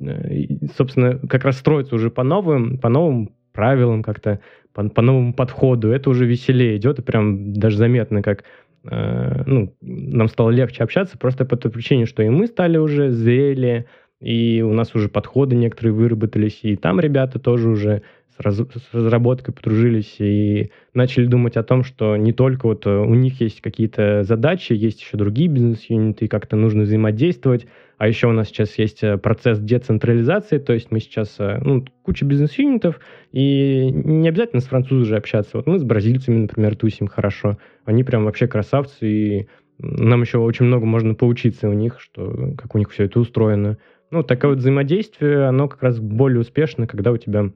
э, 0.00 0.44
собственно, 0.76 1.18
как 1.18 1.44
раз 1.44 1.58
строятся 1.58 1.96
уже 1.96 2.10
по 2.10 2.22
новым, 2.22 2.78
по 2.78 2.88
новым 2.88 3.32
правилам 3.52 4.04
как-то, 4.04 4.38
по, 4.72 4.88
по 4.88 5.02
новому 5.02 5.34
подходу. 5.34 5.90
Это 5.90 6.10
уже 6.10 6.26
веселее 6.26 6.76
идет, 6.76 7.00
и 7.00 7.02
прям 7.02 7.52
даже 7.54 7.76
заметно, 7.76 8.22
как 8.22 8.44
э, 8.88 9.42
ну, 9.46 9.74
нам 9.80 10.28
стало 10.28 10.50
легче 10.50 10.84
общаться, 10.84 11.18
просто 11.18 11.44
по 11.44 11.56
той 11.56 11.72
причине, 11.72 12.06
что 12.06 12.22
и 12.22 12.28
мы 12.28 12.46
стали 12.46 12.78
уже 12.78 13.10
зрелее, 13.10 13.86
и 14.20 14.62
у 14.62 14.72
нас 14.72 14.94
уже 14.94 15.08
подходы 15.08 15.54
некоторые 15.56 15.92
выработались, 15.92 16.60
и 16.62 16.76
там 16.76 17.00
ребята 17.00 17.38
тоже 17.38 17.68
уже 17.68 18.02
с, 18.36 18.40
раз, 18.40 18.56
с 18.56 18.94
разработкой 18.94 19.54
подружились 19.54 20.16
и 20.18 20.70
начали 20.94 21.26
думать 21.26 21.56
о 21.56 21.62
том, 21.62 21.84
что 21.84 22.16
не 22.16 22.32
только 22.32 22.66
вот 22.66 22.86
э, 22.86 22.90
у 22.90 23.14
них 23.14 23.40
есть 23.40 23.60
какие-то 23.60 24.24
задачи, 24.24 24.72
есть 24.72 25.00
еще 25.00 25.16
другие 25.16 25.48
бизнес-юниты, 25.48 26.24
и 26.24 26.28
как-то 26.28 26.56
нужно 26.56 26.82
взаимодействовать, 26.82 27.66
а 27.96 28.06
еще 28.06 28.28
у 28.28 28.32
нас 28.32 28.48
сейчас 28.48 28.78
есть 28.78 29.02
э, 29.02 29.18
процесс 29.18 29.58
децентрализации, 29.58 30.58
то 30.58 30.72
есть 30.72 30.90
мы 30.90 31.00
сейчас, 31.00 31.36
э, 31.38 31.60
ну, 31.64 31.84
куча 32.02 32.24
бизнес-юнитов, 32.24 33.00
и 33.32 33.90
не 33.90 34.28
обязательно 34.28 34.60
с 34.60 34.66
французами 34.66 35.04
же 35.04 35.16
общаться. 35.16 35.56
Вот 35.56 35.66
мы 35.66 35.78
с 35.78 35.84
бразильцами, 35.84 36.38
например, 36.38 36.76
тусим 36.76 37.08
хорошо. 37.08 37.58
Они 37.84 38.04
прям 38.04 38.24
вообще 38.24 38.46
красавцы, 38.46 39.08
и 39.08 39.48
нам 39.78 40.22
еще 40.22 40.38
очень 40.38 40.66
много 40.66 40.86
можно 40.86 41.14
поучиться 41.14 41.68
у 41.68 41.72
них, 41.72 42.00
что, 42.00 42.54
как 42.56 42.74
у 42.74 42.78
них 42.78 42.90
все 42.90 43.04
это 43.04 43.20
устроено. 43.20 43.78
Ну, 44.10 44.22
такое 44.22 44.50
вот 44.50 44.58
взаимодействие, 44.58 45.44
оно 45.44 45.68
как 45.68 45.82
раз 45.82 45.98
более 45.98 46.40
успешно, 46.40 46.86
когда 46.86 47.12
у 47.12 47.18
тебя 47.18 47.50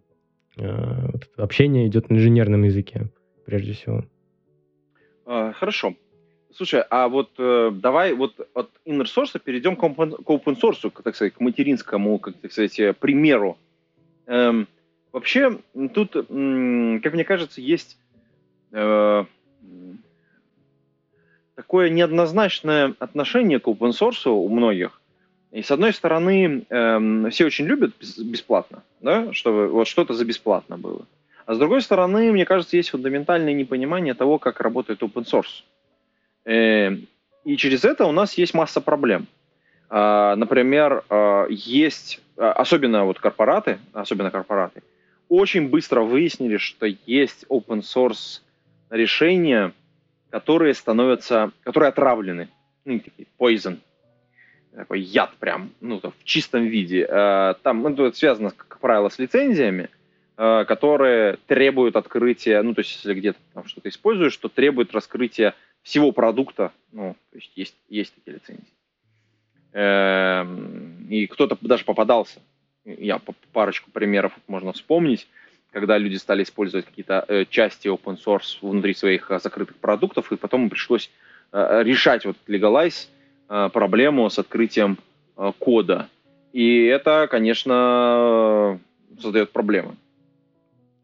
э, 0.59 1.09
общение 1.37 1.87
идет 1.87 2.11
на 2.11 2.17
инженерном 2.17 2.65
языке, 2.65 3.09
прежде 3.47 3.73
всего. 3.73 4.05
А, 5.25 5.53
хорошо. 5.53 5.95
Слушай, 6.55 6.85
а 6.91 7.09
вот 7.09 7.31
э, 7.39 7.71
давай 7.73 8.13
вот 8.13 8.35
от 8.53 8.71
inner 8.87 9.05
source 9.05 9.41
перейдем 9.43 9.77
к 9.77 9.83
open 9.83 10.61
source, 10.61 10.91
так 11.03 11.15
сказать, 11.15 11.33
к 11.33 11.41
материнскому, 11.41 12.19
как 12.19 12.37
так 12.37 12.53
сказать, 12.53 12.99
примеру. 12.99 13.57
Эм, 14.27 14.69
вообще, 15.13 15.59
тут, 15.95 16.13
как 16.13 16.27
мне 16.29 17.25
кажется, 17.25 17.63
есть 17.63 17.99
э, 18.73 19.25
такое 21.55 21.89
неоднозначное 21.89 22.95
отношение 22.99 23.59
к 23.59 23.69
open 23.69 23.93
source 23.93 24.29
у 24.29 24.49
многих. 24.49 25.02
И 25.53 25.61
с 25.61 25.71
одной 25.71 25.93
стороны, 25.93 26.65
эм, 26.71 27.31
все 27.31 27.45
очень 27.45 27.67
любят 27.67 27.93
бесплатно, 28.19 28.83
да, 29.03 29.33
чтобы 29.35 29.69
вот 29.69 29.87
что-то 29.87 30.15
за 30.15 30.25
бесплатно 30.25 30.79
было. 30.79 31.07
А 31.45 31.55
с 31.55 31.59
другой 31.59 31.83
стороны, 31.83 32.33
мне 32.33 32.47
кажется, 32.47 32.77
есть 32.77 32.89
фундаментальное 32.89 33.53
непонимание 33.53 34.15
того, 34.15 34.39
как 34.39 34.61
работает 34.63 35.03
open 35.03 35.25
source. 35.25 35.63
Э, 36.47 36.97
и 37.45 37.57
через 37.59 37.85
это 37.85 38.07
у 38.07 38.13
нас 38.13 38.39
есть 38.39 38.55
масса 38.55 38.81
проблем. 38.81 39.27
Э, 39.91 40.35
например, 40.37 41.05
э, 41.11 41.47
есть, 41.51 42.23
особенно 42.37 43.05
вот 43.05 43.19
корпораты, 43.19 43.79
особенно 43.93 44.31
корпораты, 44.31 44.83
очень 45.29 45.69
быстро 45.69 46.01
выяснили, 46.01 46.57
что 46.57 46.87
есть 46.87 47.45
open 47.51 47.83
source 47.83 48.41
решения, 48.89 49.73
которые 50.31 50.73
становятся, 50.73 51.51
которые 51.63 51.89
отравлены, 51.89 52.49
ну, 52.87 53.01
такие 53.01 53.29
poison, 53.39 53.81
такой 54.75 55.01
яд 55.01 55.35
прям, 55.39 55.71
ну, 55.81 56.01
в 56.01 56.25
чистом 56.25 56.65
виде. 56.65 57.07
Э, 57.09 57.55
там, 57.63 57.83
ну, 57.83 57.91
это 57.91 58.17
связано, 58.17 58.51
как 58.51 58.79
правило, 58.81 59.09
с 59.09 59.19
лицензиями, 59.19 59.91
э, 60.37 60.65
которые 60.67 61.39
требуют 61.47 61.97
открытия, 61.97 62.63
ну, 62.63 62.75
то 62.75 62.81
есть, 62.81 62.97
если 62.97 63.15
где-то 63.15 63.39
там 63.55 63.67
что-то 63.67 63.89
используешь, 63.89 64.33
что 64.33 64.49
требует 64.49 64.93
раскрытия 64.93 65.55
всего 65.83 66.13
продукта, 66.13 66.73
ну, 66.93 67.17
то 67.31 67.39
есть, 67.39 67.53
есть, 67.55 67.77
есть 67.89 68.15
такие 68.15 68.35
лицензии. 68.35 68.65
Эм, 69.75 71.07
и 71.09 71.27
кто-то 71.27 71.57
даже 71.61 71.85
попадался, 71.85 72.41
я 72.85 73.21
парочку 73.53 73.91
примеров 73.91 74.33
можно 74.47 74.73
вспомнить, 74.73 75.29
когда 75.71 75.97
люди 75.97 76.17
стали 76.17 76.43
использовать 76.43 76.87
какие-то 76.87 77.25
э, 77.29 77.45
части 77.47 77.89
open 77.89 78.19
source 78.23 78.59
внутри 78.61 78.95
своих 78.95 79.31
закрытых 79.43 79.77
продуктов, 79.77 80.31
и 80.33 80.37
потом 80.37 80.71
пришлось 80.71 81.11
решать 81.55 82.25
вот 82.25 82.39
legalize, 82.47 83.09
проблему 83.49 84.29
с 84.31 84.39
открытием 84.39 84.99
э, 85.37 85.53
кода. 85.59 86.09
И 86.53 86.85
это, 86.85 87.29
конечно, 87.31 88.79
создает 89.21 89.53
проблемы. 89.53 89.97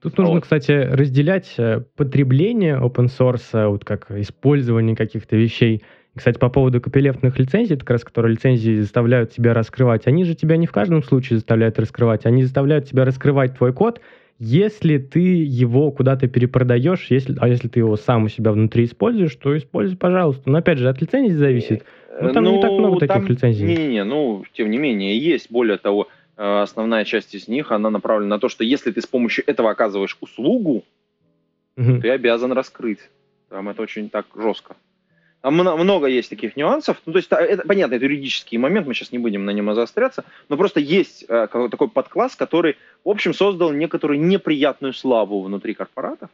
Тут 0.01 0.17
нужно, 0.17 0.35
вот. 0.35 0.43
кстати, 0.45 0.71
разделять 0.71 1.55
э, 1.59 1.83
потребление 1.97 2.79
open 2.79 3.07
source, 3.07 3.69
вот 3.69 3.85
как 3.85 4.11
использование 4.13 4.95
каких-то 4.95 5.37
вещей. 5.37 5.83
Кстати, 6.15 6.39
по 6.39 6.49
поводу 6.49 6.81
копилевтных 6.81 7.39
лицензий, 7.39 7.77
как 7.77 7.91
раз 7.91 8.05
которые 8.05 8.33
лицензии 8.33 8.81
заставляют 8.81 9.33
тебя 9.33 9.55
раскрывать, 9.55 10.07
они 10.07 10.25
же 10.25 10.35
тебя 10.35 10.57
не 10.57 10.67
в 10.67 10.73
каждом 10.73 11.03
случае 11.03 11.39
заставляют 11.39 11.79
раскрывать, 11.79 12.27
они 12.27 12.43
заставляют 12.43 12.89
тебя 12.89 13.05
раскрывать 13.05 13.57
твой 13.57 13.73
код, 13.73 14.01
если 14.39 14.99
ты 14.99 15.21
его 15.21 15.91
куда-то 15.91 16.29
перепродаешь, 16.29 17.07
если, 17.11 17.37
а 17.41 17.49
если 17.49 17.69
ты 17.69 17.81
его 17.81 17.97
сам 17.97 18.25
у 18.25 18.29
себя 18.29 18.53
внутри 18.53 18.85
используешь, 18.85 19.35
то 19.35 19.57
используй, 19.57 19.97
пожалуйста. 19.97 20.49
Но 20.49 20.59
опять 20.59 20.79
же, 20.79 20.89
от 20.89 21.01
лицензии 21.01 21.35
зависит. 21.35 21.85
Ну, 22.21 22.33
там 22.33 22.45
ну, 22.45 22.57
не 22.57 22.63
так 22.63 22.71
много 22.71 22.99
там, 23.01 23.09
таких 23.09 23.31
лицензий. 23.31 23.67
Не-не-не, 23.67 24.05
ну, 24.05 24.45
тем 24.53 24.71
не 24.71 24.79
менее, 24.79 25.19
есть. 25.19 25.51
Более 25.51 25.77
того, 25.77 26.09
э, 26.37 26.61
основная 26.61 27.05
часть 27.05 27.35
из 27.35 27.49
них, 27.49 27.73
она 27.73 27.91
направлена 27.91 28.37
на 28.37 28.41
то, 28.41 28.49
что 28.49 28.65
если 28.65 28.93
ты 28.93 29.01
с 29.01 29.07
помощью 29.07 29.45
этого 29.47 29.71
оказываешь 29.71 30.17
услугу, 30.21 30.85
угу. 31.77 32.01
ты 32.01 32.11
обязан 32.11 32.53
раскрыть. 32.53 33.01
Там 33.49 33.69
это 33.69 33.83
очень 33.83 34.09
так 34.09 34.27
жестко. 34.37 34.77
Много 35.43 36.07
есть 36.07 36.31
таких 36.31 36.57
нюансов. 36.57 37.01
Ну, 37.07 37.13
то 37.13 37.19
есть, 37.19 37.31
это, 37.31 37.63
понятно, 37.67 37.95
это 37.95 38.05
юридический 38.05 38.59
момент, 38.59 38.87
мы 38.87 38.95
сейчас 38.95 39.13
не 39.13 39.19
будем 39.19 39.45
на 39.45 39.51
нем 39.51 39.73
заостряться, 39.73 40.25
но 40.49 40.57
просто 40.57 40.81
есть 40.81 41.25
э, 41.29 41.47
такой 41.51 41.89
подкласс, 41.89 42.35
который, 42.35 42.77
в 43.05 43.09
общем, 43.09 43.33
создал 43.33 43.73
некоторую 43.73 44.21
неприятную 44.21 44.93
славу 44.93 45.41
внутри 45.43 45.75
корпоратов 45.75 46.31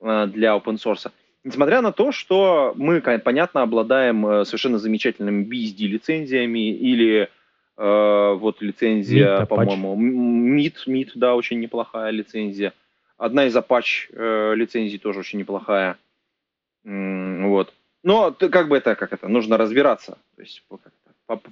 э, 0.00 0.26
для 0.26 0.56
open 0.56 0.76
source. 0.76 1.10
Несмотря 1.44 1.80
на 1.80 1.92
то, 1.92 2.12
что 2.12 2.74
мы, 2.76 3.00
понятно, 3.00 3.62
обладаем 3.62 4.26
э, 4.26 4.44
совершенно 4.44 4.78
замечательными 4.78 5.44
BSD-лицензиями 5.44 6.72
или 6.72 7.30
э, 7.78 8.36
вот 8.38 8.60
лицензия, 8.60 9.46
по-моему, 9.46 9.96
MIT, 9.96 10.86
MIT, 10.86 11.12
да, 11.14 11.36
очень 11.36 11.60
неплохая 11.60 12.10
лицензия. 12.10 12.74
Одна 13.16 13.46
из 13.46 13.56
Apache 13.56 14.08
э, 14.12 14.54
лицензий 14.56 14.98
тоже 14.98 15.20
очень 15.20 15.38
неплохая. 15.38 15.96
Вот. 16.82 17.72
Но 18.02 18.30
ты, 18.30 18.48
как 18.48 18.68
бы 18.68 18.76
это, 18.76 18.94
как 18.94 19.12
это, 19.12 19.28
нужно 19.28 19.56
разбираться. 19.56 20.18
То 20.36 20.42
есть, 20.42 20.62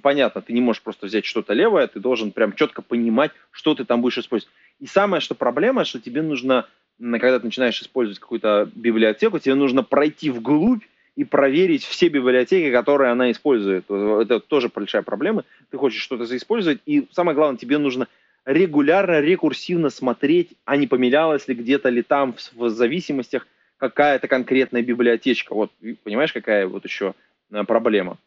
понятно, 0.01 0.41
ты 0.41 0.53
не 0.53 0.61
можешь 0.61 0.81
просто 0.81 1.05
взять 1.05 1.25
что-то 1.25 1.53
левое, 1.53 1.87
ты 1.87 1.99
должен 1.99 2.31
прям 2.31 2.53
четко 2.53 2.81
понимать, 2.81 3.31
что 3.51 3.75
ты 3.75 3.85
там 3.85 4.01
будешь 4.01 4.17
использовать. 4.17 4.53
И 4.79 4.87
самое, 4.87 5.21
что 5.21 5.35
проблема, 5.35 5.85
что 5.85 5.99
тебе 5.99 6.21
нужно, 6.21 6.67
когда 6.99 7.39
ты 7.39 7.45
начинаешь 7.45 7.81
использовать 7.81 8.19
какую-то 8.19 8.69
библиотеку, 8.73 9.39
тебе 9.39 9.55
нужно 9.55 9.83
пройти 9.83 10.31
вглубь 10.31 10.83
и 11.15 11.23
проверить 11.23 11.83
все 11.83 12.07
библиотеки, 12.07 12.71
которые 12.71 13.11
она 13.11 13.29
использует. 13.31 13.89
Это 13.91 14.39
тоже 14.39 14.69
большая 14.73 15.01
проблема. 15.01 15.43
Ты 15.69 15.77
хочешь 15.77 16.01
что-то 16.01 16.25
заиспользовать, 16.25 16.79
и 16.85 17.07
самое 17.11 17.35
главное, 17.35 17.57
тебе 17.57 17.77
нужно 17.77 18.07
регулярно, 18.45 19.19
рекурсивно 19.19 19.89
смотреть, 19.89 20.51
а 20.65 20.77
не 20.77 20.87
поменялось 20.87 21.47
ли 21.47 21.53
где-то 21.53 21.89
ли 21.89 22.01
там 22.01 22.35
в 22.55 22.69
зависимостях, 22.69 23.47
какая-то 23.79 24.27
конкретная 24.27 24.83
библиотечка. 24.83 25.53
Вот, 25.55 25.71
понимаешь, 26.03 26.33
какая 26.33 26.67
вот 26.67 26.85
еще 26.85 27.15
э, 27.51 27.63
проблема? 27.63 28.17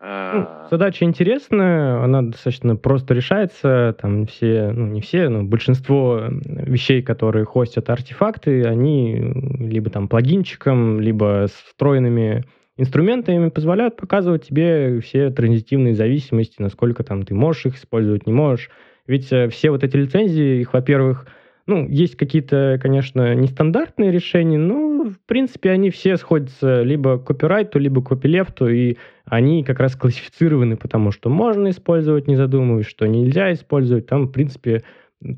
Ну, 0.00 0.48
задача 0.70 1.04
интересная, 1.06 2.02
она 2.02 2.20
достаточно 2.20 2.76
просто 2.76 3.14
решается. 3.14 3.96
Там 3.98 4.26
все, 4.26 4.70
ну 4.70 4.86
не 4.86 5.00
все, 5.00 5.28
но 5.28 5.44
большинство 5.44 6.24
вещей, 6.28 7.00
которые 7.00 7.46
хостят 7.46 7.88
артефакты, 7.88 8.64
они 8.64 9.14
либо 9.58 9.88
там 9.90 10.08
плагинчиком, 10.08 11.00
либо 11.00 11.46
с 11.48 11.52
встроенными 11.52 12.44
инструментами 12.76 13.48
позволяют 13.48 13.96
показывать 13.96 14.48
тебе 14.48 15.00
все 15.00 15.30
транзитивные 15.30 15.94
зависимости, 15.94 16.60
насколько 16.60 17.02
там 17.04 17.24
ты 17.24 17.34
можешь 17.34 17.66
их 17.66 17.76
использовать, 17.76 18.26
не 18.26 18.32
можешь. 18.32 18.70
Ведь 19.06 19.32
э, 19.32 19.48
все 19.48 19.70
вот 19.70 19.84
эти 19.84 19.96
лицензии, 19.96 20.60
их, 20.60 20.72
во-первых, 20.72 21.26
ну, 21.66 21.88
есть 21.88 22.16
какие-то, 22.16 22.78
конечно, 22.80 23.34
нестандартные 23.34 24.10
решения, 24.10 24.58
но, 24.58 25.04
в 25.04 25.18
принципе, 25.26 25.70
они 25.70 25.90
все 25.90 26.16
сходятся 26.16 26.82
либо 26.82 27.18
к 27.18 27.24
копирайту, 27.24 27.78
либо 27.78 28.02
к 28.02 28.08
копилефту, 28.08 28.68
и 28.68 28.96
они 29.24 29.64
как 29.64 29.80
раз 29.80 29.96
классифицированы, 29.96 30.76
потому 30.76 31.10
что 31.10 31.30
можно 31.30 31.70
использовать, 31.70 32.28
не 32.28 32.36
задумываясь, 32.36 32.86
что 32.86 33.06
нельзя 33.06 33.52
использовать. 33.52 34.06
Там, 34.06 34.26
в 34.26 34.32
принципе, 34.32 34.82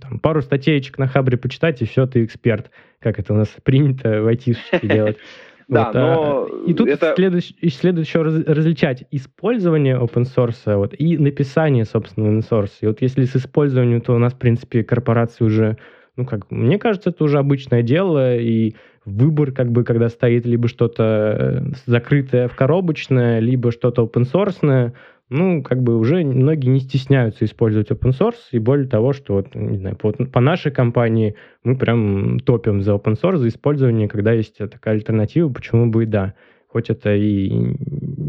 там, 0.01 0.19
пару 0.19 0.43
статейчек 0.43 0.99
на 0.99 1.07
Хабре 1.07 1.37
почитать, 1.37 1.81
и 1.83 1.85
все, 1.85 2.07
ты 2.07 2.25
эксперт, 2.25 2.71
как 2.99 3.21
это 3.21 3.33
у 3.33 3.37
нас 3.37 3.49
принято 3.63 4.23
в 4.23 4.27
айтишечке 4.27 4.87
делать. 4.87 5.17
Да, 5.69 5.87
вот, 5.87 5.97
а, 5.97 5.99
но 5.99 6.49
и 6.65 6.75
тут 6.75 6.87
это... 6.87 7.15
следует, 7.17 7.45
следует 7.45 8.07
еще 8.07 8.23
раз, 8.23 8.37
различать 8.47 9.03
использование 9.11 9.97
open 9.97 10.23
source 10.23 10.77
вот, 10.77 10.95
и 10.97 11.19
написание, 11.19 11.85
собственно, 11.85 12.29
open 12.29 12.49
source. 12.49 12.71
И 12.83 12.87
вот 12.87 13.03
если 13.03 13.25
с 13.25 13.35
использованием, 13.35 14.01
то 14.01 14.15
у 14.15 14.19
нас, 14.19 14.33
в 14.33 14.39
принципе, 14.39 14.85
корпорации 14.85 15.45
уже 15.45 15.77
ну, 16.17 16.25
как, 16.25 16.51
мне 16.51 16.79
кажется, 16.79 17.11
это 17.11 17.25
уже 17.25 17.39
обычное 17.39 17.83
дело, 17.83 18.37
и 18.37 18.75
выбор, 19.05 19.53
как 19.53 19.71
бы, 19.71 19.85
когда 19.85 20.09
стоит 20.09 20.47
либо 20.47 20.69
что-то 20.69 21.03
э, 21.39 21.61
закрытое 21.87 22.49
в 22.49 22.57
коробочное, 22.57 23.39
либо 23.39 23.71
что-то 23.71 24.03
open 24.03 24.25
source, 24.31 24.93
ну, 25.29 25.63
как 25.63 25.83
бы 25.83 25.97
уже 25.97 26.25
многие 26.25 26.69
не 26.69 26.81
стесняются 26.81 27.45
использовать 27.45 27.91
open 27.91 28.13
source, 28.13 28.49
и 28.53 28.59
более 28.59 28.89
того, 28.89 29.13
что 29.13 29.35
вот, 29.35 29.55
не 29.55 29.79
знаю, 29.79 29.97
по, 29.97 30.13
по 30.13 30.41
нашей 30.41 30.73
компании 30.73 31.35
мы 31.65 31.77
прям 31.77 32.39
топим 32.41 32.81
за 32.83 32.93
open 32.93 33.21
source, 33.21 33.39
за 33.39 33.49
использование, 33.49 34.09
когда 34.09 34.33
есть 34.33 34.57
такая 34.59 34.95
альтернатива, 34.95 35.49
почему 35.49 35.91
бы 35.91 36.05
и 36.05 36.07
да. 36.07 36.35
Хоть 36.69 36.91
это 36.91 37.15
и 37.15 37.77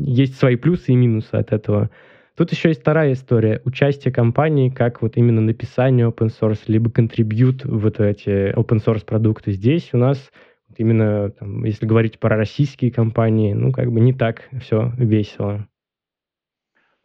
есть 0.04 0.38
свои 0.38 0.56
плюсы 0.56 0.94
и 0.94 0.96
минусы 0.96 1.34
от 1.34 1.52
этого. 1.52 1.90
Тут 2.38 2.52
еще 2.52 2.70
есть 2.70 2.82
вторая 2.82 3.14
история. 3.14 3.62
Участие 3.66 4.14
компании 4.14 4.70
как 4.70 5.02
вот 5.02 5.18
именно 5.18 5.42
написание 5.42 6.08
open 6.08 6.30
source, 6.30 6.60
либо 6.68 6.92
контрибьют 6.92 7.66
вот 7.66 8.00
эти 8.00 8.54
open 8.54 8.78
source 8.78 9.04
продукты. 9.04 9.54
Здесь 9.54 9.90
у 9.94 9.98
нас 9.98 10.32
именно, 10.78 11.32
там, 11.32 11.64
если 11.64 11.88
говорить 11.88 12.20
про 12.20 12.38
российские 12.38 12.92
компании, 12.92 13.54
ну, 13.54 13.72
как 13.72 13.92
бы 13.92 14.00
не 14.00 14.14
так 14.14 14.50
все 14.62 14.94
весело. 14.98 15.68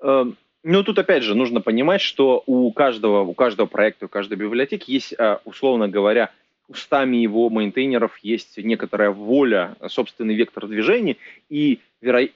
Эм, 0.02 0.36
ну, 0.64 0.82
тут 0.82 0.98
опять 0.98 1.22
же 1.22 1.34
нужно 1.34 1.62
понимать, 1.62 2.02
что 2.02 2.42
у 2.44 2.70
каждого, 2.70 3.22
у 3.22 3.32
каждого 3.32 3.66
проекта, 3.66 4.04
у 4.04 4.08
каждой 4.10 4.36
библиотеки 4.36 4.90
есть, 4.90 5.14
э, 5.18 5.38
условно 5.46 5.88
говоря, 5.88 6.30
устами 6.72 7.16
его 7.16 7.48
мейнтейнеров 7.50 8.18
есть 8.18 8.58
некоторая 8.58 9.10
воля, 9.10 9.76
собственный 9.88 10.34
вектор 10.34 10.66
движения, 10.66 11.16
и 11.48 11.80
веро... 12.00 12.26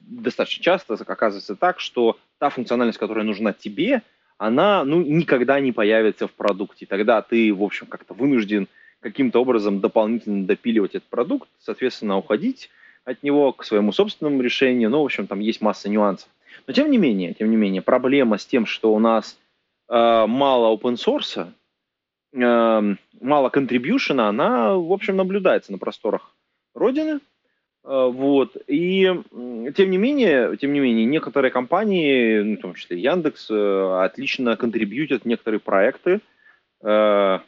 достаточно 0.00 0.62
часто 0.62 0.94
оказывается 0.94 1.56
так, 1.56 1.80
что 1.80 2.18
та 2.38 2.50
функциональность, 2.50 2.98
которая 2.98 3.24
нужна 3.24 3.52
тебе, 3.52 4.02
она 4.38 4.84
ну, 4.84 5.02
никогда 5.02 5.60
не 5.60 5.72
появится 5.72 6.26
в 6.26 6.32
продукте. 6.32 6.86
Тогда 6.86 7.22
ты, 7.22 7.54
в 7.54 7.62
общем, 7.62 7.86
как-то 7.86 8.14
вынужден 8.14 8.68
каким-то 9.00 9.40
образом 9.40 9.80
дополнительно 9.80 10.44
допиливать 10.46 10.94
этот 10.94 11.08
продукт, 11.08 11.48
соответственно, 11.60 12.16
уходить 12.16 12.70
от 13.04 13.22
него 13.22 13.52
к 13.52 13.64
своему 13.64 13.92
собственному 13.92 14.42
решению. 14.42 14.90
Ну, 14.90 15.02
в 15.02 15.04
общем, 15.04 15.26
там 15.26 15.40
есть 15.40 15.60
масса 15.60 15.88
нюансов. 15.88 16.28
Но 16.66 16.72
тем 16.72 16.90
не 16.90 16.98
менее, 16.98 17.34
тем 17.34 17.50
не 17.50 17.56
менее, 17.56 17.82
проблема 17.82 18.38
с 18.38 18.46
тем, 18.46 18.66
что 18.66 18.92
у 18.94 18.98
нас 18.98 19.38
э, 19.88 20.26
мало 20.26 20.76
open 20.76 20.94
source, 20.94 21.48
мало 22.32 23.48
контрибьюшена, 23.50 24.28
она, 24.28 24.74
в 24.74 24.92
общем, 24.92 25.16
наблюдается 25.16 25.72
на 25.72 25.78
просторах 25.78 26.34
Родины. 26.74 27.20
Э, 27.84 28.08
вот. 28.12 28.56
И 28.66 29.02
тем 29.76 29.90
не 29.90 29.98
менее, 29.98 30.56
тем 30.56 30.72
не 30.72 30.80
менее, 30.80 31.04
некоторые 31.04 31.50
компании, 31.50 32.40
ну, 32.40 32.56
в 32.56 32.60
том 32.60 32.74
числе 32.74 33.00
Яндекс, 33.00 33.50
э, 33.50 34.02
отлично 34.04 34.56
контрибьютят 34.56 35.24
некоторые 35.24 35.60
проекты 35.60 36.20
э, 36.82 37.38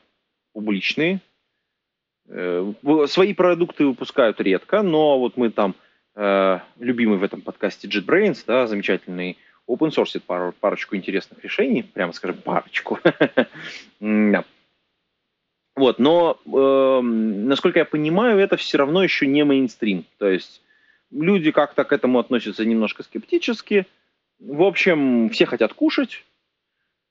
публичные. 0.52 1.20
Э, 2.28 2.72
свои 3.06 3.34
продукты 3.34 3.86
выпускают 3.86 4.40
редко, 4.40 4.82
но 4.82 5.18
вот 5.18 5.36
мы 5.36 5.50
там 5.50 5.74
любимый 6.78 7.18
в 7.18 7.24
этом 7.24 7.40
подкасте 7.40 7.88
JetBrains, 7.88 8.44
да, 8.46 8.68
замечательный 8.68 9.36
open 9.68 9.88
source 9.88 10.20
пару, 10.24 10.52
парочку 10.52 10.94
интересных 10.94 11.42
решений, 11.42 11.82
прямо 11.82 12.12
скажем, 12.12 12.36
парочку. 12.36 13.00
Вот, 15.76 15.98
но, 15.98 16.38
э, 16.46 17.00
насколько 17.02 17.80
я 17.80 17.84
понимаю, 17.84 18.38
это 18.38 18.56
все 18.56 18.78
равно 18.78 19.02
еще 19.02 19.26
не 19.26 19.44
мейнстрим. 19.44 20.04
То 20.18 20.28
есть 20.28 20.62
люди 21.10 21.50
как-то 21.50 21.84
к 21.84 21.92
этому 21.92 22.20
относятся 22.20 22.64
немножко 22.64 23.02
скептически. 23.02 23.86
В 24.38 24.62
общем, 24.62 25.30
все 25.30 25.46
хотят 25.46 25.74
кушать. 25.74 26.24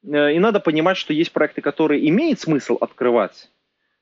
Э, 0.05 0.34
и 0.34 0.39
надо 0.39 0.61
понимать, 0.61 0.95
что 0.95 1.11
есть 1.11 1.34
проекты, 1.34 1.61
которые 1.61 2.07
имеет 2.09 2.39
смысл 2.39 2.78
открывать. 2.80 3.49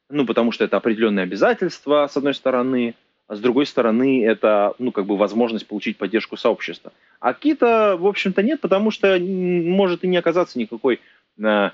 Ну, 0.09 0.25
потому 0.27 0.51
что 0.51 0.63
это 0.63 0.77
определенные 0.77 1.23
обязательства, 1.23 2.07
с 2.07 2.15
одной 2.15 2.35
стороны, 2.35 2.95
а 3.27 3.35
с 3.35 3.39
другой 3.39 3.65
стороны, 3.65 4.23
это, 4.25 4.75
ну, 4.77 4.91
как 4.91 5.05
бы 5.05 5.17
возможность 5.17 5.65
получить 5.65 5.97
поддержку 5.97 6.37
сообщества. 6.37 6.91
А 7.19 7.33
какие-то, 7.33 7.95
в 7.97 8.05
общем-то, 8.05 8.43
нет, 8.43 8.61
потому 8.61 8.91
что 8.91 9.17
может 9.17 10.03
и 10.03 10.07
не 10.07 10.17
оказаться 10.17 10.59
никакой 10.59 10.99
э, 11.41 11.71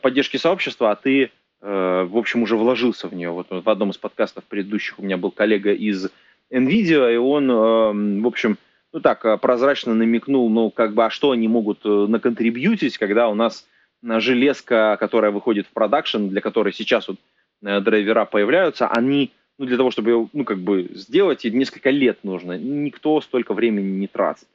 поддержки 0.00 0.38
сообщества, 0.38 0.90
а 0.90 0.96
ты 0.96 1.30
Э, 1.45 1.45
в 1.66 2.16
общем, 2.16 2.42
уже 2.42 2.56
вложился 2.56 3.08
в 3.08 3.14
нее. 3.14 3.30
Вот 3.30 3.48
в 3.50 3.68
одном 3.68 3.90
из 3.90 3.98
подкастов 3.98 4.44
предыдущих 4.44 4.98
у 4.98 5.02
меня 5.02 5.16
был 5.16 5.32
коллега 5.32 5.72
из 5.72 6.08
NVIDIA, 6.52 7.14
и 7.14 7.16
он, 7.16 7.50
эм, 7.50 8.22
в 8.22 8.26
общем, 8.26 8.56
ну 8.92 9.00
так, 9.00 9.24
э, 9.24 9.36
прозрачно 9.36 9.94
намекнул, 9.94 10.48
ну, 10.48 10.70
как 10.70 10.94
бы, 10.94 11.04
а 11.04 11.10
что 11.10 11.32
они 11.32 11.48
могут 11.48 11.80
э, 11.84 11.88
наконтрибьютить, 11.88 12.98
когда 12.98 13.28
у 13.28 13.34
нас 13.34 13.66
железка, 14.02 14.96
которая 15.00 15.32
выходит 15.32 15.66
в 15.66 15.70
продакшн, 15.70 16.28
для 16.28 16.40
которой 16.40 16.72
сейчас 16.72 17.08
вот 17.08 17.16
драйвера 17.60 18.26
появляются, 18.26 18.86
они, 18.86 19.32
ну, 19.58 19.66
для 19.66 19.76
того, 19.76 19.90
чтобы 19.90 20.28
ну, 20.32 20.44
как 20.44 20.58
бы 20.58 20.88
сделать, 20.94 21.44
несколько 21.44 21.90
лет 21.90 22.22
нужно. 22.22 22.56
Никто 22.56 23.20
столько 23.20 23.54
времени 23.54 23.98
не 23.98 24.06
тратит. 24.06 24.46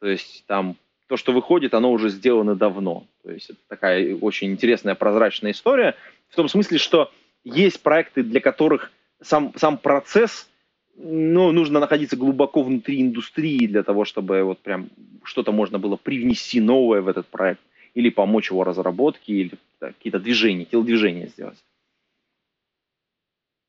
То 0.00 0.06
есть 0.06 0.44
там 0.46 0.76
то, 1.08 1.16
что 1.16 1.32
выходит, 1.32 1.74
оно 1.74 1.90
уже 1.90 2.10
сделано 2.10 2.54
давно. 2.54 3.06
То 3.22 3.32
есть 3.32 3.50
это 3.50 3.58
такая 3.68 4.16
очень 4.16 4.52
интересная 4.52 4.94
прозрачная 4.94 5.52
история. 5.52 5.96
В 6.34 6.36
том 6.36 6.48
смысле, 6.48 6.78
что 6.78 7.12
есть 7.44 7.80
проекты, 7.80 8.24
для 8.24 8.40
которых 8.40 8.90
сам, 9.22 9.52
сам 9.54 9.78
процесс, 9.78 10.48
ну, 10.96 11.52
нужно 11.52 11.78
находиться 11.78 12.16
глубоко 12.16 12.64
внутри 12.64 13.00
индустрии 13.02 13.68
для 13.68 13.84
того, 13.84 14.04
чтобы 14.04 14.42
вот 14.42 14.58
прям 14.58 14.88
что-то 15.22 15.52
можно 15.52 15.78
было 15.78 15.94
привнести 15.94 16.60
новое 16.60 17.02
в 17.02 17.08
этот 17.08 17.28
проект 17.28 17.60
или 17.94 18.10
помочь 18.10 18.50
его 18.50 18.64
разработке, 18.64 19.32
или 19.32 19.52
какие-то 19.78 20.18
движения, 20.18 20.64
телодвижения 20.64 21.28
сделать. 21.28 21.58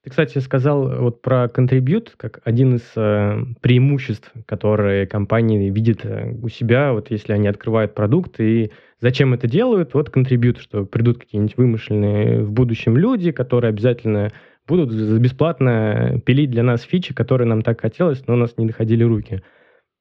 Ты, 0.06 0.12
кстати, 0.12 0.38
сказал 0.38 0.88
вот 1.02 1.24
про 1.24 1.48
контрибьют 1.48 2.14
как 2.16 2.40
один 2.44 2.76
из 2.76 2.84
э, 2.96 3.44
преимуществ, 3.60 4.32
которые 4.46 5.08
компании 5.08 5.72
видят 5.72 6.06
э, 6.06 6.32
у 6.44 6.48
себя, 6.48 6.94
вот 6.94 7.10
если 7.10 7.34
они 7.34 7.48
открывают 7.48 7.96
продукт 7.96 8.40
и 8.40 8.72
зачем 9.02 9.34
это 9.34 9.48
делают, 9.48 9.96
вот 9.96 10.12
контрибьют, 10.12 10.60
что 10.60 10.86
придут 10.86 11.18
какие-нибудь 11.18 11.58
вымышленные 11.58 12.44
в 12.44 12.52
будущем 12.52 12.96
люди, 12.96 13.32
которые 13.32 13.70
обязательно 13.70 14.32
будут 14.68 14.94
бесплатно 14.94 16.22
пилить 16.24 16.52
для 16.52 16.62
нас 16.62 16.84
фичи, 16.84 17.16
которые 17.16 17.48
нам 17.48 17.64
так 17.64 17.82
хотелось, 17.82 18.28
но 18.28 18.36
у 18.36 18.38
нас 18.38 18.58
не 18.58 18.68
доходили 18.68 19.04
руки. 19.04 19.42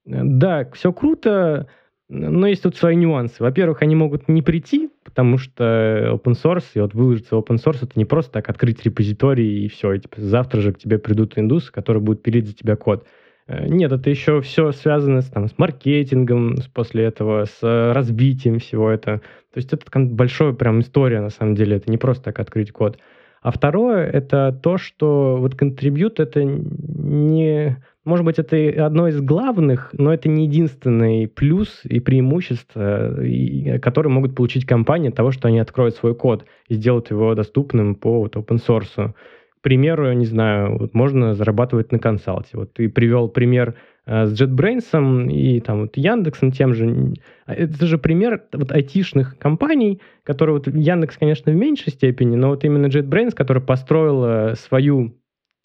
Да, 0.05 0.69
все 0.75 0.93
круто, 0.93 1.67
но 2.11 2.47
есть 2.47 2.63
тут 2.63 2.77
свои 2.77 2.95
нюансы. 2.95 3.43
Во-первых, 3.43 3.81
они 3.81 3.97
могут 3.97 4.29
не 4.29 4.43
прийти, 4.43 4.91
потому 5.15 5.39
что 5.39 6.11
open 6.11 6.35
source, 6.35 6.65
и 6.75 6.81
вот 6.81 6.93
выложиться 6.93 7.37
open 7.37 7.63
source, 7.65 7.79
это 7.83 7.93
не 7.95 8.05
просто 8.05 8.33
так 8.33 8.49
открыть 8.49 8.85
репозиторий 8.85 9.65
и 9.65 9.69
все, 9.69 9.93
и 9.93 10.01
типа, 10.01 10.21
завтра 10.21 10.61
же 10.61 10.73
к 10.73 10.79
тебе 10.79 10.99
придут 10.99 11.39
индусы, 11.39 11.71
которые 11.71 12.03
будут 12.03 12.25
пилить 12.25 12.49
за 12.49 12.53
тебя 12.53 12.75
код. 12.75 13.07
Э, 13.47 13.69
нет, 13.69 13.93
это 13.93 14.11
еще 14.11 14.41
все 14.41 14.73
связано 14.73 15.21
с, 15.21 15.27
там, 15.27 15.49
с 15.49 15.57
маркетингом 15.57 16.57
после 16.73 17.05
этого, 17.05 17.45
с 17.45 17.63
развитием 17.63 18.59
всего 18.59 18.91
этого. 18.91 19.19
То 19.19 19.59
есть 19.59 19.73
это 19.73 19.85
большая 20.01 20.53
прям 20.53 20.81
история, 20.81 21.21
на 21.21 21.31
самом 21.31 21.55
деле. 21.55 21.77
Это 21.77 21.89
не 21.93 21.97
просто 21.97 22.25
так 22.25 22.41
открыть 22.41 22.73
код. 22.73 22.99
А 23.45 23.51
второе, 23.51 24.07
это 24.07 24.59
то, 24.63 24.79
что 24.79 25.37
вот 25.39 25.55
контрибьют 25.55 26.19
это 26.19 26.43
не 26.43 27.77
может 28.07 28.25
быть, 28.25 28.39
это 28.39 28.85
одно 28.85 29.09
из 29.09 29.21
главных, 29.21 29.91
но 29.93 30.13
это 30.13 30.29
не 30.29 30.45
единственный 30.45 31.27
плюс 31.27 31.81
и 31.85 32.01
преимущество, 32.01 33.17
которые 33.81 34.13
могут 34.13 34.35
получить 34.35 34.67
компании 34.67 35.09
от 35.09 35.15
того, 35.15 35.31
что 35.31 35.49
они 35.49 35.59
откроют 35.59 35.95
свой 35.97 36.15
код 36.15 36.45
и 36.69 36.75
сделают 36.75 37.11
его 37.11 37.35
доступным 37.35 37.95
по 37.95 38.21
вот, 38.21 38.37
open 38.37 38.61
source. 38.67 39.13
К 39.13 39.63
примеру, 39.63 40.13
не 40.13 40.27
знаю, 40.27 40.79
вот 40.79 40.95
можно 40.95 41.35
зарабатывать 41.35 41.93
на 41.93 41.99
консалте. 41.99 42.51
Вот 42.55 42.75
ты 42.75 42.91
привел 42.91 43.29
пример 43.29 43.75
с 44.07 44.41
JetBrains 44.41 45.31
и 45.31 45.61
там 45.61 45.83
вот 45.83 45.97
Яндексом 45.97 46.53
тем 46.53 46.75
же. 46.75 47.15
А 47.47 47.55
это 47.55 47.87
же 47.87 47.99
пример 47.99 48.43
вот 48.53 48.71
айтишных 48.71 49.39
компаний, 49.39 50.01
которые 50.25 50.57
вот 50.59 50.67
Яндекс, 50.67 51.17
конечно, 51.17 51.53
в 51.53 51.55
меньшей 51.55 51.93
степени, 51.93 52.37
но 52.37 52.49
вот 52.49 52.65
именно 52.65 52.87
JetBrains, 52.87 53.33
который 53.35 53.63
построила 53.63 54.55
свою 54.57 55.15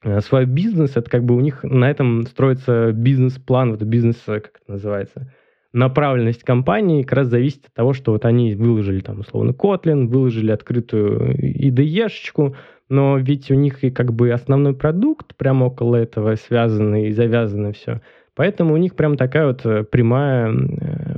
Э, 0.01 0.21
свой 0.21 0.45
бизнес, 0.45 0.95
это 0.95 1.09
как 1.09 1.25
бы 1.25 1.35
у 1.35 1.41
них 1.41 1.63
на 1.63 1.89
этом 1.89 2.23
строится 2.23 2.91
бизнес-план, 2.93 3.71
вот 3.71 3.81
бизнес, 3.83 4.15
э, 4.27 4.39
как 4.39 4.61
это 4.61 4.71
называется, 4.71 5.33
направленность 5.73 6.43
компании 6.43 7.03
как 7.03 7.17
раз 7.17 7.27
зависит 7.27 7.65
от 7.67 7.73
того, 7.73 7.93
что 7.93 8.13
вот 8.13 8.25
они 8.25 8.55
выложили 8.55 9.01
там 9.01 9.19
условно 9.19 9.51
Kotlin, 9.51 10.07
выложили 10.07 10.51
открытую 10.51 11.35
IDE-шечку, 11.37 12.55
но 12.87 13.17
ведь 13.17 13.51
у 13.51 13.55
них 13.55 13.83
и 13.83 13.91
как 13.91 14.13
бы 14.13 14.31
основной 14.31 14.73
продукт 14.73 15.35
прямо 15.35 15.65
около 15.65 15.97
этого 15.97 16.35
связанный 16.35 17.09
и 17.09 17.11
завязано 17.11 17.73
все. 17.73 18.01
Поэтому 18.39 18.73
у 18.73 18.77
них 18.77 18.95
прям 18.95 19.17
такая 19.17 19.47
вот 19.47 19.65
э, 19.65 19.83
прямая, 19.83 20.49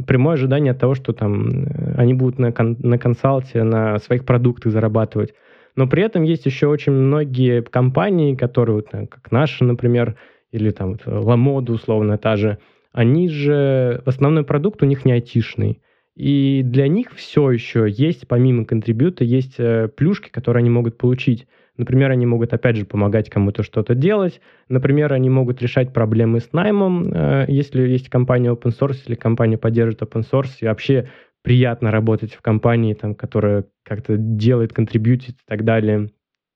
прямое 0.07 0.33
ожидание 0.33 0.71
от 0.71 0.79
того, 0.79 0.95
что 0.95 1.13
там 1.13 1.67
они 1.95 2.15
будут 2.15 2.39
на, 2.39 2.51
кон, 2.51 2.77
на 2.79 2.97
консалте, 2.97 3.61
на 3.61 3.99
своих 3.99 4.25
продуктах 4.25 4.71
зарабатывать. 4.71 5.35
Но 5.75 5.85
при 5.85 6.01
этом 6.01 6.23
есть 6.23 6.47
еще 6.47 6.65
очень 6.65 6.93
многие 6.93 7.61
компании, 7.61 8.33
которые, 8.33 8.77
вот, 8.77 8.87
как 8.89 9.31
наши, 9.31 9.63
например, 9.63 10.15
или 10.51 10.71
там 10.71 10.93
вот, 10.93 11.01
Ламода 11.05 11.73
условно 11.73 12.17
та 12.17 12.37
же, 12.37 12.57
они 12.91 13.29
же, 13.29 14.01
основной 14.03 14.43
продукт 14.43 14.81
у 14.81 14.87
них 14.87 15.05
не 15.05 15.11
айтишный. 15.11 15.79
И 16.15 16.63
для 16.65 16.87
них 16.87 17.13
все 17.13 17.51
еще 17.51 17.85
есть, 17.87 18.27
помимо 18.27 18.65
контрибьюта, 18.65 19.23
есть 19.25 19.59
э, 19.59 19.89
плюшки, 19.95 20.31
которые 20.31 20.61
они 20.61 20.71
могут 20.71 20.97
получить. 20.97 21.45
Например, 21.77 22.11
они 22.11 22.25
могут, 22.25 22.53
опять 22.53 22.75
же, 22.75 22.85
помогать 22.85 23.29
кому-то 23.29 23.63
что-то 23.63 23.95
делать. 23.95 24.41
Например, 24.67 25.13
они 25.13 25.29
могут 25.29 25.61
решать 25.61 25.93
проблемы 25.93 26.39
с 26.39 26.51
наймом, 26.53 27.11
э, 27.13 27.45
если 27.47 27.81
есть 27.87 28.09
компания 28.09 28.51
open 28.51 28.71
source 28.77 28.99
или 29.05 29.15
компания 29.15 29.57
поддерживает 29.57 30.01
open 30.01 30.23
source, 30.29 30.51
и 30.59 30.65
вообще 30.65 31.09
приятно 31.43 31.91
работать 31.91 32.33
в 32.33 32.41
компании, 32.41 32.93
там, 32.93 33.15
которая 33.15 33.65
как-то 33.83 34.15
делает, 34.17 34.73
контрибьютит 34.73 35.35
и 35.35 35.43
так 35.47 35.63
далее. 35.63 36.09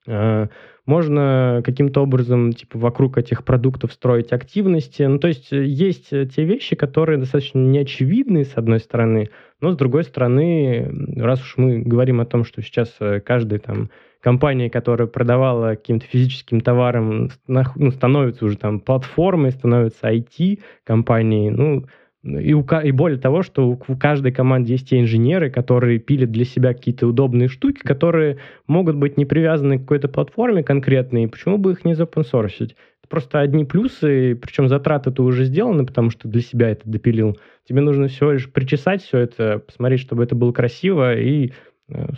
А, 0.07 0.49
можно 0.86 1.61
каким-то 1.66 2.01
образом 2.01 2.53
типа 2.53 2.78
вокруг 2.78 3.18
этих 3.18 3.43
продуктов 3.43 3.91
строить 3.91 4.32
активности. 4.32 5.03
Ну, 5.03 5.18
то 5.18 5.28
есть 5.28 5.51
э, 5.51 5.66
есть 5.66 6.13
э, 6.13 6.28
те 6.28 6.43
вещи, 6.43 6.76
которые 6.76 7.18
достаточно 7.18 7.59
неочевидны, 7.59 8.45
с 8.45 8.55
одной 8.55 8.80
стороны, 8.80 9.30
но 9.61 9.72
с 9.72 9.78
другой 9.78 10.03
стороны, 10.03 10.91
раз 11.18 11.41
уж 11.41 11.57
мы 11.57 11.80
говорим 11.80 12.22
о 12.22 12.26
том, 12.26 12.43
что 12.43 12.61
сейчас 12.61 12.95
э, 12.99 13.20
каждая 13.20 13.59
там 13.59 13.89
компания, 14.26 14.72
которая 14.72 15.08
продавала 15.08 15.76
каким-то 15.76 16.08
физическим 16.08 16.60
товаром, 16.60 17.30
ну, 17.46 17.92
становится 17.92 18.46
уже 18.46 18.58
там 18.58 18.80
платформой, 18.80 19.52
становится 19.52 20.12
IT-компанией, 20.12 21.52
ну, 21.52 21.86
и, 22.24 22.56
у, 22.56 22.64
и 22.64 22.90
более 22.90 23.20
того, 23.20 23.44
что 23.44 23.70
у 23.70 23.78
каждой 23.78 24.32
команды 24.32 24.72
есть 24.72 24.90
те 24.90 25.00
инженеры, 25.00 25.52
которые 25.52 26.00
пилят 26.00 26.32
для 26.32 26.44
себя 26.44 26.74
какие-то 26.74 27.06
удобные 27.06 27.50
штуки, 27.50 27.82
которые 27.84 28.40
могут 28.66 28.96
быть 28.96 29.16
не 29.16 29.26
привязаны 29.26 29.78
к 29.78 29.82
какой-то 29.82 30.08
платформе 30.08 30.64
конкретной, 30.64 31.28
почему 31.28 31.60
бы 31.60 31.74
их 31.74 31.86
не 31.86 31.94
запонсорсить? 31.94 32.72
Это 33.02 33.10
просто 33.10 33.42
одни 33.42 33.64
плюсы, 33.64 34.34
причем 34.34 34.70
затраты-то 34.70 35.24
уже 35.24 35.46
сделаны, 35.46 35.86
потому 35.86 36.10
что 36.10 36.28
для 36.28 36.42
себя 36.42 36.70
это 36.72 36.82
допилил. 36.90 37.38
Тебе 37.70 37.82
нужно 37.82 38.08
всего 38.08 38.32
лишь 38.32 38.52
причесать 38.52 39.04
все 39.04 39.20
это, 39.20 39.60
посмотреть, 39.60 40.00
чтобы 40.00 40.24
это 40.24 40.34
было 40.34 40.52
красиво 40.52 41.16
и, 41.16 41.52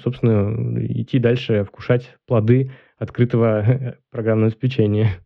собственно, 0.01 0.79
идти 0.85 1.19
дальше, 1.19 1.63
вкушать 1.63 2.15
плоды 2.25 2.71
открытого 2.97 3.97
программного 4.11 4.47
обеспечения. 4.47 5.19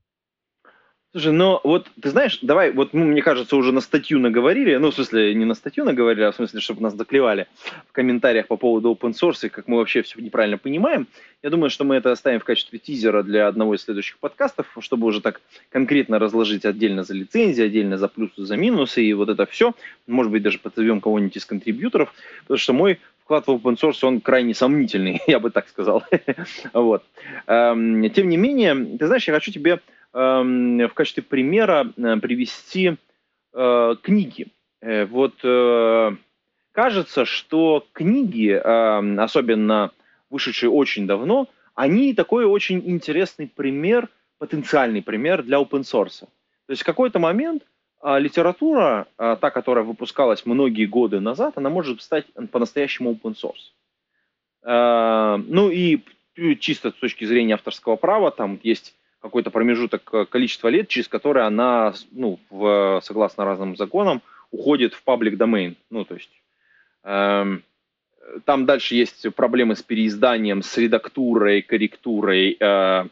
Слушай, 1.14 1.34
ну 1.34 1.60
вот 1.66 1.92
ты 2.02 2.10
знаешь, 2.10 2.40
давай, 2.42 2.72
вот 2.72 2.94
мы, 2.94 3.04
мне 3.04 3.22
кажется, 3.22 3.58
уже 3.58 3.74
на 3.74 3.82
статью 3.82 4.18
наговорили, 4.18 4.78
ну, 4.78 4.92
в 4.92 4.96
смысле, 4.96 5.36
не 5.36 5.44
на 5.44 5.56
статью 5.56 5.84
наговорили, 5.84 6.24
а 6.24 6.32
в 6.32 6.36
смысле, 6.36 6.62
чтобы 6.62 6.82
нас 6.82 6.94
доклевали 6.94 7.48
в 7.90 7.92
комментариях 7.92 8.48
по 8.48 8.56
поводу 8.56 8.94
open 8.94 9.12
source 9.12 9.48
и 9.48 9.50
как 9.50 9.68
мы 9.68 9.76
вообще 9.76 10.04
все 10.04 10.22
неправильно 10.22 10.58
понимаем. 10.58 11.08
Я 11.44 11.50
думаю, 11.50 11.70
что 11.70 11.84
мы 11.84 11.98
это 11.98 12.14
оставим 12.14 12.40
в 12.40 12.46
качестве 12.46 12.80
тизера 12.80 13.24
для 13.24 13.50
одного 13.50 13.76
из 13.76 13.82
следующих 13.82 14.20
подкастов, 14.20 14.68
чтобы 14.80 15.06
уже 15.06 15.20
так 15.20 15.42
конкретно 15.70 16.18
разложить 16.18 16.64
отдельно 16.64 17.04
за 17.04 17.14
лицензии, 17.14 17.66
отдельно 17.66 17.98
за 17.98 18.08
плюсы, 18.08 18.46
за 18.46 18.56
минусы 18.56 19.04
и 19.04 19.12
вот 19.12 19.28
это 19.28 19.46
все. 19.46 19.74
Может 20.08 20.32
быть, 20.32 20.44
даже 20.44 20.60
позовем 20.60 21.02
кого-нибудь 21.02 21.36
из 21.36 21.46
контрибьюторов, 21.46 22.14
потому 22.44 22.58
что 22.58 22.72
мой 22.72 23.00
вклад 23.24 23.48
в 23.48 23.52
open 23.52 23.76
source, 23.76 24.06
он 24.06 24.22
крайне 24.22 24.54
сомнительный, 24.54 25.22
я 25.28 25.40
бы 25.40 25.52
так 25.52 25.70
сказал. 25.70 26.04
вот. 26.74 27.04
Эм, 27.48 28.10
тем 28.10 28.30
не 28.30 28.38
менее, 28.38 28.98
ты 28.98 29.08
знаешь, 29.08 29.28
я 29.28 29.34
хочу 29.34 29.52
тебе 29.52 29.80
Эм, 30.14 30.78
в 30.90 30.94
качестве 30.94 31.24
примера 31.24 31.88
э, 31.96 32.18
привести 32.18 32.98
э, 33.54 33.96
книги. 34.02 34.48
Э, 34.82 35.06
вот 35.06 35.36
кажется, 36.74 37.26
что 37.26 37.86
книги, 37.92 38.52
особенно 38.52 39.92
вышедшие 40.30 40.70
очень 40.70 41.06
давно, 41.06 41.50
они 41.76 42.14
такой 42.14 42.46
очень 42.46 42.82
интересный 42.90 43.48
пример, 43.48 44.08
потенциальный 44.38 45.02
пример 45.02 45.44
для 45.44 45.60
open 45.60 45.82
source. 45.82 46.22
То 46.22 46.70
есть 46.70 46.84
в 46.84 46.86
какой-то 46.86 47.20
момент 47.20 47.64
литература, 48.04 49.08
та, 49.18 49.50
которая 49.52 49.84
выпускалась 49.84 50.46
многие 50.46 50.86
годы 50.86 51.20
назад, 51.20 51.58
она 51.58 51.70
может 51.70 52.02
стать 52.02 52.26
по-настоящему 52.52 53.12
open 53.14 53.36
source. 53.36 53.72
Ну 54.64 55.70
и 55.70 56.02
чисто 56.60 56.92
с 56.92 56.96
точки 56.96 57.26
зрения 57.26 57.56
авторского 57.56 57.96
права, 57.96 58.32
там 58.32 58.60
есть 58.64 58.96
какой-то 59.22 59.52
промежуток 59.52 60.10
э, 60.14 60.26
количества 60.26 60.68
лет, 60.68 60.88
через 60.88 61.08
который 61.08 61.46
она, 61.46 61.94
ну, 62.12 62.40
в, 62.50 63.00
согласно 63.04 63.46
разным 63.46 63.78
законам, 63.78 64.22
уходит 64.50 64.94
в 64.94 65.04
паблик 65.04 65.36
domain. 65.40 65.76
Ну, 65.90 66.04
то 66.06 66.16
есть 66.16 66.32
эм, 67.04 67.64
там 68.46 68.66
дальше 68.66 68.96
есть 68.96 69.34
проблемы 69.36 69.76
с 69.76 69.84
переизданием, 69.84 70.64
с 70.64 70.76
редактурой, 70.78 71.62
корректурой, 71.62 72.58
э, 72.60 73.06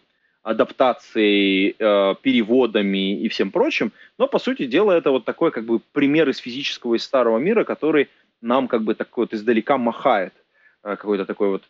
адаптацией, 0.49 1.75
э, 1.77 2.15
переводами 2.21 3.19
и 3.19 3.27
всем 3.29 3.51
прочим. 3.51 3.91
Но, 4.17 4.27
по 4.27 4.39
сути 4.39 4.65
дела, 4.65 4.93
это 4.93 5.11
вот 5.11 5.25
такой 5.25 5.51
как 5.51 5.65
бы 5.65 5.79
пример 5.91 6.27
из 6.29 6.37
физического, 6.37 6.95
из 6.95 7.03
старого 7.03 7.37
мира, 7.37 7.63
который 7.63 8.09
нам 8.41 8.67
как 8.67 8.83
бы 8.83 8.95
такой 8.95 9.23
вот 9.25 9.33
издалека 9.33 9.77
махает. 9.77 10.33
какой-то 10.81 11.25
такой 11.25 11.49
вот 11.49 11.63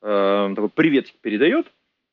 такой 0.00 0.68
приветик 0.68 1.14
передает. 1.20 1.66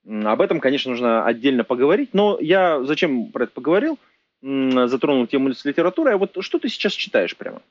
Об 0.07 0.41
этом, 0.41 0.59
конечно, 0.59 0.91
нужно 0.91 1.25
отдельно 1.25 1.63
поговорить, 1.63 2.13
но 2.13 2.37
я 2.39 2.83
зачем 2.83 3.31
про 3.31 3.43
это 3.43 3.53
поговорил? 3.53 3.97
Затронул 4.41 5.27
тему 5.27 5.53
с 5.53 5.65
литературой. 5.65 6.13
А 6.13 6.17
вот 6.17 6.37
что 6.41 6.59
ты 6.59 6.69
сейчас 6.69 6.93
читаешь 6.93 7.35
прямо? 7.35 7.61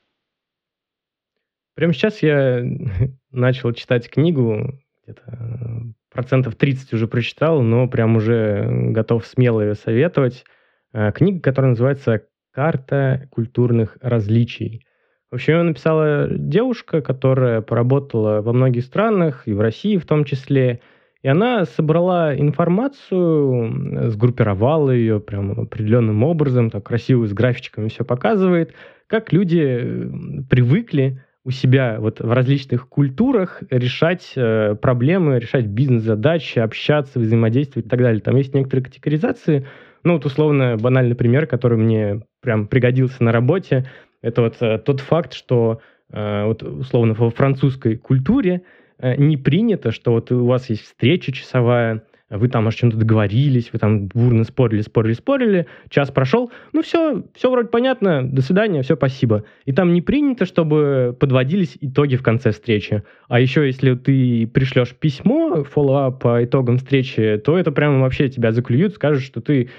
Прямо 1.75 1.93
сейчас 1.93 2.21
я 2.21 2.61
начал 3.31 3.73
читать 3.73 4.09
книгу, 4.09 4.73
где-то 5.03 5.93
процентов 6.11 6.55
30 6.55 6.93
уже 6.93 7.07
прочитал, 7.07 7.61
но 7.61 7.87
прям 7.87 8.15
уже 8.15 8.67
готов 8.91 9.25
смело 9.25 9.61
ее 9.61 9.75
советовать. 9.75 10.45
Э, 10.93 11.11
книга, 11.11 11.41
которая 11.41 11.71
называется 11.71 12.23
«Карта 12.51 13.27
культурных 13.31 13.97
различий». 14.01 14.85
Вообще 15.31 15.53
ее 15.53 15.63
написала 15.63 16.27
девушка, 16.29 17.01
которая 17.01 17.61
поработала 17.61 18.41
во 18.41 18.51
многих 18.51 18.83
странах, 18.83 19.43
и 19.47 19.53
в 19.53 19.61
России 19.61 19.97
в 19.97 20.05
том 20.05 20.25
числе. 20.25 20.81
И 21.21 21.27
она 21.27 21.65
собрала 21.65 22.35
информацию, 22.35 24.09
сгруппировала 24.09 24.89
ее 24.89 25.19
прям 25.19 25.51
определенным 25.51 26.23
образом, 26.23 26.71
так 26.71 26.85
красиво 26.85 27.27
с 27.27 27.33
графичками 27.33 27.89
все 27.89 28.03
показывает, 28.03 28.73
как 29.05 29.31
люди 29.31 30.09
привыкли 30.49 31.21
у 31.45 31.51
себя 31.51 31.97
вот 31.99 32.19
в 32.19 32.31
различных 32.31 32.87
культурах 32.89 33.63
решать 33.69 34.33
э, 34.35 34.75
проблемы, 34.75 35.39
решать 35.39 35.65
бизнес-задачи, 35.65 36.59
общаться, 36.59 37.19
взаимодействовать 37.19 37.85
и 37.85 37.89
так 37.89 37.99
далее. 37.99 38.21
Там 38.21 38.35
есть 38.35 38.53
некоторые 38.53 38.85
категоризации. 38.85 39.65
Ну, 40.03 40.13
вот 40.13 40.25
условно 40.25 40.77
банальный 40.77 41.15
пример, 41.15 41.47
который 41.47 41.77
мне 41.77 42.21
прям 42.41 42.67
пригодился 42.67 43.23
на 43.23 43.31
работе, 43.31 43.85
это 44.21 44.41
вот 44.41 44.57
э, 44.61 44.79
тот 44.79 44.99
факт, 44.99 45.33
что 45.33 45.81
э, 46.11 46.45
вот 46.45 46.63
условно 46.63 47.13
во 47.13 47.29
французской 47.29 47.95
культуре 47.95 48.63
э, 48.97 49.15
не 49.15 49.37
принято, 49.37 49.91
что 49.91 50.11
вот 50.11 50.31
у 50.31 50.45
вас 50.45 50.69
есть 50.69 50.83
встреча 50.83 51.31
часовая, 51.31 52.03
вы 52.29 52.47
там 52.47 52.67
о 52.67 52.71
чем-то 52.71 52.97
договорились, 52.97 53.69
вы 53.73 53.79
там 53.79 54.07
бурно 54.07 54.43
спорили, 54.43 54.81
спорили, 54.81 55.13
спорили, 55.13 55.67
час 55.89 56.11
прошел, 56.11 56.51
ну 56.73 56.81
все, 56.81 57.23
все 57.35 57.49
вроде 57.49 57.69
понятно, 57.69 58.23
до 58.23 58.41
свидания, 58.41 58.81
все, 58.81 58.95
спасибо. 58.95 59.43
И 59.65 59.71
там 59.71 59.93
не 59.93 60.01
принято, 60.01 60.45
чтобы 60.45 61.15
подводились 61.19 61.77
итоги 61.81 62.15
в 62.15 62.23
конце 62.23 62.51
встречи. 62.51 63.03
А 63.27 63.39
еще 63.39 63.65
если 63.65 63.95
ты 63.95 64.47
пришлешь 64.47 64.95
письмо, 64.95 65.63
follow-up 65.63 66.21
по 66.21 66.43
итогам 66.43 66.77
встречи, 66.77 67.41
то 67.43 67.57
это 67.57 67.71
прямо 67.71 68.01
вообще 68.01 68.29
тебя 68.29 68.51
заклюют, 68.51 68.95
скажут, 68.95 69.23
что 69.23 69.41
ты 69.41 69.69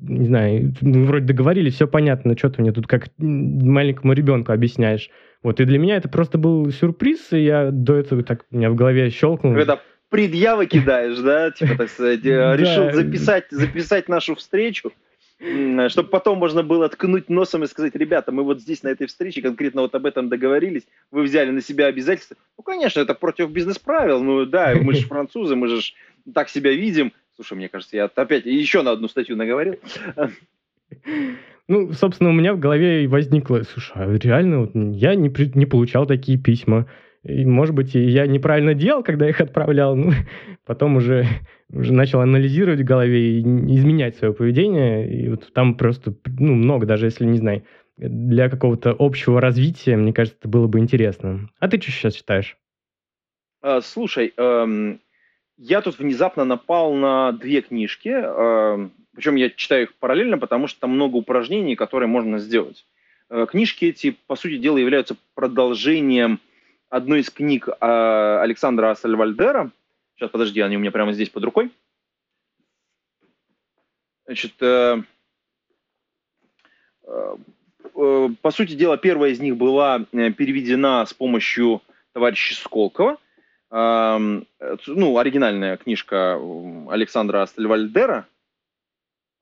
не 0.00 0.26
знаю, 0.26 0.72
мы 0.80 1.04
вроде 1.04 1.26
договорились, 1.26 1.74
все 1.74 1.86
понятно, 1.86 2.36
что 2.36 2.48
ты 2.48 2.62
мне 2.62 2.72
тут 2.72 2.86
как 2.86 3.08
маленькому 3.18 4.14
ребенку 4.14 4.52
объясняешь. 4.52 5.10
Вот, 5.42 5.60
и 5.60 5.64
для 5.64 5.78
меня 5.78 5.96
это 5.96 6.08
просто 6.08 6.38
был 6.38 6.70
сюрприз, 6.70 7.32
и 7.32 7.44
я 7.44 7.70
до 7.70 7.96
этого 7.96 8.22
так 8.22 8.44
у 8.50 8.56
меня 8.56 8.70
в 8.70 8.74
голове 8.74 9.10
щелкнул. 9.10 9.54
Когда 9.54 9.80
предъявы 10.10 10.66
кидаешь, 10.66 11.18
да, 11.18 11.50
типа, 11.50 11.76
так 11.76 11.88
сказать, 11.88 12.26
э, 12.26 12.56
решил 12.56 12.92
записать, 12.92 13.46
записать 13.50 14.08
нашу 14.08 14.34
встречу, 14.34 14.92
чтобы 15.88 16.08
потом 16.10 16.38
можно 16.38 16.62
было 16.62 16.88
ткнуть 16.88 17.30
носом 17.30 17.64
и 17.64 17.66
сказать, 17.66 17.94
ребята, 17.94 18.30
мы 18.30 18.42
вот 18.42 18.60
здесь 18.60 18.82
на 18.82 18.88
этой 18.88 19.06
встрече 19.06 19.40
конкретно 19.40 19.82
вот 19.82 19.94
об 19.94 20.04
этом 20.04 20.28
договорились, 20.28 20.86
вы 21.10 21.22
взяли 21.22 21.50
на 21.50 21.62
себя 21.62 21.86
обязательства. 21.86 22.36
Ну, 22.58 22.64
конечно, 22.64 23.00
это 23.00 23.14
против 23.14 23.50
бизнес-правил, 23.50 24.22
ну 24.22 24.44
да, 24.44 24.74
мы 24.82 24.94
же 24.94 25.06
французы, 25.06 25.56
мы 25.56 25.68
же 25.68 25.80
так 26.34 26.50
себя 26.50 26.72
видим. 26.72 27.12
Слушай, 27.36 27.54
мне 27.54 27.68
кажется, 27.68 27.96
я 27.96 28.04
опять 28.04 28.44
еще 28.44 28.82
на 28.82 28.90
одну 28.90 29.08
статью 29.08 29.36
наговорил. 29.36 29.76
Ну, 31.68 31.92
собственно, 31.92 32.30
у 32.30 32.32
меня 32.32 32.52
в 32.52 32.58
голове 32.58 33.06
возникло, 33.06 33.62
слушай, 33.62 33.92
а 33.94 34.12
реально 34.12 34.62
вот 34.62 34.72
я 34.74 35.14
не, 35.14 35.32
не 35.54 35.66
получал 35.66 36.04
такие 36.04 36.36
письма. 36.36 36.86
И, 37.24 37.44
может 37.44 37.74
быть, 37.74 37.94
я 37.94 38.26
неправильно 38.26 38.74
делал, 38.74 39.02
когда 39.02 39.28
их 39.28 39.40
отправлял. 39.40 39.94
Ну, 39.94 40.12
потом 40.66 40.96
уже, 40.96 41.26
уже 41.70 41.92
начал 41.92 42.20
анализировать 42.20 42.80
в 42.80 42.84
голове 42.84 43.38
и 43.38 43.40
изменять 43.40 44.16
свое 44.16 44.32
поведение. 44.32 45.10
И 45.12 45.28
вот 45.28 45.52
там 45.52 45.74
просто 45.74 46.14
ну, 46.38 46.54
много, 46.54 46.86
даже 46.86 47.06
если, 47.06 47.24
не 47.24 47.38
знаю, 47.38 47.62
для 47.96 48.48
какого-то 48.48 48.96
общего 48.98 49.40
развития, 49.40 49.96
мне 49.96 50.12
кажется, 50.12 50.38
это 50.40 50.48
было 50.48 50.66
бы 50.66 50.78
интересно. 50.78 51.50
А 51.58 51.68
ты 51.68 51.80
что 51.80 51.90
сейчас 51.90 52.14
читаешь? 52.14 52.56
А, 53.60 53.82
слушай, 53.82 54.32
эм, 54.38 55.00
я 55.58 55.82
тут 55.82 55.98
внезапно 55.98 56.44
напал 56.46 56.94
на 56.94 57.32
две 57.32 57.60
книжки. 57.60 58.08
Эм, 58.08 58.92
причем 59.14 59.34
я 59.34 59.50
читаю 59.50 59.82
их 59.82 59.94
параллельно, 59.96 60.38
потому 60.38 60.66
что 60.66 60.80
там 60.80 60.90
много 60.92 61.16
упражнений, 61.16 61.76
которые 61.76 62.06
можно 62.08 62.38
сделать. 62.38 62.86
Э, 63.28 63.46
книжки 63.48 63.84
эти, 63.84 64.16
по 64.26 64.36
сути 64.36 64.56
дела, 64.56 64.78
являются 64.78 65.16
продолжением 65.34 66.40
одну 66.90 67.14
из 67.14 67.30
книг 67.30 67.68
э, 67.68 68.38
Александра 68.42 68.94
Сальвальдера. 68.94 69.70
Сейчас, 70.16 70.30
подожди, 70.30 70.60
они 70.60 70.76
у 70.76 70.80
меня 70.80 70.90
прямо 70.90 71.12
здесь 71.12 71.30
под 71.30 71.44
рукой. 71.44 71.70
Значит, 74.26 74.52
э, 74.60 75.02
э, 77.04 77.36
э, 77.94 78.28
по 78.42 78.50
сути 78.50 78.74
дела, 78.74 78.98
первая 78.98 79.30
из 79.30 79.40
них 79.40 79.56
была 79.56 80.00
переведена 80.10 81.06
с 81.06 81.14
помощью 81.14 81.80
товарища 82.12 82.54
Сколково. 82.54 83.16
Э, 83.70 84.18
ну, 84.86 85.18
оригинальная 85.18 85.76
книжка 85.78 86.38
Александра 86.90 87.42
Астельвальдера. 87.42 88.26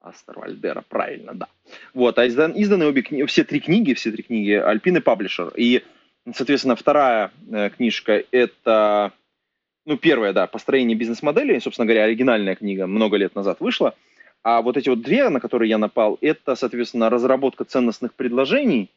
Астельвальдера, 0.00 0.84
правильно, 0.88 1.34
да. 1.34 1.48
Вот, 1.92 2.18
а 2.18 2.28
издан, 2.28 2.52
изданы 2.54 2.86
обе 2.86 3.02
все 3.26 3.42
три 3.42 3.60
книги, 3.60 3.94
все 3.94 4.12
три 4.12 4.22
книги 4.22 4.52
Альпины 4.52 5.00
Паблишер. 5.00 5.52
И 5.56 5.82
Соответственно, 6.34 6.76
вторая 6.76 7.30
э, 7.50 7.70
книжка– 7.70 8.22
это, 8.30 9.12
ну, 9.86 9.96
первая, 9.96 10.32
да, 10.32 10.46
«Построение 10.46 10.96
бизнес-модели». 10.96 11.58
Собственно 11.58 11.86
говоря, 11.86 12.04
оригинальная 12.04 12.54
книга 12.54 12.86
много 12.86 13.16
лет 13.16 13.34
назад 13.34 13.60
вышла. 13.60 13.94
А 14.42 14.62
вот 14.62 14.76
эти 14.76 14.88
вот 14.88 15.02
две, 15.02 15.28
на 15.28 15.40
которые 15.40 15.68
я 15.70 15.78
напал, 15.78 16.18
это, 16.20 16.54
соответственно, 16.54 17.10
разработка 17.10 17.64
ценностных 17.64 18.14
предложений. 18.14 18.90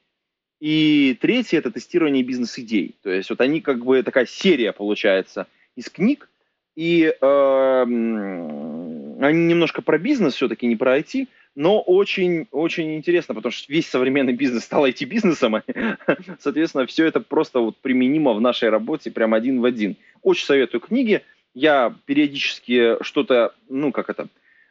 И 0.60 1.18
третье– 1.20 1.58
это 1.60 1.72
тестирование 1.72 2.24
бизнес-идей. 2.24 2.96
То 3.02 3.10
есть 3.10 3.30
вот 3.30 3.42
они 3.42 3.62
как 3.62 3.84
бы 3.84 4.04
такая 4.04 4.26
серия 4.26 4.72
получается 4.72 5.48
из 5.76 5.90
книг. 5.90 6.30
И 6.76 7.14
э, 7.20 7.84
они 7.84 9.46
немножко 9.46 9.82
про 9.82 9.98
бизнес 9.98 10.36
все-таки, 10.36 10.68
не 10.68 10.76
про 10.76 11.00
IT– 11.00 11.28
но 11.56 11.82
очень-очень 11.82 12.96
интересно, 12.96 13.36
потому 13.36 13.52
что 13.52 13.72
весь 13.72 13.90
современный 13.90 14.34
бизнес 14.34 14.64
стал 14.64 14.88
IT-бизнесом, 14.88 15.62
соответственно, 16.40 16.86
все 16.86 17.06
это 17.06 17.20
просто 17.20 17.60
вот 17.60 17.78
применимо 17.78 18.34
в 18.34 18.42
нашей 18.42 18.70
работе 18.70 19.12
прям 19.12 19.34
один 19.34 19.60
в 19.60 19.66
один. 19.66 19.98
Очень 20.22 20.46
советую 20.46 20.82
книги, 20.82 21.24
я 21.54 21.94
периодически 22.06 23.04
что-то, 23.04 23.54
ну, 23.68 23.92
как 23.92 24.10
это, 24.10 24.28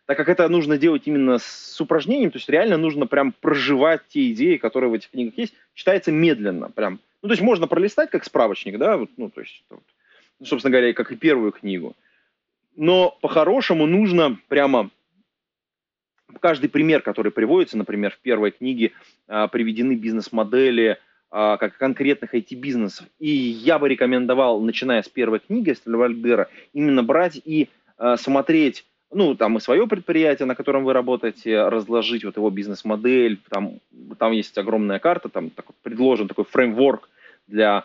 так 0.06 0.16
как 0.16 0.28
это 0.28 0.48
нужно 0.48 0.78
делать 0.78 1.02
именно 1.04 1.38
с 1.38 1.80
упражнением, 1.80 2.30
то 2.30 2.38
есть 2.38 2.48
реально 2.48 2.78
нужно 2.78 3.06
прям 3.06 3.32
проживать 3.32 4.02
те 4.08 4.32
идеи, 4.32 4.56
которые 4.56 4.90
в 4.90 4.94
этих 4.94 5.10
книгах 5.10 5.36
есть, 5.36 5.54
читается 5.74 6.10
медленно, 6.12 6.70
прям. 6.70 7.00
Ну, 7.22 7.28
то 7.28 7.32
есть 7.32 7.42
можно 7.42 7.66
пролистать 7.66 8.10
как 8.10 8.24
справочник, 8.24 8.78
да, 8.78 8.96
вот, 8.96 9.10
ну, 9.18 9.28
то 9.28 9.42
есть, 9.42 9.62
вот, 9.68 9.82
собственно 10.42 10.72
говоря, 10.72 10.94
как 10.94 11.12
и 11.12 11.16
первую 11.16 11.52
книгу. 11.52 11.94
Но 12.76 13.18
по-хорошему 13.20 13.86
нужно 13.86 14.38
прямо 14.48 14.88
каждый 16.38 16.68
пример, 16.68 17.02
который 17.02 17.32
приводится, 17.32 17.76
например, 17.76 18.12
в 18.12 18.18
первой 18.18 18.50
книге 18.50 18.92
а, 19.28 19.48
приведены 19.48 19.94
бизнес-модели 19.94 20.98
а, 21.30 21.56
как 21.56 21.76
конкретных 21.76 22.34
IT-бизнесов. 22.34 23.06
И 23.18 23.28
я 23.28 23.78
бы 23.78 23.88
рекомендовал, 23.88 24.60
начиная 24.60 25.02
с 25.02 25.08
первой 25.08 25.40
книги 25.40 25.72
Стальвальдера, 25.72 26.48
именно 26.72 27.02
брать 27.02 27.40
и 27.44 27.68
а, 27.98 28.16
смотреть, 28.16 28.84
ну, 29.12 29.34
там 29.34 29.56
и 29.56 29.60
свое 29.60 29.86
предприятие, 29.86 30.46
на 30.46 30.54
котором 30.54 30.84
вы 30.84 30.92
работаете, 30.92 31.68
разложить 31.68 32.24
вот 32.24 32.36
его 32.36 32.50
бизнес-модель, 32.50 33.40
там, 33.48 33.80
там 34.18 34.32
есть 34.32 34.56
огромная 34.56 34.98
карта, 34.98 35.28
там 35.28 35.50
такой, 35.50 35.74
предложен 35.82 36.28
такой 36.28 36.44
фреймворк 36.44 37.10
для 37.48 37.84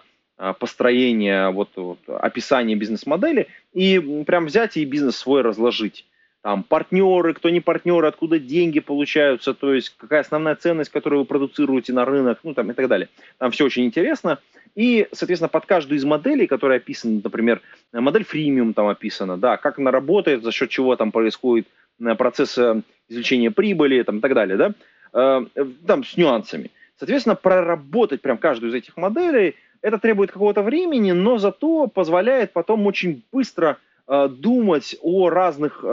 построения, 0.60 1.50
вот, 1.50 1.70
вот 1.78 2.00
описания 2.08 2.76
бизнес-модели, 2.76 3.48
и 3.72 4.24
прям 4.28 4.48
взять 4.48 4.76
и 4.76 4.84
бизнес 4.84 5.16
свой 5.16 5.42
разложить 5.42 6.06
там, 6.46 6.62
партнеры, 6.62 7.34
кто 7.34 7.50
не 7.50 7.60
партнеры, 7.60 8.08
откуда 8.08 8.38
деньги 8.38 8.80
получаются, 8.80 9.56
то 9.56 9.74
есть 9.74 9.96
какая 9.98 10.22
основная 10.22 10.54
ценность, 10.54 10.92
которую 10.92 11.22
вы 11.22 11.26
продуцируете 11.26 11.92
на 11.92 12.06
рынок, 12.06 12.38
ну 12.44 12.54
там 12.54 12.70
и 12.70 12.76
так 12.76 12.88
далее. 12.88 13.10
Там 13.40 13.50
все 13.50 13.66
очень 13.66 13.84
интересно. 13.84 14.38
И, 14.76 15.08
соответственно, 15.12 15.50
под 15.50 15.66
каждую 15.66 15.98
из 15.98 16.06
моделей, 16.06 16.46
которые 16.46 16.78
описаны, 16.78 17.20
например, 17.24 17.64
модель 17.92 18.24
фримиум 18.24 18.76
там 18.76 18.90
описана, 18.90 19.38
да, 19.38 19.58
как 19.58 19.80
она 19.80 19.90
работает, 19.90 20.44
за 20.44 20.52
счет 20.52 20.70
чего 20.70 20.96
там 20.96 21.12
происходит 21.12 21.66
э, 22.00 22.14
процесс 22.14 22.56
э, 22.60 22.84
извлечения 23.10 23.50
прибыли 23.50 24.04
там, 24.04 24.20
и 24.20 24.22
так 24.22 24.36
далее, 24.36 24.56
да, 24.56 24.74
э, 25.14 25.46
там 25.88 26.04
с 26.04 26.16
нюансами. 26.16 26.70
Соответственно, 27.00 27.34
проработать 27.34 28.22
прям 28.22 28.38
каждую 28.38 28.70
из 28.70 28.76
этих 28.76 28.98
моделей, 28.98 29.56
это 29.82 29.98
требует 29.98 30.32
какого-то 30.32 30.62
времени, 30.62 31.12
но 31.12 31.40
зато 31.40 31.88
позволяет 31.88 32.54
потом 32.54 32.86
очень 32.86 33.24
быстро 33.32 33.80
думать 34.08 34.96
о 35.02 35.30
разных 35.30 35.84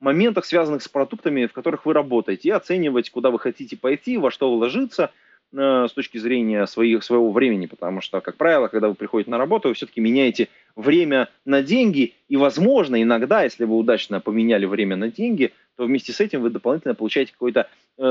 моментах, 0.00 0.44
связанных 0.44 0.82
с 0.82 0.88
продуктами, 0.88 1.46
в 1.46 1.52
которых 1.52 1.86
вы 1.86 1.92
работаете, 1.92 2.48
и 2.48 2.52
оценивать, 2.52 3.10
куда 3.10 3.30
вы 3.30 3.38
хотите 3.38 3.76
пойти, 3.76 4.16
во 4.16 4.30
что 4.30 4.54
вложиться. 4.54 5.10
с 5.52 5.92
точки 5.94 6.18
зрения 6.18 6.66
своих, 6.66 7.04
своего 7.04 7.30
времени, 7.30 7.66
потому 7.66 8.00
что, 8.00 8.20
как 8.20 8.36
правило, 8.36 8.68
когда 8.68 8.88
вы 8.88 8.94
приходите 8.94 9.30
на 9.30 9.38
работу, 9.38 9.68
вы 9.68 9.74
все-таки 9.74 10.00
меняете 10.00 10.48
время 10.74 11.28
на 11.44 11.62
деньги, 11.62 12.14
и, 12.28 12.36
возможно, 12.36 13.00
иногда, 13.00 13.44
если 13.44 13.64
вы 13.64 13.76
удачно 13.76 14.20
поменяли 14.20 14.66
время 14.66 14.96
на 14.96 15.10
деньги, 15.10 15.52
то 15.76 15.84
вместе 15.84 16.12
с 16.12 16.20
этим 16.20 16.40
вы 16.40 16.50
дополнительно 16.50 16.94
получаете 16.94 17.32
какой-то 17.32 17.68
э, 17.98 18.02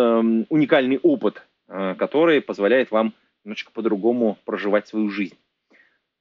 уникальный 0.50 1.00
опыт, 1.00 1.46
э, 1.68 1.96
который 1.98 2.42
позволяет 2.42 2.92
вам 2.92 3.14
немножечко 3.44 3.72
по-другому 3.72 4.38
проживать 4.46 4.88
свою 4.88 5.10
жизнь. 5.10 5.38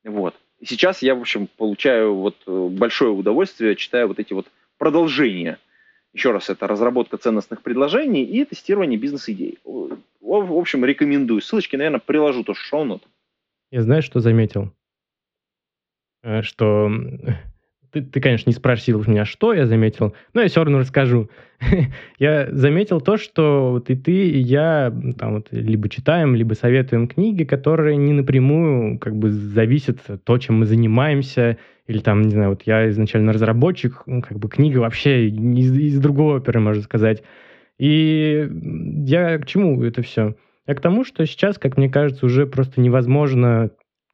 Вот. 0.05 0.35
И 0.63 0.65
сейчас 0.65 1.03
я, 1.03 1.17
в 1.17 1.21
общем, 1.21 1.49
получаю 1.49 2.15
вот 2.15 2.37
э, 2.47 2.69
большое 2.71 3.11
удовольствие, 3.11 3.75
читая 3.75 4.07
вот 4.07 4.21
эти 4.21 4.33
вот 4.33 4.47
продолжения. 4.79 5.59
Еще 6.13 6.31
раз, 6.31 6.51
это 6.51 6.69
разработка 6.69 7.17
ценностных 7.17 7.63
предложений 7.63 8.27
и 8.27 8.45
тестирование 8.45 8.97
бизнес-идей. 8.97 9.59
В 9.65 10.57
общем, 10.57 10.85
рекомендую. 10.85 11.41
Ссылочки, 11.41 11.75
наверное, 11.75 11.99
приложу 11.99 12.45
тоже 12.45 12.61
шоу-нот. 12.61 13.03
Я 13.73 13.83
знаю, 13.83 14.03
что 14.03 14.21
заметил. 14.21 14.73
Э, 16.23 16.43
что 16.43 16.89
ты, 17.93 18.01
ты, 18.01 18.21
конечно, 18.21 18.49
не 18.49 18.55
спросил 18.55 19.05
меня, 19.07 19.25
что 19.25 19.53
я 19.53 19.67
заметил, 19.67 20.15
но 20.33 20.41
я 20.41 20.49
все 20.49 20.65
равно 20.65 20.79
расскажу. 20.79 21.29
я 22.19 22.49
заметил 22.51 23.01
то, 23.01 23.19
что 23.19 23.73
вот 23.73 23.91
и 23.91 23.97
ты, 23.97 24.29
и 24.29 24.39
я 24.39 24.93
там 25.19 25.35
вот 25.35 25.49
либо 25.51 25.89
читаем, 25.89 26.35
либо 26.35 26.55
советуем 26.55 27.07
книги, 27.07 27.45
которые 27.45 27.97
не 27.97 28.13
напрямую 28.13 28.99
как 28.99 29.15
бы 29.15 29.31
зависят 29.31 29.99
то, 30.25 30.39
чем 30.39 30.61
мы 30.61 30.67
занимаемся, 30.67 31.59
или 31.87 31.99
там, 31.99 32.23
не 32.23 32.31
знаю, 32.31 32.51
вот 32.51 32.63
я 32.63 32.89
изначально 32.89 33.33
разработчик, 33.33 34.03
ну, 34.07 34.23
как 34.23 34.39
бы 34.39 34.49
книга 34.49 34.79
вообще 34.79 35.29
из, 35.29 35.77
из 35.77 36.01
другого 36.01 36.37
оперы, 36.37 36.61
можно 36.61 36.83
сказать. 36.83 37.23
И 37.79 38.49
я 39.07 39.39
к 39.39 39.47
чему 39.47 39.83
это 39.83 40.03
все? 40.03 40.35
Я 40.67 40.75
к 40.75 40.81
тому, 40.81 41.05
что 41.05 41.27
сейчас, 41.27 41.59
как 41.59 41.77
мне 41.77 41.91
кажется, 41.91 42.25
уже 42.25 42.47
просто 42.47 42.81
невозможно 42.81 43.71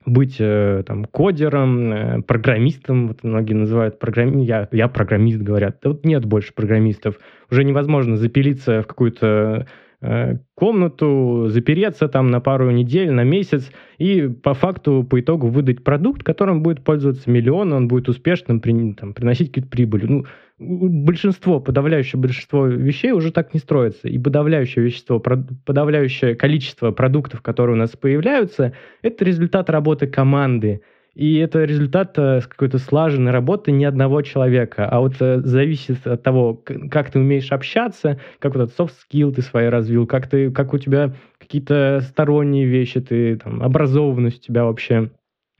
быть 0.08 0.36
э, 0.38 0.82
там 0.86 1.04
кодером, 1.04 1.92
э, 1.92 2.22
программистом, 2.22 3.08
вот 3.08 3.22
многие 3.22 3.54
называют 3.54 3.98
программи... 3.98 4.42
я, 4.42 4.68
я 4.72 4.88
программист, 4.88 5.40
говорят. 5.40 5.78
Да 5.82 5.90
вот 5.90 6.04
нет 6.04 6.24
больше 6.24 6.52
программистов. 6.54 7.18
Уже 7.50 7.64
невозможно 7.64 8.16
запилиться 8.16 8.82
в 8.82 8.86
какую-то 8.86 9.66
Э, 10.00 10.36
комнату, 10.54 11.46
запереться 11.48 12.06
там 12.06 12.30
на 12.30 12.40
пару 12.40 12.70
недель, 12.70 13.10
на 13.10 13.24
месяц, 13.24 13.72
и 13.98 14.28
по 14.28 14.54
факту, 14.54 15.04
по 15.08 15.18
итогу 15.18 15.48
выдать 15.48 15.82
продукт, 15.82 16.22
которым 16.22 16.62
будет 16.62 16.84
пользоваться 16.84 17.28
миллион, 17.28 17.72
он 17.72 17.88
будет 17.88 18.08
успешным, 18.08 18.60
при, 18.60 18.92
там, 18.92 19.12
приносить 19.12 19.48
какие-то 19.48 19.68
прибыли. 19.68 20.06
Ну, 20.06 20.24
большинство, 20.58 21.60
подавляющее 21.60 22.20
большинство 22.20 22.66
вещей 22.66 23.12
уже 23.12 23.32
так 23.32 23.54
не 23.54 23.60
строится. 23.60 24.08
И 24.08 24.18
подавляющее 24.18 24.84
вещество, 24.84 25.20
подавляющее 25.20 26.34
количество 26.34 26.90
продуктов, 26.90 27.42
которые 27.42 27.76
у 27.76 27.78
нас 27.78 27.90
появляются, 27.90 28.72
это 29.02 29.24
результат 29.24 29.70
работы 29.70 30.06
команды. 30.06 30.82
И 31.14 31.36
это 31.38 31.64
результат 31.64 32.16
э, 32.16 32.40
какой-то 32.48 32.78
слаженной 32.78 33.32
работы 33.32 33.72
не 33.72 33.84
одного 33.84 34.22
человека, 34.22 34.88
а 34.88 35.00
вот 35.00 35.14
э, 35.18 35.40
зависит 35.40 36.06
от 36.06 36.22
того, 36.22 36.54
как 36.54 37.10
ты 37.10 37.18
умеешь 37.18 37.50
общаться, 37.50 38.20
как 38.38 38.54
вот 38.54 38.64
этот 38.64 38.78
soft 38.78 38.94
skill 39.02 39.32
ты 39.32 39.42
свои 39.42 39.66
развил, 39.66 40.06
как, 40.06 40.28
ты, 40.28 40.52
как 40.52 40.74
у 40.74 40.78
тебя 40.78 41.14
какие-то 41.40 42.02
сторонние 42.02 42.66
вещи, 42.66 43.00
ты, 43.00 43.36
там, 43.36 43.64
образованность 43.64 44.38
у 44.38 44.46
тебя 44.46 44.64
вообще. 44.64 45.10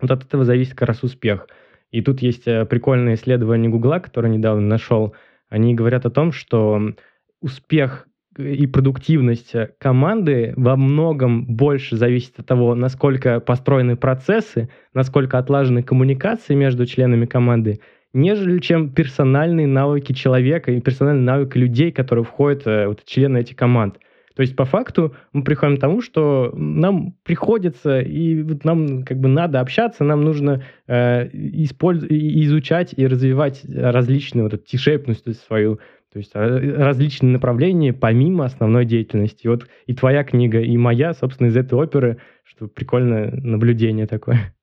Вот 0.01 0.13
от 0.13 0.23
этого 0.23 0.45
зависит 0.45 0.75
как 0.75 0.87
раз 0.87 1.03
успех. 1.03 1.49
И 1.91 2.03
тут 2.03 2.21
есть 2.21 2.47
э, 2.47 2.67
прикольное 2.67 3.15
исследование 3.15 3.71
Гугла, 3.71 3.99
которое 3.99 4.29
недавно 4.29 4.67
нашел. 4.67 5.15
Они 5.49 5.75
говорят 5.75 6.05
о 6.07 6.11
том, 6.11 6.33
что 6.33 6.93
успех 7.41 8.07
и 8.37 8.67
продуктивность 8.67 9.53
команды 9.79 10.53
во 10.57 10.77
многом 10.77 11.45
больше 11.45 11.97
зависит 11.97 12.39
от 12.39 12.47
того, 12.47 12.75
насколько 12.75 13.41
построены 13.41 13.97
процессы, 13.97 14.69
насколько 14.95 15.39
отлажены 15.39 15.83
коммуникации 15.83 16.55
между 16.55 16.87
членами 16.87 17.27
команды, 17.27 17.81
нежели 18.13 18.59
чем 18.61 18.91
персональные 18.91 19.67
навыки 19.67 20.13
человека 20.13 20.71
и 20.71 20.81
персональные 20.81 21.25
навыки 21.25 21.59
людей, 21.59 21.91
которые 21.91 22.25
входят 22.25 22.67
э, 22.67 22.87
вот, 22.87 23.05
члены 23.05 23.39
этих 23.39 23.57
команд. 23.57 23.99
То 24.39 24.43
есть 24.43 24.55
по 24.55 24.65
факту 24.65 25.17
мы 25.33 25.43
приходим 25.43 25.79
к 25.79 25.81
тому, 25.81 26.01
что 26.01 26.53
нам 26.55 27.13
приходится 27.25 27.99
и 27.99 28.41
вот 28.43 28.65
нам 28.65 29.03
как 29.03 29.19
бы 29.19 29.27
надо 29.27 29.59
общаться, 29.59 30.05
нам 30.05 30.21
нужно 30.21 30.63
э, 30.87 31.29
использ... 31.33 32.05
изучать 32.05 32.95
и 32.97 33.05
развивать 33.05 33.63
различные 33.69 34.45
вот 34.45 34.55
эту 34.55 34.63
t-шейпность 34.63 35.25
свою, 35.45 35.81
то 36.13 36.21
есть 36.21 36.31
э, 36.35 36.39
различные 36.77 37.33
направления 37.33 37.93
помимо 37.93 38.45
основной 38.45 38.85
деятельности. 38.85 39.47
И 39.47 39.49
вот 39.49 39.67
и 39.87 39.95
твоя 39.97 40.23
книга, 40.23 40.61
и 40.61 40.77
моя, 40.77 41.15
собственно, 41.15 41.49
из 41.49 41.57
этой 41.57 41.75
оперы, 41.77 42.19
что 42.45 42.69
прикольное 42.69 43.33
наблюдение 43.33 44.07
такое. 44.07 44.55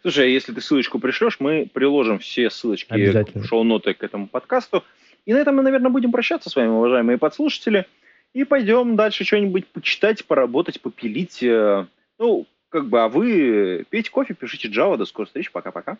Слушай, 0.00 0.24
а 0.24 0.28
если 0.28 0.52
ты 0.52 0.60
ссылочку 0.60 0.98
пришлешь, 0.98 1.36
мы 1.38 1.70
приложим 1.72 2.18
все 2.18 2.50
ссылочки 2.50 2.92
в 3.38 3.44
шоу-ноты 3.44 3.94
к 3.94 4.02
этому 4.02 4.26
подкасту. 4.26 4.82
И 5.26 5.32
на 5.32 5.36
этом 5.36 5.54
мы, 5.54 5.62
наверное, 5.62 5.92
будем 5.92 6.10
прощаться 6.10 6.50
с 6.50 6.56
вами, 6.56 6.70
уважаемые 6.70 7.18
подслушатели. 7.18 7.86
И 8.34 8.44
пойдем 8.44 8.96
дальше 8.96 9.24
что-нибудь 9.24 9.66
почитать, 9.68 10.24
поработать, 10.24 10.80
попилить. 10.80 11.42
Э, 11.42 11.86
ну, 12.18 12.46
как 12.70 12.88
бы, 12.88 13.02
а 13.02 13.08
вы 13.08 13.84
пейте 13.90 14.10
кофе, 14.10 14.32
пишите 14.34 14.68
Java. 14.68 14.96
До 14.96 15.04
скорой 15.04 15.26
встречи. 15.26 15.50
Пока-пока. 15.52 15.98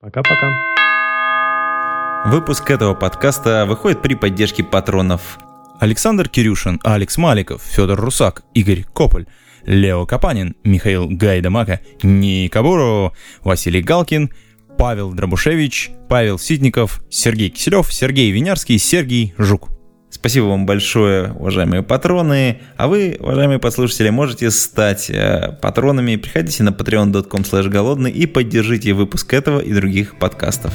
Пока-пока. 0.00 0.50
Выпуск 2.26 2.70
этого 2.70 2.94
подкаста 2.94 3.66
выходит 3.66 4.00
при 4.00 4.14
поддержке 4.14 4.64
патронов. 4.64 5.38
Александр 5.78 6.28
Кирюшин, 6.28 6.80
Алекс 6.84 7.18
Маликов, 7.18 7.60
Федор 7.62 8.00
Русак, 8.00 8.44
Игорь 8.54 8.84
Кополь, 8.84 9.26
Лео 9.64 10.06
Капанин, 10.06 10.56
Михаил 10.64 11.08
Гайдамака, 11.08 11.80
Ника 12.02 12.62
Буру, 12.62 13.12
Василий 13.42 13.82
Галкин, 13.82 14.30
Павел 14.78 15.12
Дробушевич, 15.12 15.90
Павел 16.08 16.38
Ситников, 16.38 17.02
Сергей 17.10 17.50
Киселев, 17.50 17.92
Сергей 17.92 18.30
Винярский, 18.30 18.78
Сергей 18.78 19.34
Жук. 19.36 19.68
Спасибо 20.12 20.44
вам 20.44 20.66
большое, 20.66 21.32
уважаемые 21.32 21.82
патроны. 21.82 22.60
А 22.76 22.86
вы, 22.86 23.16
уважаемые 23.18 23.58
послушатели, 23.58 24.10
можете 24.10 24.50
стать 24.50 25.08
э, 25.08 25.56
патронами. 25.62 26.16
Приходите 26.16 26.62
на 26.62 26.68
patreon.com 26.68 27.70
голодный 27.70 28.10
и 28.10 28.26
поддержите 28.26 28.92
выпуск 28.92 29.32
этого 29.32 29.58
и 29.58 29.72
других 29.72 30.18
подкастов. 30.18 30.74